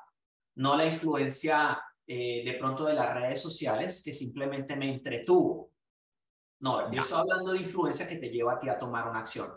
No 0.56 0.78
la 0.78 0.86
influencia 0.86 1.82
de 2.16 2.56
pronto 2.58 2.86
de 2.86 2.94
las 2.94 3.14
redes 3.14 3.42
sociales 3.42 4.02
que 4.04 4.14
simplemente 4.14 4.76
me 4.76 4.94
entretuvo. 4.94 5.72
No, 6.60 6.92
yo 6.92 7.00
estoy 7.00 7.20
hablando 7.20 7.52
de 7.52 7.60
influencia 7.60 8.08
que 8.08 8.16
te 8.16 8.30
lleva 8.30 8.54
a 8.54 8.60
ti 8.60 8.70
a 8.70 8.80
tomar 8.80 9.10
una 9.10 9.20
acción. 9.20 9.52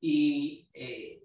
Y 0.00 0.68
eh, 0.72 1.22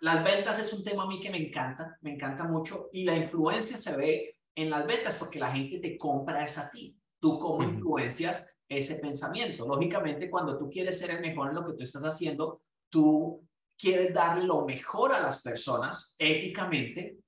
las 0.00 0.22
ventas 0.24 0.58
es 0.58 0.72
un 0.72 0.84
tema 0.84 1.04
a 1.04 1.06
mí 1.06 1.20
que 1.20 1.30
me 1.30 1.38
encanta, 1.38 1.96
me 2.02 2.14
encanta 2.14 2.44
mucho. 2.44 2.90
Y 2.92 3.04
la 3.04 3.16
influencia 3.16 3.78
se 3.78 3.96
ve 3.96 4.36
en 4.54 4.70
las 4.70 4.86
ventas 4.86 5.16
porque 5.16 5.38
la 5.38 5.52
gente 5.52 5.78
te 5.78 5.96
compra 5.96 6.44
es 6.44 6.58
a 6.58 6.70
ti. 6.70 6.98
Tú 7.20 7.38
cómo 7.38 7.62
influencias 7.62 8.46
ese 8.68 8.96
pensamiento. 8.96 9.66
Lógicamente, 9.66 10.28
cuando 10.28 10.58
tú 10.58 10.68
quieres 10.68 10.98
ser 10.98 11.10
el 11.10 11.20
mejor 11.20 11.48
en 11.48 11.54
lo 11.54 11.64
que 11.64 11.74
tú 11.74 11.82
estás 11.82 12.02
haciendo, 12.02 12.62
tú 12.90 13.46
quieres 13.78 14.12
darle 14.12 14.44
lo 14.44 14.64
mejor 14.64 15.12
a 15.12 15.20
las 15.20 15.42
personas 15.42 16.16
éticamente, 16.18 17.18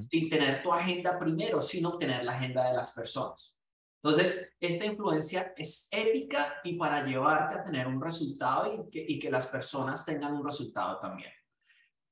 sin 0.00 0.30
tener 0.30 0.62
tu 0.62 0.72
agenda 0.72 1.18
primero, 1.18 1.60
sino 1.60 1.98
tener 1.98 2.24
la 2.24 2.32
agenda 2.32 2.64
de 2.68 2.76
las 2.76 2.92
personas. 2.92 3.58
Entonces, 4.02 4.54
esta 4.60 4.84
influencia 4.84 5.54
es 5.56 5.88
ética 5.90 6.56
y 6.62 6.76
para 6.76 7.04
llevarte 7.06 7.56
a 7.56 7.64
tener 7.64 7.86
un 7.86 8.02
resultado 8.02 8.72
y 8.74 8.90
que, 8.90 9.04
y 9.08 9.18
que 9.18 9.30
las 9.30 9.46
personas 9.46 10.04
tengan 10.04 10.34
un 10.34 10.44
resultado 10.44 10.98
también. 11.00 11.30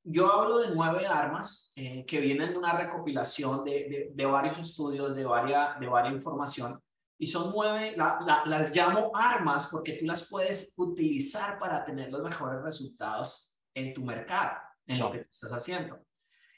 Yo 0.05 0.33
hablo 0.33 0.59
de 0.59 0.75
nueve 0.75 1.07
armas 1.07 1.71
eh, 1.77 2.05
que 2.07 2.19
vienen 2.19 2.53
de 2.53 2.59
una 2.59 2.73
recopilación 2.73 3.63
de, 3.63 4.11
de, 4.13 4.27
varios 4.27 4.59
estudios, 4.59 5.15
de 5.15 5.25
varias, 5.25 5.79
de 5.79 5.87
varias 5.87 6.15
información, 6.15 6.83
y 7.19 7.27
son 7.27 7.53
nueve, 7.55 7.95
las 7.97 8.75
llamo 8.75 9.13
armas 9.15 9.69
porque 9.71 9.93
tú 9.93 10.07
las 10.07 10.29
puedes 10.29 10.73
utilizar 10.77 11.59
para 11.59 11.85
tener 11.85 12.11
los 12.11 12.23
mejores 12.23 12.63
resultados 12.63 13.57
en 13.75 13.95
tu 13.95 14.03
mercado, 14.03 14.59
en 14.87 14.99
lo 14.99 15.13
que 15.13 15.27
estás 15.31 15.53
haciendo. 15.53 16.01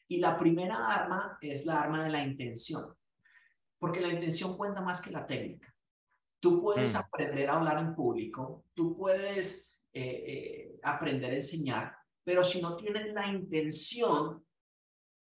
Y 0.09 0.19
la 0.19 0.38
primera 0.38 0.95
arma 0.95 1.38
es 1.40 1.64
la 1.64 1.81
arma 1.81 2.05
de 2.05 2.11
la 2.11 2.23
intención 2.23 2.95
porque 3.85 4.01
la 4.01 4.14
intención 4.14 4.57
cuenta 4.57 4.81
más 4.81 5.03
que 5.03 5.11
la 5.11 5.27
técnica. 5.27 5.71
Tú 6.40 6.62
puedes 6.62 6.95
mm. 6.95 6.97
aprender 6.97 7.51
a 7.51 7.57
hablar 7.57 7.79
en 7.79 7.95
público, 7.95 8.64
tú 8.73 8.97
puedes 8.97 9.79
eh, 9.93 10.25
eh, 10.27 10.81
aprender 10.83 11.33
a 11.33 11.37
enseñar, 11.37 11.95
pero 12.25 12.43
si 12.43 12.62
no 12.62 12.77
tienes 12.77 13.12
la 13.12 13.27
intención 13.27 14.43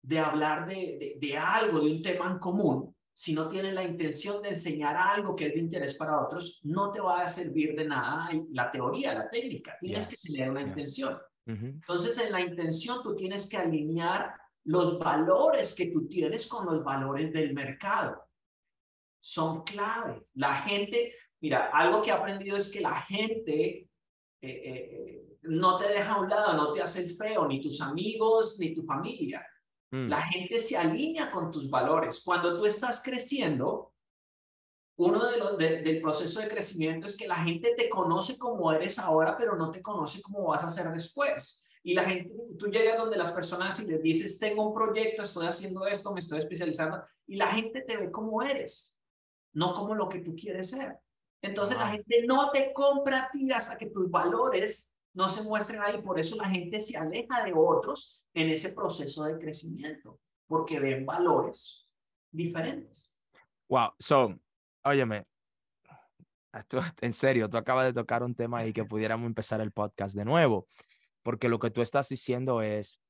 de 0.02 0.18
hablar 0.18 0.66
de, 0.66 1.18
de, 1.20 1.38
algo, 1.38 1.82
de 1.82 1.92
un 1.92 2.02
tema 2.02 2.32
en 2.32 2.40
común, 2.40 2.96
si 3.14 3.34
no 3.34 3.50
tienes 3.50 3.74
la 3.74 3.84
intención 3.84 4.42
de 4.42 4.50
enseñar 4.50 4.96
algo 4.96 5.36
que 5.36 5.48
es 5.48 5.54
de 5.54 5.60
interés 5.60 5.96
para 5.96 6.22
otros, 6.22 6.62
no 6.64 6.90
te 6.94 7.02
va 7.02 7.24
a 7.24 7.28
servir 7.28 7.76
de 7.76 7.84
nada 7.84 8.30
la 8.52 8.72
teoría, 8.72 9.14
la 9.14 9.30
técnica. 9.30 9.76
Tienes 9.82 10.08
que 10.08 10.16
tener 10.16 10.50
una 10.50 10.62
intención. 10.62 11.18
Entonces, 11.46 12.18
en 12.20 12.32
la 12.32 12.40
intención 12.40 13.04
tú 13.04 13.14
tienes 13.14 13.50
que 13.50 13.58
alinear 13.58 14.34
los 14.68 15.00
valores 15.00 15.74
que 15.74 15.88
tú 15.88 16.08
tienes 16.08 16.46
con 16.46 16.66
los 16.66 16.84
valores 16.84 17.32
del 17.32 17.54
mercado 17.54 18.22
son 19.22 19.64
clave. 19.64 20.28
La 20.34 20.56
gente, 20.56 21.16
mira, 21.40 21.70
algo 21.74 22.02
que 22.02 22.10
he 22.10 22.14
aprendido 22.14 22.58
es 22.58 22.70
que 22.70 22.82
la 22.82 23.02
gente 23.04 23.64
eh, 23.70 23.90
eh, 24.42 25.38
no 25.44 25.78
te 25.78 25.88
deja 25.88 26.14
a 26.14 26.20
un 26.20 26.30
lado, 26.30 26.54
no 26.58 26.74
te 26.74 26.82
hace 26.82 27.06
el 27.06 27.16
feo, 27.16 27.48
ni 27.48 27.62
tus 27.62 27.80
amigos, 27.80 28.58
ni 28.60 28.76
tu 28.76 28.84
familia. 28.84 29.46
Mm. 29.92 30.10
La 30.10 30.22
gente 30.24 30.60
se 30.60 30.76
alinea 30.76 31.32
con 31.32 31.50
tus 31.50 31.70
valores. 31.70 32.22
Cuando 32.26 32.58
tú 32.58 32.66
estás 32.66 33.02
creciendo, 33.02 33.94
uno 34.98 35.28
de 35.28 35.38
los 35.38 35.58
del 35.58 36.02
proceso 36.02 36.42
de 36.42 36.50
crecimiento 36.50 37.06
es 37.06 37.16
que 37.16 37.28
la 37.28 37.38
gente 37.38 37.74
te 37.74 37.90
conoce 37.90 38.38
como 38.38 38.70
eres 38.74 39.00
ahora, 39.00 39.38
pero 39.38 39.56
no 39.56 39.72
te 39.72 39.82
conoce 39.82 40.22
como 40.22 40.48
vas 40.48 40.66
a 40.66 40.70
ser 40.70 40.92
después. 40.92 41.64
Y 41.84 41.94
la 41.94 42.04
gente, 42.04 42.34
tú 42.58 42.68
llegas 42.68 42.98
donde 42.98 43.18
las 43.18 43.32
personas 43.32 43.80
y 43.80 43.86
les 43.86 44.02
dices, 44.02 44.40
tengo 44.40 44.68
un 44.68 44.74
proyecto, 44.74 45.22
estoy 45.22 45.48
haciendo 45.48 45.88
esto, 45.88 46.12
me 46.14 46.20
estoy 46.20 46.40
especializando, 46.40 47.04
y 47.26 47.36
la 47.36 47.48
gente 47.48 47.82
te 47.82 47.98
ve 47.98 48.12
como 48.12 48.42
eres 48.42 48.98
no 49.58 49.74
como 49.74 49.96
lo 49.96 50.08
que 50.08 50.20
tú 50.20 50.36
quieres 50.36 50.70
ser. 50.70 51.00
Entonces 51.42 51.78
la 51.78 51.88
gente 51.88 52.24
no 52.28 52.52
te 52.52 52.72
compra 52.74 53.24
a 53.24 53.32
ti 53.32 53.52
hasta 53.52 53.76
que 53.76 53.88
tus 53.88 54.10
valores 54.10 54.94
no 55.14 55.30
se 55.30 55.42
muestren 55.42 55.82
ahí. 55.82 56.00
Por 56.02 56.20
eso 56.20 56.36
la 56.36 56.48
gente 56.48 56.80
se 56.80 56.96
aleja 56.96 57.44
de 57.44 57.54
otros 57.56 58.24
en 58.36 58.50
ese 58.50 58.70
proceso 58.70 59.24
de 59.24 59.40
crecimiento, 59.40 60.20
porque 60.48 60.80
ven 60.80 61.08
valores 61.08 61.90
diferentes. 62.32 63.18
Wow, 63.68 63.90
so, 63.98 64.36
óyeme, 64.84 65.26
en 67.02 67.14
serio, 67.14 67.50
tú 67.50 67.58
acabas 67.58 67.86
de 67.86 67.94
tocar 67.94 68.22
un 68.22 68.36
tema 68.36 68.60
ahí 68.60 68.72
que 68.72 68.86
pudiéramos 68.86 69.26
empezar 69.26 69.60
el 69.60 69.72
podcast 69.72 70.16
de 70.16 70.24
nuevo, 70.24 70.68
porque 71.28 71.50
lo 71.50 71.60
que 71.60 71.72
tú 71.72 71.82
estás 71.82 72.08
diciendo 72.08 72.62
es, 72.62 73.02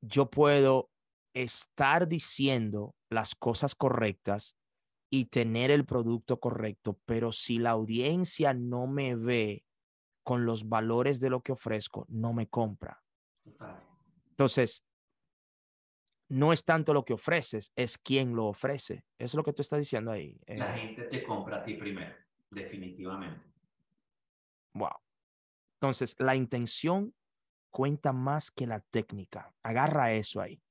yo 0.00 0.30
puedo 0.30 0.90
estar 1.34 2.08
diciendo 2.08 2.94
las 3.10 3.34
cosas 3.34 3.74
correctas 3.74 4.56
y 5.10 5.26
tener 5.26 5.70
el 5.70 5.84
producto 5.84 6.40
correcto, 6.40 6.98
pero 7.04 7.30
si 7.30 7.58
la 7.58 7.72
audiencia 7.72 8.54
no 8.54 8.86
me 8.86 9.14
ve 9.14 9.62
con 10.22 10.46
los 10.46 10.70
valores 10.70 11.20
de 11.20 11.28
lo 11.28 11.42
que 11.42 11.52
ofrezco, 11.52 12.06
no 12.08 12.32
me 12.32 12.48
compra. 12.48 13.02
Entonces, 14.30 14.86
no 16.30 16.54
es 16.54 16.64
tanto 16.64 16.94
lo 16.94 17.04
que 17.04 17.12
ofreces, 17.12 17.74
es 17.76 17.98
quién 17.98 18.34
lo 18.34 18.46
ofrece. 18.46 19.04
es 19.18 19.34
lo 19.34 19.44
que 19.44 19.52
tú 19.52 19.60
estás 19.60 19.80
diciendo 19.80 20.12
ahí. 20.12 20.40
La 20.46 20.74
eh. 20.74 20.80
gente 20.80 21.02
te 21.02 21.22
compra 21.22 21.58
a 21.58 21.62
ti 21.62 21.74
primero, 21.74 22.14
definitivamente. 22.50 23.52
Wow. 24.72 25.01
Entonces, 25.82 26.14
la 26.20 26.36
intención 26.36 27.12
cuenta 27.72 28.12
más 28.12 28.52
que 28.52 28.68
la 28.68 28.78
técnica. 28.78 29.52
Agarra 29.64 30.12
eso 30.12 30.40
ahí. 30.40 30.62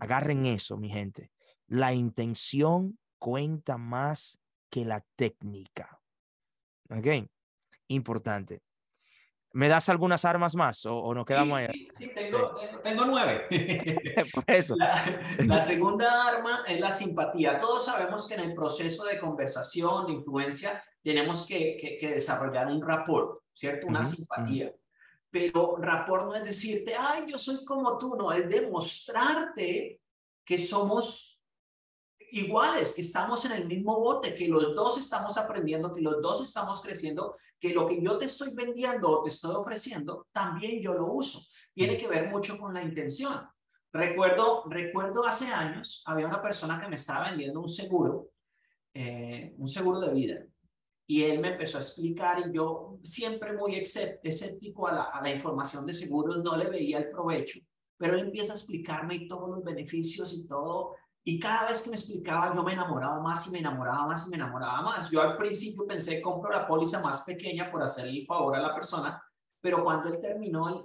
Agarren 0.00 0.46
eso, 0.46 0.78
mi 0.78 0.88
gente. 0.88 1.30
La 1.66 1.92
intención 1.92 2.98
cuenta 3.18 3.76
más 3.76 4.40
que 4.70 4.86
la 4.86 5.04
técnica. 5.16 6.00
¿Ok? 6.88 7.28
Importante. 7.88 8.62
¿Me 9.52 9.68
das 9.68 9.90
algunas 9.90 10.24
armas 10.24 10.54
más 10.54 10.86
o, 10.86 11.12
nos 11.12 11.26
quedamos 11.26 11.58
ahí? 11.58 11.88
Sí, 11.98 12.10
tengo, 12.14 12.54
tengo, 12.82 13.04
nueve. 13.04 13.48
Por 14.34 14.44
eso. 14.46 14.76
La, 14.76 15.60
segunda 15.60 16.26
arma 16.26 16.64
es 16.66 16.80
la 16.80 16.90
simpatía. 16.90 17.60
Todos 17.60 17.84
sabemos 17.84 18.26
que 18.26 18.32
en 18.32 18.40
el 18.40 18.54
proceso 18.54 19.04
de 19.04 19.20
conversación, 19.20 20.06
de 20.06 20.14
influencia, 20.14 20.82
tenemos 21.02 21.46
que, 21.46 21.98
que, 22.00 22.08
desarrollar 22.08 22.68
un 22.68 22.80
rapport, 22.80 23.41
¿cierto? 23.54 23.86
Una 23.86 24.04
simpatía. 24.04 24.74
Pero 25.30 25.76
rapport 25.78 26.26
no 26.26 26.34
es 26.34 26.44
decirte, 26.44 26.94
ay, 26.98 27.24
yo 27.26 27.38
soy 27.38 27.64
como 27.64 27.96
tú, 27.96 28.16
no, 28.16 28.32
es 28.32 28.48
demostrarte 28.48 30.00
que 30.44 30.58
somos 30.58 31.32
iguales, 32.32 32.94
que 32.94 33.02
estamos 33.02 33.44
en 33.44 33.52
el 33.52 33.66
mismo 33.66 33.98
bote, 33.98 34.34
que 34.34 34.48
los 34.48 34.74
dos 34.74 34.98
estamos 34.98 35.36
aprendiendo, 35.36 35.92
que 35.92 36.00
los 36.00 36.20
dos 36.20 36.42
estamos 36.42 36.80
creciendo, 36.80 37.36
que 37.60 37.72
lo 37.72 37.86
que 37.86 38.02
yo 38.02 38.18
te 38.18 38.24
estoy 38.24 38.54
vendiendo 38.54 39.08
o 39.08 39.22
te 39.22 39.28
estoy 39.28 39.54
ofreciendo, 39.54 40.26
también 40.32 40.80
yo 40.80 40.94
lo 40.94 41.12
uso. 41.12 41.42
Tiene 41.74 41.96
que 41.96 42.08
ver 42.08 42.28
mucho 42.28 42.58
con 42.58 42.74
la 42.74 42.82
intención. 42.82 43.48
Recuerdo, 43.92 44.64
recuerdo 44.68 45.24
hace 45.26 45.46
años, 45.46 46.02
había 46.06 46.26
una 46.26 46.40
persona 46.40 46.80
que 46.80 46.88
me 46.88 46.96
estaba 46.96 47.28
vendiendo 47.28 47.60
un 47.60 47.68
seguro, 47.68 48.30
eh, 48.94 49.54
un 49.58 49.68
seguro 49.68 50.00
de 50.00 50.12
vida. 50.12 50.44
Y 51.12 51.24
él 51.24 51.40
me 51.40 51.48
empezó 51.48 51.76
a 51.76 51.82
explicar 51.82 52.38
y 52.40 52.54
yo 52.54 52.98
siempre 53.02 53.52
muy 53.52 53.74
escéptico 53.74 54.88
a 54.88 54.94
la, 54.94 55.02
a 55.02 55.20
la 55.20 55.30
información 55.30 55.84
de 55.84 55.92
seguros, 55.92 56.42
no 56.42 56.56
le 56.56 56.70
veía 56.70 56.96
el 57.00 57.10
provecho, 57.10 57.60
pero 57.98 58.14
él 58.14 58.20
empieza 58.20 58.54
a 58.54 58.56
explicarme 58.56 59.26
todos 59.28 59.50
los 59.50 59.62
beneficios 59.62 60.32
y 60.32 60.46
todo. 60.46 60.94
Y 61.22 61.38
cada 61.38 61.68
vez 61.68 61.82
que 61.82 61.90
me 61.90 61.96
explicaba, 61.96 62.54
yo 62.56 62.62
me 62.62 62.72
enamoraba 62.72 63.20
más 63.20 63.46
y 63.46 63.50
me 63.50 63.58
enamoraba 63.58 64.06
más 64.06 64.26
y 64.26 64.30
me 64.30 64.36
enamoraba 64.36 64.80
más. 64.80 65.10
Yo 65.10 65.20
al 65.20 65.36
principio 65.36 65.86
pensé, 65.86 66.18
compro 66.22 66.50
la 66.50 66.66
póliza 66.66 66.98
más 67.02 67.24
pequeña 67.24 67.70
por 67.70 67.82
hacerle 67.82 68.20
el 68.20 68.26
favor 68.26 68.56
a 68.56 68.62
la 68.62 68.74
persona, 68.74 69.22
pero 69.60 69.84
cuando 69.84 70.08
él 70.08 70.18
terminó 70.18 70.82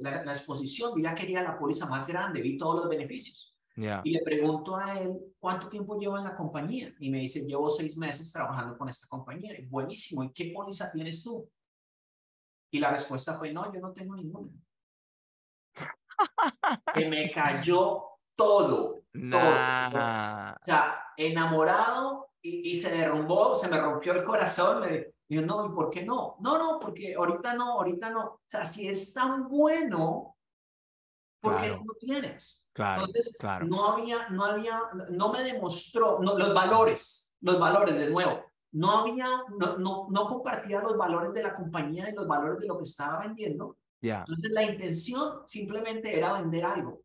la, 0.00 0.24
la, 0.24 0.32
exposición, 0.32 0.92
yo 0.96 1.02
ya 1.02 1.14
quería 1.14 1.42
la 1.42 1.58
póliza 1.58 1.84
más 1.84 2.06
grande, 2.06 2.40
vi 2.40 2.56
todos 2.56 2.76
los 2.76 2.88
beneficios. 2.88 3.54
Y 3.76 4.10
le 4.10 4.20
pregunto 4.22 4.76
a 4.76 4.98
él, 4.98 5.34
¿cuánto 5.38 5.68
tiempo 5.68 5.98
lleva 5.98 6.18
en 6.18 6.24
la 6.24 6.36
compañía? 6.36 6.94
Y 6.98 7.10
me 7.10 7.18
dice, 7.18 7.46
llevo 7.46 7.70
seis 7.70 7.96
meses 7.96 8.30
trabajando 8.32 8.76
con 8.76 8.88
esta 8.88 9.06
compañía. 9.08 9.58
Y, 9.58 9.66
Buenísimo, 9.66 10.22
¿y 10.24 10.32
qué 10.32 10.52
póliza 10.54 10.90
tienes 10.92 11.22
tú? 11.22 11.48
Y 12.72 12.78
la 12.78 12.90
respuesta 12.90 13.38
fue, 13.38 13.52
no, 13.52 13.72
yo 13.72 13.80
no 13.80 13.92
tengo 13.92 14.14
ninguna. 14.14 14.52
que 16.94 17.08
me 17.08 17.30
cayó 17.32 18.04
todo. 18.36 19.02
Todo. 19.12 19.40
O 19.40 20.64
sea, 20.64 21.02
enamorado 21.16 22.30
y, 22.42 22.70
y, 22.70 22.76
se 22.76 22.90
derrumbó, 22.90 23.56
se 23.56 23.68
me 23.68 23.80
rompió 23.80 24.12
el 24.12 24.24
corazón. 24.24 24.82
Me 24.82 25.12
dijo, 25.28 25.42
no, 25.44 25.66
¿y 25.66 25.74
por 25.74 25.90
qué 25.90 26.04
no? 26.04 26.36
No, 26.40 26.58
no, 26.58 26.78
porque 26.78 27.14
ahorita 27.14 27.54
no, 27.54 27.72
ahorita 27.72 28.10
no. 28.10 28.24
O 28.24 28.40
sea, 28.46 28.64
si 28.64 28.88
es 28.88 29.12
tan 29.14 29.48
bueno, 29.48 30.36
¿por 31.40 31.60
qué 31.60 31.70
no 31.70 31.94
tienes? 31.98 32.59
Claro, 32.72 33.00
Entonces, 33.02 33.36
claro. 33.38 33.66
no 33.66 33.84
había, 33.84 34.28
no 34.28 34.44
había, 34.44 34.80
no 35.10 35.32
me 35.32 35.42
demostró 35.42 36.18
no, 36.20 36.38
los 36.38 36.54
valores, 36.54 37.34
los 37.40 37.58
valores 37.58 37.96
de 37.96 38.10
nuevo. 38.10 38.44
No 38.72 38.98
había, 38.98 39.26
no, 39.58 39.76
no, 39.78 40.06
no 40.10 40.28
compartía 40.28 40.80
los 40.80 40.96
valores 40.96 41.32
de 41.32 41.42
la 41.42 41.56
compañía 41.56 42.08
y 42.08 42.14
los 42.14 42.28
valores 42.28 42.60
de 42.60 42.66
lo 42.66 42.78
que 42.78 42.84
estaba 42.84 43.20
vendiendo. 43.20 43.76
Yeah. 44.00 44.20
Entonces, 44.20 44.50
la 44.52 44.62
intención 44.62 45.42
simplemente 45.46 46.16
era 46.16 46.34
vender 46.34 46.64
algo. 46.64 47.02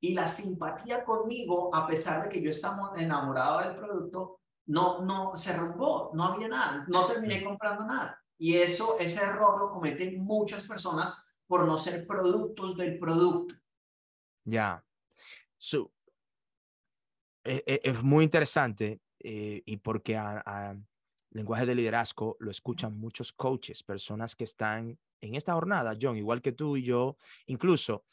Y 0.00 0.12
la 0.12 0.26
simpatía 0.26 1.04
conmigo, 1.04 1.74
a 1.74 1.86
pesar 1.86 2.24
de 2.24 2.28
que 2.28 2.42
yo 2.42 2.50
estaba 2.50 2.92
enamorado 2.96 3.60
del 3.60 3.76
producto, 3.76 4.40
no, 4.66 5.00
no 5.00 5.36
se 5.36 5.56
rompió, 5.56 6.10
no 6.12 6.24
había 6.24 6.48
nada, 6.48 6.84
no 6.88 7.06
terminé 7.06 7.42
comprando 7.44 7.84
nada. 7.84 8.20
Y 8.38 8.56
eso, 8.56 8.96
ese 8.98 9.22
error 9.22 9.58
lo 9.58 9.70
cometen 9.70 10.22
muchas 10.22 10.64
personas 10.64 11.24
por 11.46 11.64
no 11.64 11.78
ser 11.78 12.06
productos 12.06 12.76
del 12.76 12.98
producto. 12.98 13.54
Ya. 14.44 14.84
So, 15.58 15.92
es, 17.44 17.62
es, 17.66 18.02
muy 18.02 18.24
interesante 18.24 19.00
eh, 19.20 19.62
y 19.64 19.76
porque 19.78 20.16
a, 20.16 20.42
a, 20.44 20.76
lenguaje 21.30 21.66
de 21.66 21.74
liderazgo 21.74 22.36
lo 22.40 22.50
escuchan 22.50 22.98
muchos 22.98 23.32
coaches, 23.32 23.82
personas 23.82 24.34
que 24.34 24.44
están 24.44 24.98
en 25.20 25.34
esta 25.34 25.52
jornada, 25.52 25.96
John, 26.00 26.16
igual 26.16 26.40
que 26.40 26.52
tú 26.52 26.76
y 26.76 26.82
yo, 26.82 27.16
incluso 27.46 28.04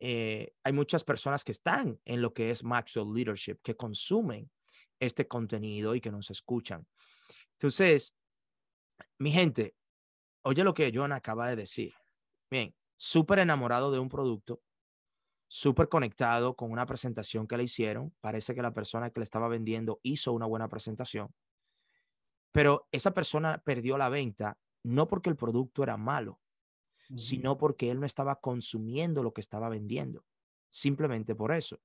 eh, 0.00 0.52
hay 0.64 0.72
muchas 0.72 1.04
personas 1.04 1.44
que 1.44 1.52
están 1.52 2.00
en 2.04 2.20
lo 2.20 2.32
que 2.34 2.50
es 2.50 2.64
Maxwell 2.64 3.14
Leadership, 3.14 3.58
que 3.62 3.76
consumen 3.76 4.50
este 4.98 5.28
contenido 5.28 5.94
y 5.94 6.00
que 6.00 6.10
nos 6.10 6.30
escuchan. 6.30 6.86
Entonces, 7.52 8.16
mi 9.18 9.30
gente, 9.30 9.76
oye 10.42 10.64
lo 10.64 10.74
que 10.74 10.90
John 10.92 11.12
acaba 11.12 11.48
de 11.48 11.56
decir. 11.56 11.94
Bien, 12.50 12.74
súper 12.96 13.38
enamorado 13.38 13.92
de 13.92 14.00
un 14.00 14.08
producto, 14.08 14.60
súper 15.54 15.90
conectado 15.90 16.56
con 16.56 16.72
una 16.72 16.86
presentación 16.86 17.46
que 17.46 17.58
le 17.58 17.64
hicieron. 17.64 18.14
Parece 18.22 18.54
que 18.54 18.62
la 18.62 18.72
persona 18.72 19.10
que 19.10 19.20
le 19.20 19.24
estaba 19.24 19.48
vendiendo 19.48 20.00
hizo 20.02 20.32
una 20.32 20.46
buena 20.46 20.66
presentación. 20.66 21.28
Pero 22.52 22.88
esa 22.90 23.10
persona 23.10 23.62
perdió 23.62 23.98
la 23.98 24.08
venta 24.08 24.58
no 24.82 25.08
porque 25.08 25.28
el 25.28 25.36
producto 25.36 25.82
era 25.82 25.98
malo, 25.98 26.40
uh 27.10 27.14
-huh. 27.14 27.18
sino 27.18 27.58
porque 27.58 27.90
él 27.90 28.00
no 28.00 28.06
estaba 28.06 28.40
consumiendo 28.40 29.22
lo 29.22 29.34
que 29.34 29.42
estaba 29.42 29.68
vendiendo. 29.68 30.24
Simplemente 30.70 31.34
por 31.34 31.52
eso. 31.52 31.82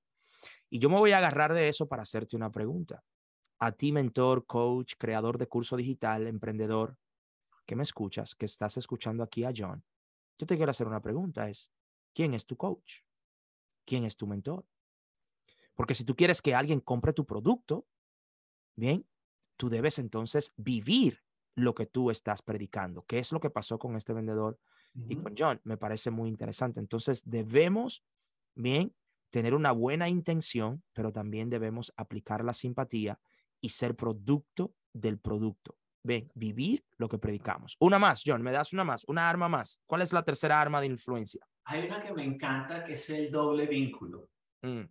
Y 0.70 0.80
yo 0.80 0.90
me 0.90 0.98
voy 0.98 1.12
a 1.12 1.18
agarrar 1.18 1.54
de 1.54 1.68
eso 1.68 1.90
para 1.90 2.04
hacerte 2.04 2.38
una 2.38 2.50
pregunta. 2.50 3.04
A 3.60 3.74
ti, 3.74 3.92
mentor, 3.92 4.46
coach, 4.46 4.94
creador 4.98 5.38
de 5.38 5.48
curso 5.48 5.76
digital, 5.76 6.26
emprendedor, 6.28 6.98
que 7.66 7.76
me 7.76 7.84
escuchas, 7.84 8.34
que 8.34 8.46
estás 8.46 8.78
escuchando 8.78 9.24
aquí 9.24 9.44
a 9.44 9.52
John, 9.54 9.84
yo 10.40 10.48
te 10.48 10.56
quiero 10.56 10.70
hacer 10.70 10.88
una 10.88 11.02
pregunta. 11.02 11.50
Es, 11.50 11.70
¿quién 12.14 12.34
es 12.34 12.46
tu 12.46 12.56
coach? 12.56 13.07
Quién 13.88 14.04
es 14.04 14.18
tu 14.18 14.28
mentor. 14.28 14.68
Porque 15.74 15.96
si 15.96 16.04
tú 16.04 16.16
quieres 16.16 16.42
que 16.42 16.54
alguien 16.54 16.82
compre 16.82 17.14
tu 17.14 17.26
producto, 17.26 17.88
bien, 18.76 19.08
tú 19.56 19.70
debes 19.70 19.98
entonces 19.98 20.54
vivir 20.58 21.24
lo 21.56 21.74
que 21.74 21.88
tú 21.88 22.12
estás 22.12 22.44
predicando, 22.44 23.04
¿Qué 23.06 23.18
es 23.18 23.32
lo 23.32 23.40
que 23.40 23.50
pasó 23.50 23.80
con 23.80 23.96
este 23.96 24.14
vendedor 24.14 24.60
uh 24.94 25.00
-huh. 25.00 25.06
y 25.12 25.16
con 25.16 25.34
John. 25.36 25.60
Me 25.64 25.78
parece 25.78 26.12
muy 26.12 26.30
interesante. 26.30 26.80
Entonces 26.80 27.24
debemos, 27.26 28.04
bien, 28.54 28.94
tener 29.32 29.56
una 29.56 29.72
buena 29.72 30.08
intención, 30.08 30.84
pero 30.94 31.12
también 31.12 31.50
debemos 31.50 31.92
aplicar 31.98 32.44
la 32.44 32.54
simpatía 32.54 33.20
y 33.60 33.70
ser 33.70 33.96
producto 33.96 34.76
del 34.94 35.18
producto. 35.18 35.78
Ven, 36.08 36.32
vivir 36.36 36.86
lo 36.98 37.10
que 37.10 37.18
predicamos. 37.18 37.76
Una 37.82 38.00
más, 38.00 38.24
John, 38.26 38.42
me 38.42 38.54
das 38.54 38.72
una 38.72 38.86
más, 38.86 39.04
una 39.10 39.30
arma 39.30 39.50
más. 39.50 39.82
¿Cuál 39.86 40.04
es 40.04 40.14
la 40.14 40.24
tercera 40.24 40.62
arma 40.62 40.80
de 40.80 40.88
influencia? 40.88 41.46
Hay 41.66 41.86
una 41.86 42.02
que 42.02 42.14
me 42.14 42.24
encanta 42.24 42.86
que 42.86 42.94
es 42.94 43.10
el 43.10 43.30
doble 43.30 43.66
vínculo. 43.66 44.30
Mm. 44.62 44.84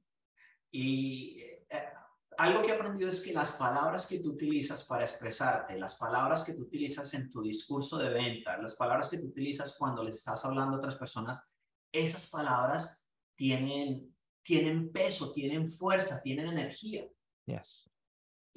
Y 0.72 1.40
eh, 1.40 1.88
algo 2.37 2.61
que 2.61 2.68
he 2.68 2.74
aprendido 2.74 3.09
es 3.09 3.24
que 3.24 3.33
las 3.33 3.52
palabras 3.52 4.07
que 4.07 4.20
tú 4.20 4.33
utilizas 4.33 4.85
para 4.85 5.05
expresarte, 5.05 5.79
las 5.79 5.96
palabras 5.96 6.44
que 6.44 6.52
tú 6.52 6.64
utilizas 6.64 7.14
en 7.14 7.31
tu 7.31 7.40
discurso 7.40 7.96
de 7.96 8.11
venta, 8.11 8.59
las 8.59 8.76
palabras 8.76 9.09
que 9.09 9.16
tú 9.16 9.29
utilizas 9.29 9.74
cuando 9.79 10.05
les 10.05 10.16
estás 10.16 10.44
hablando 10.44 10.76
a 10.76 10.79
otras 10.81 10.96
personas, 10.96 11.42
esas 11.90 12.29
palabras 12.29 13.02
tienen, 13.35 14.14
tienen 14.42 14.92
peso, 14.92 15.33
tienen 15.33 15.72
fuerza, 15.72 16.20
tienen 16.22 16.48
energía. 16.48 17.09
Yes. 17.46 17.88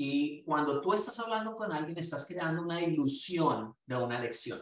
Y 0.01 0.45
cuando 0.45 0.79
tú 0.79 0.93
estás 0.93 1.19
hablando 1.19 1.57
con 1.57 1.73
alguien, 1.73 1.97
estás 1.97 2.25
creando 2.25 2.62
una 2.62 2.81
ilusión 2.81 3.75
de 3.85 3.97
una 3.97 4.17
lección. 4.17 4.62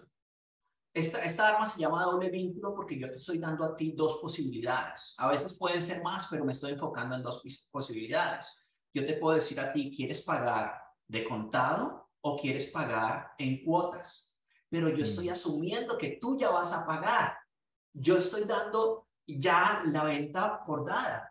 Esta, 0.91 1.23
esta 1.23 1.49
arma 1.49 1.67
se 1.67 1.79
llama 1.79 2.05
doble 2.05 2.31
vínculo 2.31 2.73
porque 2.73 2.97
yo 2.97 3.07
te 3.07 3.17
estoy 3.17 3.37
dando 3.37 3.63
a 3.63 3.75
ti 3.75 3.91
dos 3.91 4.17
posibilidades. 4.19 5.13
A 5.19 5.27
veces 5.27 5.55
pueden 5.55 5.79
ser 5.83 6.01
más, 6.01 6.25
pero 6.25 6.43
me 6.43 6.53
estoy 6.53 6.71
enfocando 6.71 7.15
en 7.15 7.21
dos 7.21 7.43
posibilidades. 7.71 8.51
Yo 8.91 9.05
te 9.05 9.13
puedo 9.13 9.35
decir 9.35 9.59
a 9.59 9.71
ti, 9.71 9.93
¿quieres 9.95 10.23
pagar 10.23 10.73
de 11.07 11.23
contado 11.23 12.09
o 12.21 12.35
quieres 12.35 12.65
pagar 12.71 13.33
en 13.37 13.63
cuotas? 13.63 14.35
Pero 14.69 14.89
yo 14.89 15.03
estoy 15.03 15.29
asumiendo 15.29 15.99
que 15.99 16.17
tú 16.19 16.35
ya 16.35 16.49
vas 16.49 16.73
a 16.73 16.83
pagar. 16.83 17.37
Yo 17.93 18.17
estoy 18.17 18.45
dando 18.45 19.07
ya 19.27 19.83
la 19.85 20.03
venta 20.03 20.65
por 20.65 20.83
dada. 20.83 21.26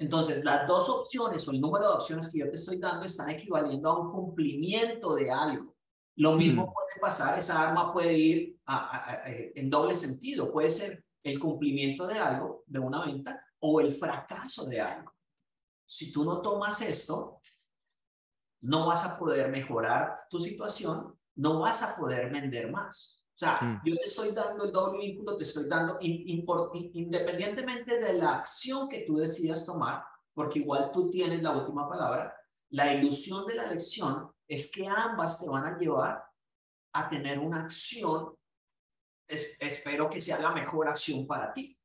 Entonces, 0.00 0.42
las 0.42 0.66
dos 0.66 0.88
opciones 0.88 1.46
o 1.46 1.50
el 1.50 1.60
número 1.60 1.86
de 1.86 1.94
opciones 1.94 2.30
que 2.32 2.38
yo 2.38 2.48
te 2.48 2.54
estoy 2.54 2.78
dando 2.78 3.04
están 3.04 3.28
equivaliendo 3.28 3.90
a 3.90 4.00
un 4.00 4.10
cumplimiento 4.10 5.14
de 5.14 5.30
algo. 5.30 5.76
Lo 6.16 6.36
mismo 6.36 6.62
mm. 6.62 6.72
puede 6.72 7.00
pasar, 7.02 7.38
esa 7.38 7.68
arma 7.68 7.92
puede 7.92 8.14
ir 8.14 8.58
a, 8.64 8.76
a, 8.76 9.10
a, 9.12 9.22
en 9.26 9.68
doble 9.68 9.94
sentido. 9.94 10.50
Puede 10.50 10.70
ser 10.70 11.04
el 11.22 11.38
cumplimiento 11.38 12.06
de 12.06 12.18
algo, 12.18 12.64
de 12.66 12.78
una 12.78 13.04
venta, 13.04 13.44
o 13.58 13.78
el 13.78 13.92
fracaso 13.94 14.64
de 14.64 14.80
algo. 14.80 15.12
Si 15.86 16.10
tú 16.10 16.24
no 16.24 16.40
tomas 16.40 16.80
esto, 16.80 17.42
no 18.62 18.86
vas 18.86 19.04
a 19.04 19.18
poder 19.18 19.50
mejorar 19.50 20.20
tu 20.30 20.40
situación, 20.40 21.14
no 21.34 21.60
vas 21.60 21.82
a 21.82 21.94
poder 22.00 22.32
vender 22.32 22.72
más. 22.72 23.19
O 23.40 23.46
sea, 23.46 23.58
mm. 23.58 23.80
yo 23.86 23.96
te 23.96 24.04
estoy 24.04 24.32
dando 24.32 24.64
el 24.64 24.70
doble 24.70 24.98
vínculo, 24.98 25.34
te 25.34 25.44
estoy 25.44 25.66
dando, 25.66 25.96
in, 26.02 26.28
in, 26.28 26.46
in, 26.74 26.90
independientemente 26.92 27.98
de 27.98 28.12
la 28.12 28.36
acción 28.36 28.86
que 28.86 29.06
tú 29.06 29.16
decidas 29.16 29.64
tomar, 29.64 30.04
porque 30.34 30.58
igual 30.58 30.90
tú 30.92 31.08
tienes 31.08 31.42
la 31.42 31.52
última 31.52 31.88
palabra, 31.88 32.36
la 32.68 32.92
ilusión 32.92 33.46
de 33.46 33.54
la 33.54 33.66
lección 33.66 34.30
es 34.46 34.70
que 34.70 34.86
ambas 34.86 35.40
te 35.40 35.48
van 35.48 35.64
a 35.64 35.78
llevar 35.78 36.22
a 36.92 37.08
tener 37.08 37.38
una 37.38 37.62
acción, 37.62 38.34
es, 39.26 39.56
espero 39.58 40.10
que 40.10 40.20
sea 40.20 40.38
la 40.38 40.52
mejor 40.52 40.88
acción 40.88 41.26
para 41.26 41.50
ti. 41.54 41.78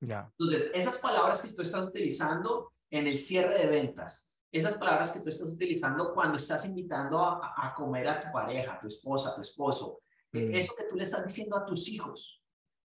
Yeah. 0.00 0.32
Entonces, 0.38 0.70
esas 0.72 0.96
palabras 0.96 1.42
que 1.42 1.52
tú 1.52 1.60
estás 1.60 1.82
utilizando 1.82 2.72
en 2.90 3.06
el 3.06 3.18
cierre 3.18 3.58
de 3.58 3.66
ventas, 3.66 4.34
esas 4.50 4.76
palabras 4.76 5.12
que 5.12 5.20
tú 5.20 5.28
estás 5.28 5.52
utilizando 5.52 6.14
cuando 6.14 6.38
estás 6.38 6.64
invitando 6.64 7.20
a, 7.22 7.52
a 7.54 7.74
comer 7.74 8.08
a 8.08 8.22
tu 8.22 8.32
pareja, 8.32 8.72
a 8.72 8.80
tu 8.80 8.86
esposa, 8.86 9.28
a 9.28 9.34
tu 9.34 9.42
esposo, 9.42 9.98
mm. 10.40 10.54
eso 10.54 10.74
que 10.74 10.84
tú 10.84 10.96
le 10.96 11.04
estás 11.04 11.24
diciendo 11.26 11.56
a 11.56 11.66
tus 11.66 11.88
hijos, 11.88 12.42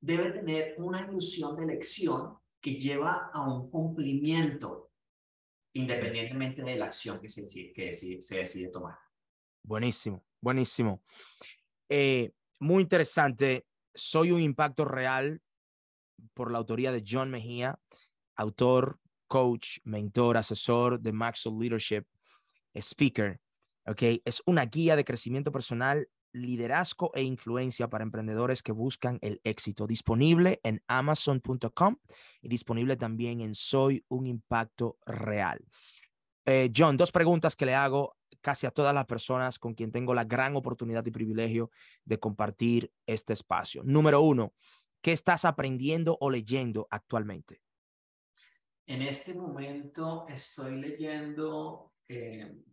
debe 0.00 0.30
tener 0.32 0.74
una 0.78 1.06
ilusión 1.06 1.56
de 1.56 1.64
elección 1.64 2.38
que 2.60 2.74
lleva 2.74 3.30
a 3.32 3.48
un 3.48 3.70
cumplimiento, 3.70 4.90
independientemente 5.74 6.62
de 6.62 6.76
la 6.76 6.86
acción 6.86 7.20
que 7.20 7.28
se, 7.28 7.46
que 7.72 7.92
se, 7.92 8.20
se 8.20 8.36
decide 8.38 8.68
tomar. 8.68 8.96
Buenísimo, 9.62 10.24
buenísimo. 10.40 11.02
Eh, 11.88 12.32
muy 12.58 12.82
interesante. 12.82 13.66
Soy 13.94 14.30
un 14.30 14.40
impacto 14.40 14.84
real 14.84 15.42
por 16.34 16.50
la 16.50 16.58
autoría 16.58 16.92
de 16.92 17.04
John 17.06 17.30
Mejía, 17.30 17.78
autor, 18.36 19.00
coach, 19.26 19.78
mentor, 19.84 20.36
asesor 20.36 21.00
de 21.00 21.12
Maxwell 21.12 21.58
Leadership, 21.58 22.04
speaker. 22.74 23.40
Okay, 23.86 24.20
es 24.24 24.42
una 24.44 24.66
guía 24.66 24.94
de 24.94 25.04
crecimiento 25.04 25.50
personal, 25.50 26.08
liderazgo 26.32 27.10
e 27.14 27.22
influencia 27.22 27.88
para 27.88 28.04
emprendedores 28.04 28.62
que 28.62 28.72
buscan 28.72 29.18
el 29.22 29.40
éxito. 29.44 29.86
Disponible 29.86 30.60
en 30.62 30.82
amazon.com 30.86 31.96
y 32.42 32.48
disponible 32.48 32.96
también 32.96 33.40
en 33.40 33.54
Soy 33.54 34.04
un 34.08 34.26
impacto 34.26 34.98
real. 35.06 35.64
Eh, 36.46 36.70
John, 36.74 36.96
dos 36.96 37.12
preguntas 37.12 37.56
que 37.56 37.66
le 37.66 37.74
hago 37.74 38.16
casi 38.40 38.66
a 38.66 38.70
todas 38.70 38.94
las 38.94 39.06
personas 39.06 39.58
con 39.58 39.74
quien 39.74 39.92
tengo 39.92 40.14
la 40.14 40.24
gran 40.24 40.56
oportunidad 40.56 41.04
y 41.06 41.10
privilegio 41.10 41.70
de 42.04 42.18
compartir 42.18 42.92
este 43.06 43.32
espacio. 43.32 43.82
Número 43.84 44.20
uno, 44.22 44.54
¿qué 45.02 45.12
estás 45.12 45.44
aprendiendo 45.44 46.16
o 46.20 46.30
leyendo 46.30 46.86
actualmente? 46.90 47.60
En 48.86 49.02
este 49.02 49.34
momento 49.34 50.26
estoy 50.28 50.80
leyendo, 50.80 51.92
eh, 52.08 52.64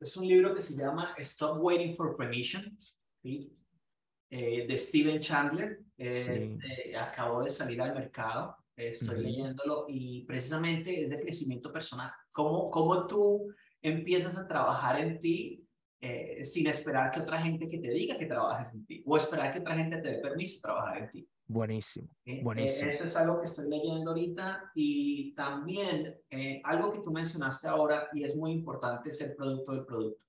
es 0.00 0.16
un 0.16 0.26
libro 0.26 0.54
que 0.54 0.62
se 0.62 0.74
llama 0.74 1.14
Stop 1.18 1.58
Waiting 1.60 1.94
for 1.94 2.16
Permission, 2.16 2.76
eh, 3.22 4.66
de 4.66 4.76
Steven 4.76 5.20
Chandler. 5.20 5.80
Este, 5.96 6.96
acabó 6.96 7.42
de 7.42 7.50
salir 7.50 7.82
al 7.82 7.94
mercado, 7.94 8.56
estoy 8.74 9.22
leyéndolo 9.22 9.84
y 9.86 10.24
precisamente 10.24 11.02
es 11.02 11.10
de 11.10 11.20
crecimiento 11.20 11.70
personal. 11.70 12.10
¿Cómo, 12.32 12.70
cómo 12.70 13.06
tú 13.06 13.54
empiezas 13.82 14.38
a 14.38 14.48
trabajar 14.48 14.98
en 14.98 15.20
ti 15.20 15.66
eh, 16.00 16.42
sin 16.44 16.66
esperar 16.68 17.10
que 17.10 17.20
otra 17.20 17.42
gente 17.42 17.68
que 17.68 17.78
te 17.78 17.90
diga 17.90 18.16
que 18.16 18.24
trabajes 18.24 18.72
en 18.72 18.86
ti 18.86 19.02
o 19.04 19.18
esperar 19.18 19.52
que 19.52 19.60
otra 19.60 19.76
gente 19.76 19.98
te 19.98 20.08
dé 20.08 20.18
permiso 20.20 20.56
de 20.56 20.62
trabajar 20.62 20.98
en 21.02 21.10
ti. 21.10 21.28
Buenísimo, 21.52 22.08
eh, 22.24 22.42
buenísimo. 22.44 22.88
esto 22.92 23.04
es 23.06 23.16
algo 23.16 23.38
que 23.38 23.46
estoy 23.46 23.68
leyendo 23.68 24.12
ahorita 24.12 24.70
y 24.72 25.34
también 25.34 26.16
eh, 26.30 26.60
algo 26.62 26.92
que 26.92 27.00
tú 27.00 27.10
mencionaste 27.10 27.66
ahora 27.66 28.08
y 28.12 28.22
es 28.22 28.36
muy 28.36 28.52
importante 28.52 29.08
es 29.08 29.20
el 29.20 29.34
producto 29.34 29.72
del 29.72 29.84
producto. 29.84 30.22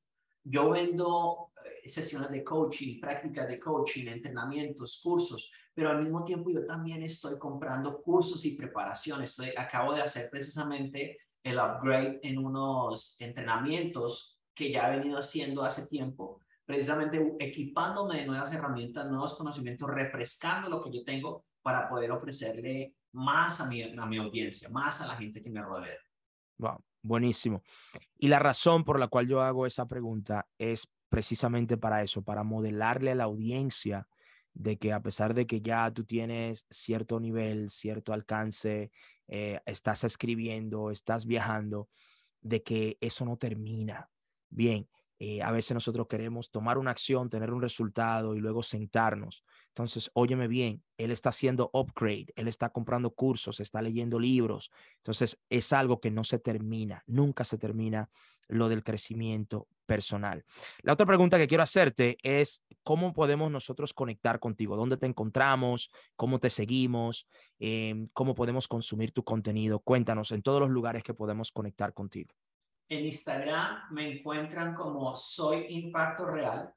Yo 0.44 0.72
vendo 0.72 1.52
sesiones 1.86 2.32
de 2.32 2.44
coaching, 2.44 3.00
prácticas 3.00 3.48
de 3.48 3.60
coaching, 3.60 4.08
entrenamientos, 4.08 5.00
cursos, 5.04 5.52
pero 5.76 5.90
al 5.90 6.02
mismo 6.02 6.24
tiempo 6.24 6.50
yo 6.50 6.66
también 6.66 7.04
estoy 7.04 7.38
comprando 7.38 8.02
cursos 8.02 8.44
y 8.46 8.56
preparaciones. 8.56 9.30
Estoy, 9.30 9.50
acabo 9.56 9.94
de 9.94 10.02
hacer 10.02 10.28
precisamente 10.32 11.20
el 11.44 11.60
upgrade 11.60 12.20
en 12.24 12.40
unos 12.40 13.16
entrenamientos 13.20 14.40
que 14.56 14.72
ya 14.72 14.88
he 14.88 14.98
venido 14.98 15.18
haciendo 15.18 15.64
hace 15.64 15.86
tiempo, 15.88 16.31
precisamente 16.72 17.36
equipándome 17.40 18.22
de 18.22 18.26
nuevas 18.26 18.50
herramientas, 18.54 19.06
nuevos 19.12 19.34
conocimientos, 19.34 19.90
refrescando 19.90 20.70
lo 20.70 20.82
que 20.82 20.90
yo 20.90 21.04
tengo 21.04 21.44
para 21.62 21.90
poder 21.90 22.12
ofrecerle 22.12 22.96
más 23.12 23.60
a 23.60 23.68
mi, 23.68 23.84
a 23.84 24.06
mi 24.06 24.18
audiencia, 24.18 24.70
más 24.70 25.02
a 25.02 25.08
la 25.08 25.18
gente 25.18 25.44
que 25.44 25.50
me 25.50 25.62
rodea. 25.62 25.98
Wow, 26.60 26.82
buenísimo. 27.02 27.62
Y 28.18 28.30
la 28.30 28.40
razón 28.40 28.86
por 28.86 29.00
la 29.00 29.10
cual 29.10 29.28
yo 29.28 29.42
hago 29.42 29.66
esa 29.66 29.86
pregunta 29.86 30.48
es 30.58 30.90
precisamente 31.10 31.76
para 31.76 32.04
eso, 32.04 32.22
para 32.22 32.44
modelarle 32.44 33.12
a 33.12 33.16
la 33.16 33.26
audiencia 33.26 34.08
de 34.54 34.78
que 34.78 34.94
a 34.94 35.02
pesar 35.02 35.34
de 35.34 35.46
que 35.46 35.60
ya 35.60 35.92
tú 35.92 36.06
tienes 36.06 36.66
cierto 36.70 37.20
nivel, 37.20 37.70
cierto 37.70 38.14
alcance, 38.14 38.92
eh, 39.28 39.60
estás 39.66 40.06
escribiendo, 40.06 40.90
estás 40.90 41.26
viajando, 41.26 41.90
de 42.40 42.64
que 42.64 42.98
eso 43.02 43.26
no 43.26 43.36
termina. 43.36 44.10
Bien, 44.50 44.88
eh, 45.24 45.44
a 45.44 45.52
veces 45.52 45.76
nosotros 45.76 46.08
queremos 46.08 46.50
tomar 46.50 46.80
una 46.80 46.90
acción, 46.90 47.30
tener 47.30 47.54
un 47.54 47.62
resultado 47.62 48.36
y 48.36 48.40
luego 48.40 48.64
sentarnos. 48.64 49.44
Entonces, 49.68 50.10
óyeme 50.16 50.48
bien, 50.48 50.84
él 50.98 51.12
está 51.12 51.30
haciendo 51.30 51.70
upgrade, 51.74 52.34
él 52.36 52.48
está 52.48 52.72
comprando 52.72 53.12
cursos, 53.12 53.60
está 53.60 53.84
leyendo 53.84 54.18
libros. 54.18 54.72
Entonces, 54.98 55.40
es 55.48 55.74
algo 55.74 56.02
que 56.02 56.10
no 56.10 56.24
se 56.24 56.40
termina, 56.40 57.04
nunca 57.06 57.44
se 57.44 57.60
termina 57.60 58.10
lo 58.48 58.68
del 58.68 58.84
crecimiento 58.84 59.68
personal. 59.86 60.44
La 60.82 60.94
otra 60.94 61.06
pregunta 61.06 61.38
que 61.38 61.48
quiero 61.48 61.62
hacerte 61.62 62.18
es, 62.24 62.66
¿cómo 62.82 63.14
podemos 63.14 63.52
nosotros 63.52 63.94
conectar 63.94 64.40
contigo? 64.40 64.76
¿Dónde 64.76 64.98
te 64.98 65.06
encontramos? 65.06 65.92
¿Cómo 66.16 66.40
te 66.40 66.50
seguimos? 66.50 67.28
Em, 67.60 68.10
¿Cómo 68.14 68.34
podemos 68.34 68.68
consumir 68.68 69.12
tu 69.12 69.24
contenido? 69.24 69.82
Cuéntanos 69.82 70.32
en 70.32 70.42
todos 70.42 70.62
los 70.62 70.72
lugares 70.72 71.04
que 71.04 71.14
podemos 71.14 71.52
conectar 71.52 71.94
contigo. 71.94 72.34
En 72.92 73.06
Instagram 73.06 73.84
me 73.92 74.18
encuentran 74.18 74.76
como 74.76 75.16
Soy 75.16 75.68
Impacto 75.70 76.26
Real 76.26 76.74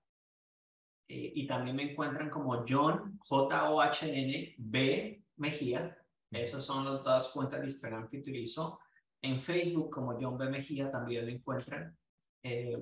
eh, 1.08 1.32
y 1.34 1.44
también 1.44 1.74
me 1.74 1.90
encuentran 1.90 2.30
como 2.30 2.64
John, 2.64 3.18
J-O-H-N, 3.26 4.54
B, 4.56 5.24
Mejía. 5.38 5.98
Esas 6.30 6.64
son 6.64 6.84
las 6.84 7.02
dos 7.02 7.32
cuentas 7.32 7.58
de 7.58 7.66
Instagram 7.66 8.08
que 8.08 8.18
utilizo. 8.18 8.78
En 9.22 9.40
Facebook 9.40 9.90
como 9.90 10.16
John 10.20 10.38
B. 10.38 10.48
Mejía 10.50 10.88
también 10.88 11.26
me 11.26 11.32
encuentran. 11.32 11.98
Eh, 12.44 12.80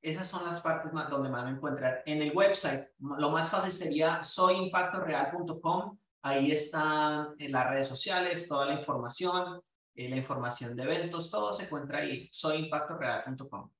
esas 0.00 0.28
son 0.28 0.44
las 0.44 0.60
partes 0.60 0.92
más, 0.92 1.10
donde 1.10 1.28
más 1.28 1.44
me 1.44 1.56
encuentran. 1.56 1.96
En 2.06 2.22
el 2.22 2.36
website, 2.36 2.86
lo 3.00 3.30
más 3.30 3.50
fácil 3.50 3.72
sería 3.72 4.22
soyimpactoreal.com. 4.22 5.98
Ahí 6.22 6.52
están 6.52 7.34
en 7.36 7.50
las 7.50 7.68
redes 7.68 7.88
sociales, 7.88 8.46
toda 8.46 8.66
la 8.66 8.74
información 8.74 9.60
eh, 9.94 10.08
la 10.08 10.16
información 10.16 10.74
de 10.76 10.82
eventos, 10.82 11.30
todo 11.30 11.52
se 11.52 11.64
encuentra 11.64 11.98
ahí, 11.98 12.28
soyimpactoreal.com. 12.32 13.70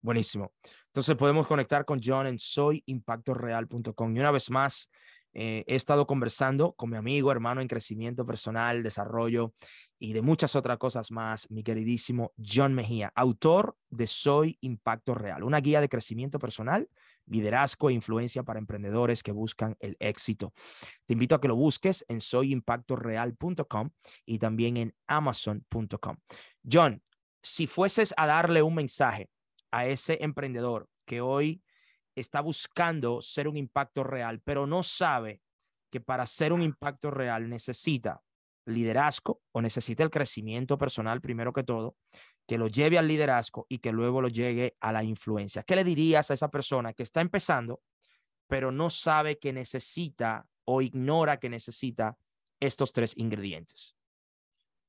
Buenísimo. 0.00 0.52
Entonces 0.86 1.14
podemos 1.16 1.46
conectar 1.46 1.84
con 1.84 2.00
John 2.02 2.26
en 2.26 2.38
soyimpactoreal.com. 2.38 4.16
Y 4.16 4.20
una 4.20 4.30
vez 4.30 4.50
más, 4.50 4.90
eh, 5.32 5.64
he 5.66 5.76
estado 5.76 6.06
conversando 6.06 6.72
con 6.72 6.90
mi 6.90 6.96
amigo, 6.96 7.32
hermano 7.32 7.60
en 7.60 7.68
crecimiento 7.68 8.26
personal, 8.26 8.82
desarrollo 8.82 9.54
y 9.98 10.12
de 10.12 10.22
muchas 10.22 10.54
otras 10.56 10.78
cosas 10.78 11.10
más, 11.10 11.50
mi 11.50 11.62
queridísimo 11.62 12.32
John 12.36 12.74
Mejía, 12.74 13.12
autor 13.14 13.76
de 13.88 14.06
Soy 14.06 14.58
Impacto 14.60 15.14
Real, 15.14 15.42
una 15.44 15.60
guía 15.60 15.80
de 15.80 15.88
crecimiento 15.88 16.38
personal 16.38 16.88
liderazgo 17.26 17.90
e 17.90 17.92
influencia 17.92 18.42
para 18.42 18.58
emprendedores 18.58 19.22
que 19.22 19.32
buscan 19.32 19.76
el 19.80 19.96
éxito. 20.00 20.52
Te 21.06 21.14
invito 21.14 21.34
a 21.34 21.40
que 21.40 21.48
lo 21.48 21.56
busques 21.56 22.04
en 22.08 22.20
soyimpactoreal.com 22.20 23.90
y 24.26 24.38
también 24.38 24.76
en 24.76 24.94
amazon.com. 25.06 26.16
John, 26.70 27.02
si 27.42 27.66
fueses 27.66 28.14
a 28.16 28.26
darle 28.26 28.62
un 28.62 28.74
mensaje 28.74 29.28
a 29.70 29.86
ese 29.86 30.18
emprendedor 30.20 30.88
que 31.06 31.20
hoy 31.20 31.62
está 32.14 32.40
buscando 32.40 33.22
ser 33.22 33.48
un 33.48 33.56
impacto 33.56 34.04
real, 34.04 34.40
pero 34.44 34.66
no 34.66 34.82
sabe 34.82 35.40
que 35.90 36.00
para 36.00 36.26
ser 36.26 36.52
un 36.52 36.62
impacto 36.62 37.10
real 37.10 37.48
necesita 37.48 38.22
liderazgo 38.64 39.40
o 39.52 39.60
necesita 39.60 40.02
el 40.02 40.10
crecimiento 40.10 40.78
personal 40.78 41.20
primero 41.20 41.52
que 41.52 41.64
todo, 41.64 41.96
que 42.46 42.58
lo 42.58 42.68
lleve 42.68 42.98
al 42.98 43.08
liderazgo 43.08 43.66
y 43.68 43.78
que 43.78 43.92
luego 43.92 44.20
lo 44.20 44.28
llegue 44.28 44.76
a 44.80 44.92
la 44.92 45.04
influencia. 45.04 45.62
¿Qué 45.62 45.76
le 45.76 45.84
dirías 45.84 46.30
a 46.30 46.34
esa 46.34 46.50
persona 46.50 46.92
que 46.92 47.02
está 47.02 47.20
empezando, 47.20 47.82
pero 48.46 48.72
no 48.72 48.90
sabe 48.90 49.38
que 49.38 49.52
necesita 49.52 50.46
o 50.64 50.82
ignora 50.82 51.38
que 51.38 51.48
necesita 51.48 52.18
estos 52.60 52.92
tres 52.92 53.16
ingredientes? 53.16 53.96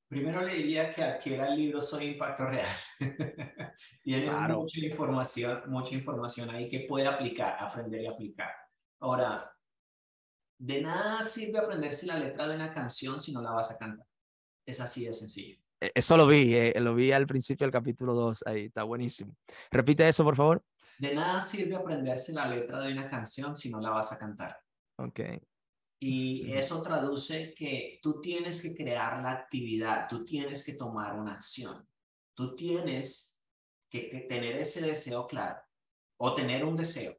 Primero 0.08 0.42
le 0.42 0.54
diría 0.54 0.90
que 0.90 1.02
adquiera 1.02 1.48
el 1.48 1.56
libro 1.56 1.82
Soy 1.82 2.08
Impacto 2.08 2.44
Real. 2.44 2.76
Tiene 4.02 4.30
mucha 4.30 4.78
información, 4.78 5.62
mucha 5.68 5.94
información 5.94 6.50
ahí 6.50 6.68
que 6.68 6.80
puede 6.80 7.06
aplicar, 7.06 7.56
aprender 7.58 8.02
y 8.02 8.06
aplicar. 8.06 8.52
Ahora, 9.00 9.50
de 10.58 10.82
nada 10.82 11.24
sirve 11.24 11.58
aprenderse 11.58 12.06
la 12.06 12.18
letra 12.18 12.46
de 12.46 12.54
una 12.54 12.72
canción 12.72 13.20
si 13.20 13.32
no 13.32 13.42
la 13.42 13.52
vas 13.52 13.70
a 13.70 13.78
cantar. 13.78 14.06
Es 14.66 14.80
así 14.80 15.04
de 15.04 15.12
sencillo. 15.12 15.63
E, 15.84 15.92
eso 15.94 16.16
lo 16.16 16.26
vi, 16.26 16.54
eh, 16.54 16.74
lo 16.80 16.94
vi 16.94 17.12
al 17.12 17.26
principio 17.26 17.66
del 17.66 17.72
capítulo 17.72 18.14
2, 18.14 18.44
ahí 18.46 18.66
está 18.66 18.84
buenísimo. 18.84 19.36
Repite 19.70 20.08
eso, 20.08 20.24
por 20.24 20.36
favor. 20.36 20.64
De 20.98 21.14
nada 21.14 21.42
sirve 21.42 21.76
aprenderse 21.76 22.32
la 22.32 22.48
letra 22.48 22.82
de 22.82 22.92
una 22.92 23.08
canción 23.10 23.54
si 23.54 23.68
no 23.68 23.80
la 23.80 23.90
vas 23.90 24.10
a 24.12 24.18
cantar. 24.18 24.56
Ok. 24.96 25.20
Y 26.00 26.52
eso 26.52 26.82
traduce 26.82 27.54
que 27.54 27.98
tú 28.02 28.20
tienes 28.20 28.62
que 28.62 28.74
crear 28.74 29.22
la 29.22 29.32
actividad, 29.32 30.06
tú 30.08 30.24
tienes 30.24 30.64
que 30.64 30.74
tomar 30.74 31.18
una 31.18 31.34
acción, 31.34 31.86
tú 32.34 32.54
tienes 32.54 33.38
que, 33.90 34.26
tener 34.28 34.56
ese 34.56 34.86
deseo 34.86 35.26
claro 35.26 35.60
o 36.18 36.34
tener 36.34 36.64
un 36.64 36.76
deseo. 36.76 37.14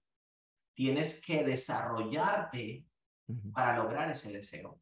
Tienes 0.73 1.23
que 1.23 1.43
desarrollarte 1.43 2.85
para 3.53 3.77
lograr 3.77 4.11
ese 4.11 4.31
deseo. 4.31 4.81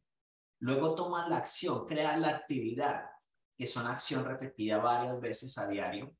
Luego 0.60 0.94
tomas 0.94 1.28
la 1.28 1.36
acción, 1.36 1.86
creas 1.86 2.18
la 2.18 2.28
actividad 2.28 3.13
que 3.56 3.66
son 3.66 3.86
acción 3.86 4.24
repetida 4.24 4.78
varias 4.78 5.20
veces 5.20 5.56
a 5.58 5.68
diario, 5.68 6.16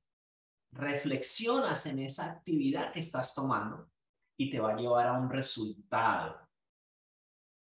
reflexionas 0.73 1.87
en 1.87 2.01
esa 2.01 2.31
actividad 2.31 2.93
que 2.93 3.01
estás 3.01 3.35
tomando 3.35 3.91
y 4.37 4.51
te 4.51 4.61
va 4.61 4.73
a 4.73 4.77
llevar 4.77 5.07
a 5.07 5.19
un 5.19 5.31
resultado 5.31 6.41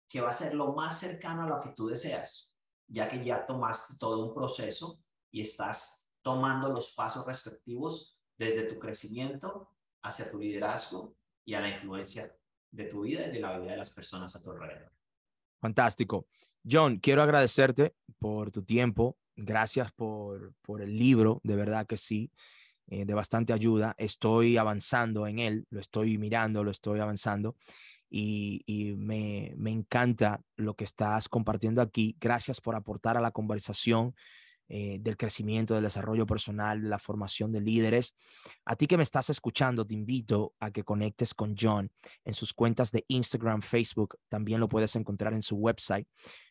que 0.09 0.21
va 0.21 0.31
a 0.31 0.33
ser 0.33 0.55
lo 0.55 0.73
más 0.73 0.99
cercano 0.99 1.43
a 1.43 1.49
lo 1.49 1.61
que 1.61 1.71
tú 1.71 1.87
deseas, 1.87 2.53
ya 2.89 3.09
que 3.09 3.25
ya 3.25 3.47
tomaste 3.47 3.95
todo 3.99 4.27
un 4.27 4.35
proceso 4.35 5.01
y 5.31 5.43
estás 5.43 6.11
tomando 6.23 6.69
los 6.73 6.93
pasos 6.93 7.25
respectivos 7.25 8.19
desde 8.37 8.65
tu 8.65 8.79
crecimiento 8.79 9.69
hacia 10.03 10.31
tu 10.31 10.39
liderazgo 10.39 11.17
y 11.45 11.55
a 11.55 11.61
la 11.61 11.69
influencia 11.69 12.35
de 12.73 12.85
tu 12.85 13.03
vida 13.03 13.27
y 13.27 13.33
de 13.33 13.41
la 13.41 13.59
vida 13.59 13.73
de 13.73 13.77
las 13.77 13.91
personas 13.91 14.35
a 14.35 14.43
tu 14.43 14.51
alrededor. 14.51 14.93
Fantástico. 15.61 16.27
John, 16.69 16.99
quiero 16.99 17.23
agradecerte 17.23 17.95
por 18.19 18.51
tu 18.51 18.63
tiempo. 18.63 19.17
Gracias 19.43 19.91
por, 19.93 20.53
por 20.61 20.83
el 20.83 20.99
libro, 20.99 21.41
de 21.45 21.57
verdad 21.57 21.87
que 21.87 21.97
sí, 21.97 22.31
eh, 22.89 23.07
de 23.07 23.15
bastante 23.15 23.55
ayuda. 23.55 23.95
Estoy 23.97 24.59
avanzando 24.59 25.27
en 25.27 25.39
él, 25.39 25.67
lo 25.71 25.81
estoy 25.81 26.19
mirando, 26.19 26.63
lo 26.63 26.71
estoy 26.71 27.01
avanzando 27.01 27.57
y, 28.11 28.63
y 28.67 28.93
me, 28.97 29.55
me 29.57 29.71
encanta 29.71 30.43
lo 30.57 30.75
que 30.75 30.85
estás 30.85 31.29
compartiendo 31.31 31.81
aquí. 31.81 32.17
Gracias 32.21 32.61
por 32.61 32.77
aportar 32.77 33.17
a 33.17 33.23
la 33.23 33.31
conversación 33.31 34.15
eh, 34.69 34.99
del 35.01 35.17
crecimiento, 35.17 35.75
del 35.75 35.85
desarrollo 35.85 36.27
personal, 36.27 36.83
de 36.83 36.89
la 36.89 36.99
formación 36.99 37.51
de 37.51 37.63
líderes. 37.63 38.15
A 38.67 38.77
ti 38.77 38.87
que 38.87 38.99
me 38.99 39.03
estás 39.03 39.31
escuchando, 39.31 39.87
te 39.87 39.95
invito 39.95 40.55
a 40.61 40.71
que 40.71 40.85
conectes 40.85 41.33
con 41.33 41.57
John 41.59 41.91
en 42.25 42.35
sus 42.35 42.53
cuentas 42.53 42.93
de 42.93 43.05
Instagram, 43.09 43.63
Facebook. 43.63 44.19
También 44.29 44.61
lo 44.61 44.69
puedes 44.69 44.95
encontrar 44.97 45.33
en 45.33 45.43
su 45.43 45.57
website 45.57 46.07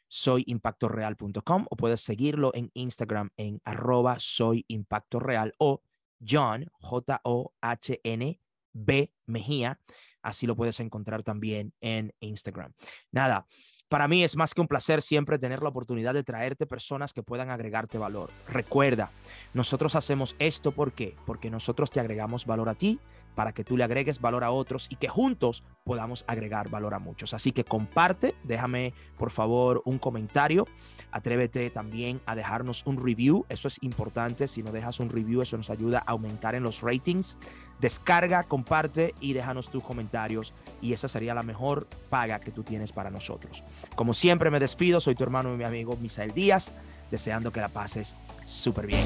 soyimpactoreal.com 0.10 1.66
o 1.70 1.76
puedes 1.78 2.02
seguirlo 2.02 2.52
en 2.54 2.72
Instagram 2.74 3.30
en 3.38 3.62
arroba 3.64 4.18
soyimpactoreal 4.20 5.54
o 5.58 5.82
John, 6.28 6.66
J-O-H-N, 6.82 8.42
B 8.74 9.14
Mejía. 9.26 9.80
Así 10.22 10.46
lo 10.46 10.56
puedes 10.56 10.80
encontrar 10.82 11.24
también 11.24 11.74
en 11.80 12.14
Instagram. 12.20 12.74
Nada, 13.12 13.48
para 13.88 14.08
mí 14.08 14.24
es 14.24 14.36
más 14.36 14.54
que 14.54 14.62
un 14.62 14.68
placer 14.68 15.02
siempre 15.02 15.40
tener 15.40 15.64
la 15.64 15.70
oportunidad 15.70 16.14
de 16.14 16.24
traerte 16.24 16.68
personas 16.68 17.14
que 17.14 17.24
puedan 17.24 17.50
agregarte 17.50 17.98
valor. 17.98 18.30
Recuerda, 18.48 19.12
nosotros 19.54 19.96
hacemos 19.96 20.36
esto 20.40 20.72
¿por 20.72 20.92
qué? 20.92 21.16
Porque 21.26 21.50
nosotros 21.50 21.90
te 21.90 22.00
agregamos 22.00 22.46
valor 22.46 22.70
a 22.70 22.76
ti 22.76 23.00
para 23.36 23.54
que 23.54 23.64
tú 23.64 23.78
le 23.78 23.84
agregues 23.84 24.20
valor 24.20 24.44
a 24.44 24.52
otros 24.52 24.88
y 24.90 24.96
que 24.96 25.08
juntos 25.08 25.64
podamos 25.84 26.26
agregar 26.28 26.70
valor 26.70 26.94
a 26.94 27.00
muchos. 27.00 27.34
Así 27.34 27.52
que 27.52 27.64
comparte, 27.64 28.36
déjame 28.44 28.94
por 29.18 29.32
favor 29.32 29.82
un 29.86 29.98
comentario, 29.98 30.68
atrévete 31.12 31.70
también 31.70 32.22
a 32.26 32.36
dejarnos 32.36 32.86
un 32.86 33.04
review, 33.04 33.46
eso 33.50 33.68
es 33.68 33.82
importante, 33.82 34.48
si 34.48 34.64
no 34.64 34.72
dejas 34.72 35.00
un 35.00 35.10
review 35.10 35.42
eso 35.42 35.58
nos 35.58 35.70
ayuda 35.70 36.00
a 36.00 36.12
aumentar 36.12 36.56
en 36.56 36.64
los 36.64 36.82
ratings. 36.82 37.38
Descarga, 37.80 38.44
comparte 38.44 39.14
y 39.22 39.32
déjanos 39.32 39.70
tus 39.70 39.84
comentarios 39.84 40.54
y 40.82 40.92
esa 40.92 41.08
sería 41.08 41.34
la 41.34 41.44
mejor 41.44 41.88
paga 42.10 42.40
que 42.40 42.52
tú 42.52 42.64
tienes 42.64 42.92
para 42.92 43.10
nosotros. 43.10 43.64
Como 43.96 44.14
siempre 44.14 44.52
me 44.52 44.60
despido, 44.60 45.00
soy 45.00 45.16
tu 45.16 45.24
hermano 45.24 45.54
y 45.54 45.58
mi 45.58 45.64
amigo 45.64 45.96
Misael 45.96 46.34
Díaz, 46.34 46.74
deseando 47.10 47.52
que 47.52 47.62
la 47.62 47.70
pases 47.70 48.18
súper 48.46 48.86
bien. 48.86 49.06